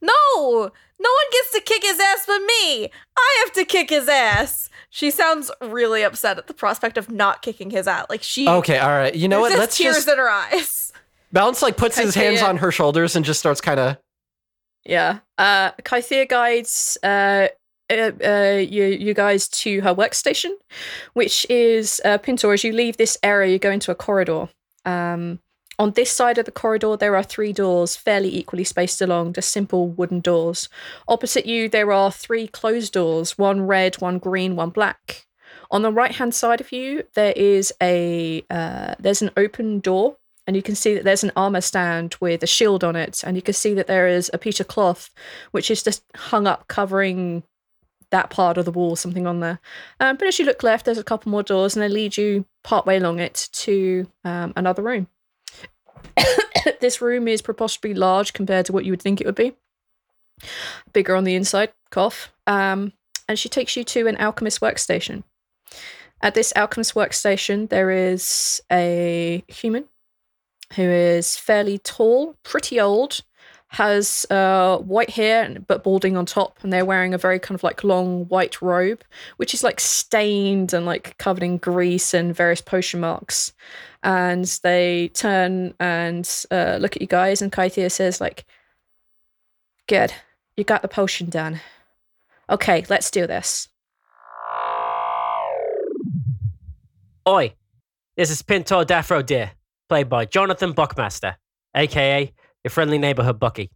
no, 0.00 0.70
no 0.98 1.10
one 1.10 1.26
gets 1.32 1.52
to 1.52 1.60
kick 1.60 1.82
his 1.82 2.00
ass 2.00 2.24
but 2.26 2.38
me. 2.38 2.90
I 3.16 3.44
have 3.44 3.52
to 3.54 3.64
kick 3.64 3.90
his 3.90 4.08
ass. 4.08 4.70
She 4.88 5.10
sounds 5.10 5.50
really 5.60 6.02
upset 6.02 6.38
at 6.38 6.46
the 6.46 6.54
prospect 6.54 6.96
of 6.96 7.10
not 7.10 7.42
kicking 7.42 7.70
his 7.70 7.86
ass. 7.86 8.06
Like 8.08 8.22
she. 8.22 8.48
Okay, 8.48 8.78
all 8.78 8.88
right. 8.88 9.14
You 9.14 9.28
know 9.28 9.40
what? 9.40 9.52
Let's 9.58 9.76
tears 9.76 9.96
just 9.96 10.08
in 10.08 10.16
her 10.16 10.28
eyes. 10.30 10.92
Balance 11.32 11.60
like 11.60 11.76
puts 11.76 11.98
his 11.98 12.14
hands 12.14 12.38
Katia. 12.38 12.48
on 12.48 12.56
her 12.58 12.72
shoulders 12.72 13.14
and 13.16 13.24
just 13.24 13.40
starts 13.40 13.60
kind 13.60 13.78
of 13.78 13.98
Yeah. 14.86 15.18
Uh 15.36 15.72
Kythea 15.82 16.28
guides 16.28 16.96
uh, 17.02 17.48
uh, 17.90 18.12
uh 18.24 18.58
you 18.58 18.84
you 18.84 19.14
guys 19.14 19.48
to 19.48 19.80
her 19.82 19.94
workstation, 19.94 20.52
which 21.14 21.46
is 21.50 22.00
uh 22.04 22.18
Pintor, 22.18 22.52
as 22.52 22.64
you 22.64 22.72
leave 22.72 22.96
this 22.96 23.18
area, 23.22 23.52
you 23.52 23.58
go 23.58 23.70
into 23.70 23.90
a 23.90 23.94
corridor. 23.94 24.48
Um 24.84 25.40
on 25.78 25.90
this 25.90 26.10
side 26.10 26.38
of 26.38 26.46
the 26.46 26.52
corridor, 26.52 26.96
there 26.96 27.16
are 27.16 27.22
three 27.22 27.52
doors, 27.52 27.96
fairly 27.96 28.34
equally 28.34 28.64
spaced 28.64 29.02
along, 29.02 29.34
just 29.34 29.50
simple 29.50 29.88
wooden 29.88 30.20
doors. 30.20 30.70
Opposite 31.06 31.44
you, 31.44 31.68
there 31.68 31.92
are 31.92 32.10
three 32.10 32.46
closed 32.46 32.92
doors 32.92 33.36
one 33.36 33.66
red, 33.66 34.00
one 34.00 34.18
green, 34.18 34.56
one 34.56 34.70
black. 34.70 35.26
On 35.70 35.82
the 35.82 35.92
right 35.92 36.12
hand 36.12 36.34
side 36.34 36.60
of 36.60 36.72
you, 36.72 37.02
there 37.14 37.34
is 37.36 37.72
a 37.82 38.44
uh, 38.48 38.94
there's 38.98 39.22
an 39.22 39.32
open 39.36 39.80
door, 39.80 40.16
and 40.46 40.54
you 40.54 40.62
can 40.62 40.74
see 40.74 40.94
that 40.94 41.04
there's 41.04 41.24
an 41.24 41.32
armor 41.36 41.60
stand 41.60 42.16
with 42.20 42.42
a 42.42 42.46
shield 42.46 42.84
on 42.84 42.96
it, 42.96 43.22
and 43.24 43.36
you 43.36 43.42
can 43.42 43.54
see 43.54 43.74
that 43.74 43.86
there 43.86 44.06
is 44.06 44.30
a 44.32 44.38
piece 44.38 44.60
of 44.60 44.68
cloth 44.68 45.10
which 45.50 45.70
is 45.70 45.82
just 45.82 46.04
hung 46.14 46.46
up 46.46 46.68
covering 46.68 47.42
that 48.10 48.30
part 48.30 48.56
of 48.56 48.64
the 48.64 48.70
wall, 48.70 48.94
something 48.94 49.26
on 49.26 49.40
there. 49.40 49.58
Um, 49.98 50.16
but 50.16 50.28
as 50.28 50.38
you 50.38 50.44
look 50.44 50.62
left, 50.62 50.84
there's 50.84 50.98
a 50.98 51.04
couple 51.04 51.30
more 51.30 51.42
doors, 51.42 51.74
and 51.74 51.82
they 51.82 51.88
lead 51.88 52.16
you 52.16 52.44
partway 52.62 52.98
along 52.98 53.18
it 53.18 53.48
to 53.52 54.06
um, 54.24 54.52
another 54.56 54.82
room. 54.82 55.08
this 56.80 57.00
room 57.00 57.28
is 57.28 57.42
preposterously 57.42 57.94
large 57.94 58.32
compared 58.32 58.66
to 58.66 58.72
what 58.72 58.84
you 58.84 58.92
would 58.92 59.02
think 59.02 59.20
it 59.20 59.26
would 59.26 59.34
be. 59.34 59.54
Bigger 60.92 61.16
on 61.16 61.24
the 61.24 61.34
inside, 61.34 61.72
cough. 61.90 62.32
Um, 62.46 62.92
and 63.28 63.38
she 63.38 63.48
takes 63.48 63.76
you 63.76 63.84
to 63.84 64.06
an 64.06 64.16
alchemist 64.18 64.60
workstation. 64.60 65.24
At 66.22 66.34
this 66.34 66.52
alchemist 66.56 66.94
workstation, 66.94 67.68
there 67.68 67.90
is 67.90 68.60
a 68.70 69.44
human 69.48 69.86
who 70.74 70.82
is 70.82 71.36
fairly 71.36 71.78
tall, 71.78 72.36
pretty 72.42 72.80
old, 72.80 73.22
has 73.68 74.26
uh, 74.30 74.78
white 74.78 75.10
hair 75.10 75.56
but 75.66 75.82
balding 75.82 76.16
on 76.16 76.26
top, 76.26 76.58
and 76.62 76.72
they're 76.72 76.84
wearing 76.84 77.14
a 77.14 77.18
very 77.18 77.38
kind 77.38 77.54
of 77.54 77.62
like 77.62 77.84
long 77.84 78.26
white 78.26 78.62
robe, 78.62 79.02
which 79.36 79.54
is 79.54 79.62
like 79.62 79.80
stained 79.80 80.72
and 80.72 80.86
like 80.86 81.16
covered 81.18 81.42
in 81.42 81.58
grease 81.58 82.14
and 82.14 82.34
various 82.34 82.60
potion 82.60 83.00
marks. 83.00 83.52
And 84.02 84.44
they 84.62 85.08
turn 85.14 85.74
and 85.80 86.28
uh, 86.50 86.78
look 86.80 86.94
at 86.96 87.02
you 87.02 87.08
guys, 87.08 87.42
and 87.42 87.52
Kythia 87.52 87.90
says 87.90 88.20
like, 88.20 88.44
"Good, 89.88 90.12
you 90.56 90.64
got 90.64 90.82
the 90.82 90.88
potion 90.88 91.28
done. 91.28 91.60
Okay, 92.48 92.84
let's 92.88 93.10
do 93.10 93.26
this." 93.26 93.68
Oi, 97.28 97.52
this 98.16 98.30
is 98.30 98.40
Pintor 98.42 98.84
Daffro 98.84 99.26
Deer, 99.26 99.50
played 99.88 100.08
by 100.08 100.24
Jonathan 100.24 100.72
Buckmaster, 100.72 101.36
aka 101.74 102.32
your 102.64 102.70
friendly 102.70 102.98
neighborhood 102.98 103.38
Bucky. 103.38 103.70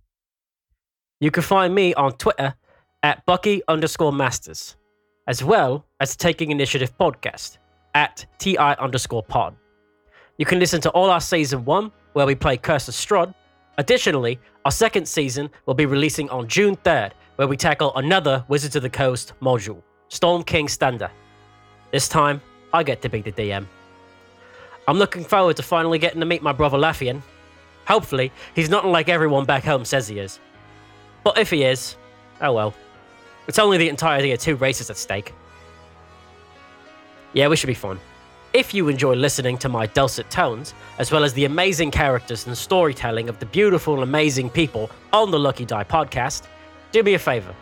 You 1.20 1.30
can 1.30 1.42
find 1.42 1.74
me 1.74 1.94
on 1.94 2.12
Twitter 2.12 2.54
at 3.02 3.24
Bucky 3.26 3.62
underscore 3.68 4.12
Masters, 4.12 4.76
as 5.26 5.44
well 5.44 5.84
as 6.00 6.16
Taking 6.16 6.50
Initiative 6.50 6.96
podcast 6.98 7.58
at 7.94 8.26
TI 8.38 8.56
underscore 8.56 9.22
pod. 9.22 9.54
You 10.38 10.46
can 10.46 10.58
listen 10.58 10.80
to 10.82 10.90
all 10.90 11.10
our 11.10 11.20
season 11.20 11.64
one, 11.64 11.92
where 12.14 12.26
we 12.26 12.34
play 12.34 12.56
Curse 12.56 12.88
of 12.88 12.94
Strahd. 12.94 13.34
Additionally, 13.78 14.38
our 14.64 14.70
second 14.70 15.06
season 15.06 15.50
will 15.66 15.74
be 15.74 15.86
releasing 15.86 16.28
on 16.30 16.48
June 16.48 16.76
3rd, 16.76 17.12
where 17.36 17.48
we 17.48 17.56
tackle 17.56 17.94
another 17.96 18.44
Wizards 18.48 18.76
of 18.76 18.82
the 18.82 18.90
Coast 18.90 19.34
module, 19.40 19.82
Storm 20.08 20.42
King's 20.42 20.76
Thunder. 20.76 21.10
This 21.92 22.08
time, 22.08 22.40
I 22.72 22.82
get 22.82 23.02
to 23.02 23.08
be 23.08 23.20
the 23.20 23.32
DM. 23.32 23.66
I'm 24.90 24.98
looking 24.98 25.22
forward 25.22 25.56
to 25.58 25.62
finally 25.62 26.00
getting 26.00 26.18
to 26.18 26.26
meet 26.26 26.42
my 26.42 26.50
brother 26.50 26.76
Laffian. 26.76 27.22
Hopefully, 27.86 28.32
he's 28.56 28.68
not 28.68 28.84
like 28.84 29.08
everyone 29.08 29.44
back 29.44 29.62
home 29.62 29.84
says 29.84 30.08
he 30.08 30.18
is. 30.18 30.40
But 31.22 31.38
if 31.38 31.48
he 31.48 31.62
is, 31.62 31.94
oh 32.40 32.52
well. 32.52 32.74
It's 33.46 33.60
only 33.60 33.78
the 33.78 33.88
entirety 33.88 34.32
of 34.32 34.40
two 34.40 34.56
races 34.56 34.90
at 34.90 34.96
stake. 34.96 35.32
Yeah, 37.34 37.46
we 37.46 37.54
should 37.54 37.68
be 37.68 37.74
fun. 37.74 38.00
If 38.52 38.74
you 38.74 38.88
enjoy 38.88 39.14
listening 39.14 39.58
to 39.58 39.68
my 39.68 39.86
dulcet 39.86 40.28
tones, 40.28 40.74
as 40.98 41.12
well 41.12 41.22
as 41.22 41.34
the 41.34 41.44
amazing 41.44 41.92
characters 41.92 42.48
and 42.48 42.58
storytelling 42.58 43.28
of 43.28 43.38
the 43.38 43.46
beautiful 43.46 44.02
amazing 44.02 44.50
people 44.50 44.90
on 45.12 45.30
the 45.30 45.38
Lucky 45.38 45.64
Die 45.64 45.84
podcast, 45.84 46.48
do 46.90 47.04
me 47.04 47.14
a 47.14 47.18
favor. 47.20 47.54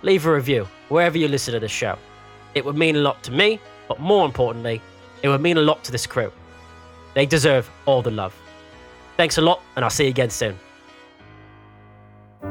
Leave 0.00 0.24
a 0.24 0.32
review 0.32 0.66
wherever 0.88 1.18
you 1.18 1.28
listen 1.28 1.52
to 1.52 1.60
this 1.60 1.70
show. 1.70 1.98
It 2.54 2.64
would 2.64 2.78
mean 2.78 2.96
a 2.96 3.00
lot 3.00 3.22
to 3.24 3.30
me, 3.30 3.60
but 3.88 4.00
more 4.00 4.24
importantly, 4.24 4.80
it 5.22 5.28
would 5.28 5.42
mean 5.42 5.58
a 5.58 5.60
lot 5.60 5.84
to 5.84 5.92
this 5.92 6.06
crew. 6.06 6.32
They 7.14 7.26
deserve 7.26 7.70
all 7.86 8.02
the 8.02 8.10
love. 8.10 8.34
Thanks 9.16 9.38
a 9.38 9.42
lot, 9.42 9.62
and 9.76 9.84
I'll 9.84 9.90
see 9.90 10.04
you 10.04 10.10
again 10.10 10.30
soon. 10.30 10.58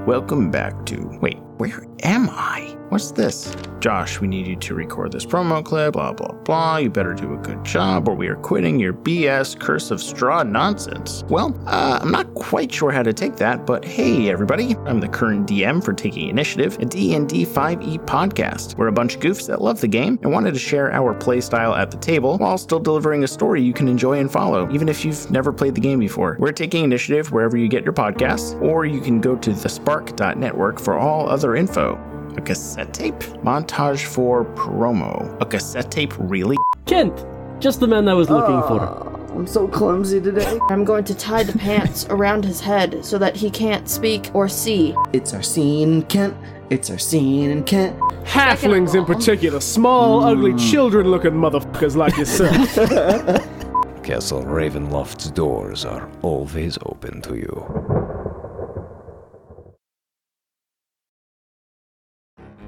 Welcome 0.06 0.52
back 0.52 0.86
to. 0.88 1.20
Wait, 1.22 1.40
where 1.58 1.86
am 2.04 2.30
I? 2.30 2.78
What's 2.92 3.12
this? 3.12 3.56
Josh, 3.80 4.20
we 4.20 4.28
need 4.28 4.46
you 4.48 4.58
to 4.58 4.76
record 4.76 5.14
this 5.14 5.26
promo 5.26 5.64
clip, 5.64 5.94
blah, 5.94 6.12
blah, 6.12 6.34
blah. 6.34 6.76
You 6.76 6.90
better 6.90 7.14
do 7.14 7.34
a 7.34 7.38
good 7.38 7.64
job 7.64 8.10
or 8.10 8.16
we 8.16 8.28
are 8.28 8.36
quitting 8.36 8.82
your 8.82 8.92
BS 8.92 9.58
curse 9.58 9.92
of 9.92 10.00
Strahd 10.00 10.50
nonsense. 10.50 11.24
Well, 11.30 11.58
uh, 11.68 12.00
I'm 12.02 12.12
not 12.12 12.34
quite 12.34 12.70
sure 12.70 12.92
how 12.92 13.02
to 13.02 13.14
take 13.14 13.38
that, 13.38 13.66
but 13.66 13.86
hey, 13.86 14.30
everybody. 14.30 14.76
I'm 14.86 15.00
the 15.00 15.08
current 15.08 15.48
DM 15.48 15.82
for 15.82 15.94
Taking 15.94 16.28
Initiative, 16.28 16.78
a 16.82 16.86
D&D 16.86 17.46
5e 17.46 18.06
podcast. 18.06 18.76
We're 18.76 18.88
a 18.88 18.92
bunch 18.92 19.16
of 19.16 19.22
goofs 19.22 19.48
that 19.48 19.62
love 19.62 19.80
the 19.80 19.88
game 19.88 20.20
and 20.22 20.34
wanted 20.34 20.54
to 20.54 20.60
share 20.60 20.92
our 20.92 21.16
playstyle 21.18 21.78
at 21.78 21.92
the 21.92 21.98
table 21.98 22.38
while 22.40 22.58
still 22.58 22.82
delivering 22.82 23.24
a 23.24 23.28
story 23.28 23.62
you 23.62 23.72
can 23.72 23.88
enjoy 23.88 24.20
and 24.20 24.30
follow, 24.30 24.70
even 24.70 24.90
if 24.90 25.06
you've 25.06 25.32
never 25.32 25.54
played 25.54 25.76
the 25.76 25.82
game 25.82 26.00
before. 26.00 26.36
We're 26.42 26.52
Taking 26.52 26.84
Initiative 26.84 27.32
wherever 27.32 27.56
you 27.56 27.70
get 27.70 27.86
your 27.86 27.94
podcasts, 27.94 28.62
or 28.62 28.86
you 28.86 29.00
can 29.00 29.22
go 29.22 29.38
to 29.38 29.52
thespark.network 29.52 30.78
for 30.78 31.00
all 31.00 31.30
other 31.30 31.56
info. 31.56 32.11
A 32.38 32.42
cassette 32.42 32.94
tape? 32.94 33.20
Montage 33.44 34.06
for 34.06 34.46
promo. 34.56 35.40
A 35.42 35.46
cassette 35.46 35.92
tape, 35.92 36.14
really? 36.18 36.58
Kent! 36.86 37.26
Just 37.60 37.80
the 37.80 37.88
man 37.88 38.08
I 38.08 38.14
was 38.14 38.30
looking 38.30 38.62
for. 38.62 38.80
Ah, 38.82 39.36
I'm 39.36 39.46
so 39.46 39.68
clumsy 39.68 40.22
today. 40.22 40.58
I'm 40.70 40.86
going 40.86 41.04
to 41.06 41.14
tie 41.14 41.44
the 41.44 41.58
pants 41.58 42.06
around 42.10 42.46
his 42.46 42.62
head 42.62 43.04
so 43.04 43.18
that 43.18 43.36
he 43.36 43.50
can't 43.50 43.90
speak 43.90 44.34
or 44.34 44.48
see. 44.48 44.96
It's 45.14 45.34
our 45.34 45.44
scene, 45.44 46.04
Kent. 46.04 46.36
It's 46.70 46.90
our 46.90 46.98
scene, 46.98 47.52
and 47.52 47.66
Kent. 47.66 48.00
Halflings 48.24 48.96
in 48.96 49.04
particular, 49.04 49.60
small, 49.60 50.22
hmm. 50.22 50.28
ugly, 50.28 50.56
children 50.56 51.12
looking 51.12 51.32
motherfuckers 51.32 51.98
like 51.98 52.16
yourself. 52.18 52.76
Castle 54.04 54.44
Ravenloft's 54.44 55.30
doors 55.32 55.86
are 55.86 56.10
always 56.22 56.78
open 56.86 57.22
to 57.24 57.36
you. 57.36 58.11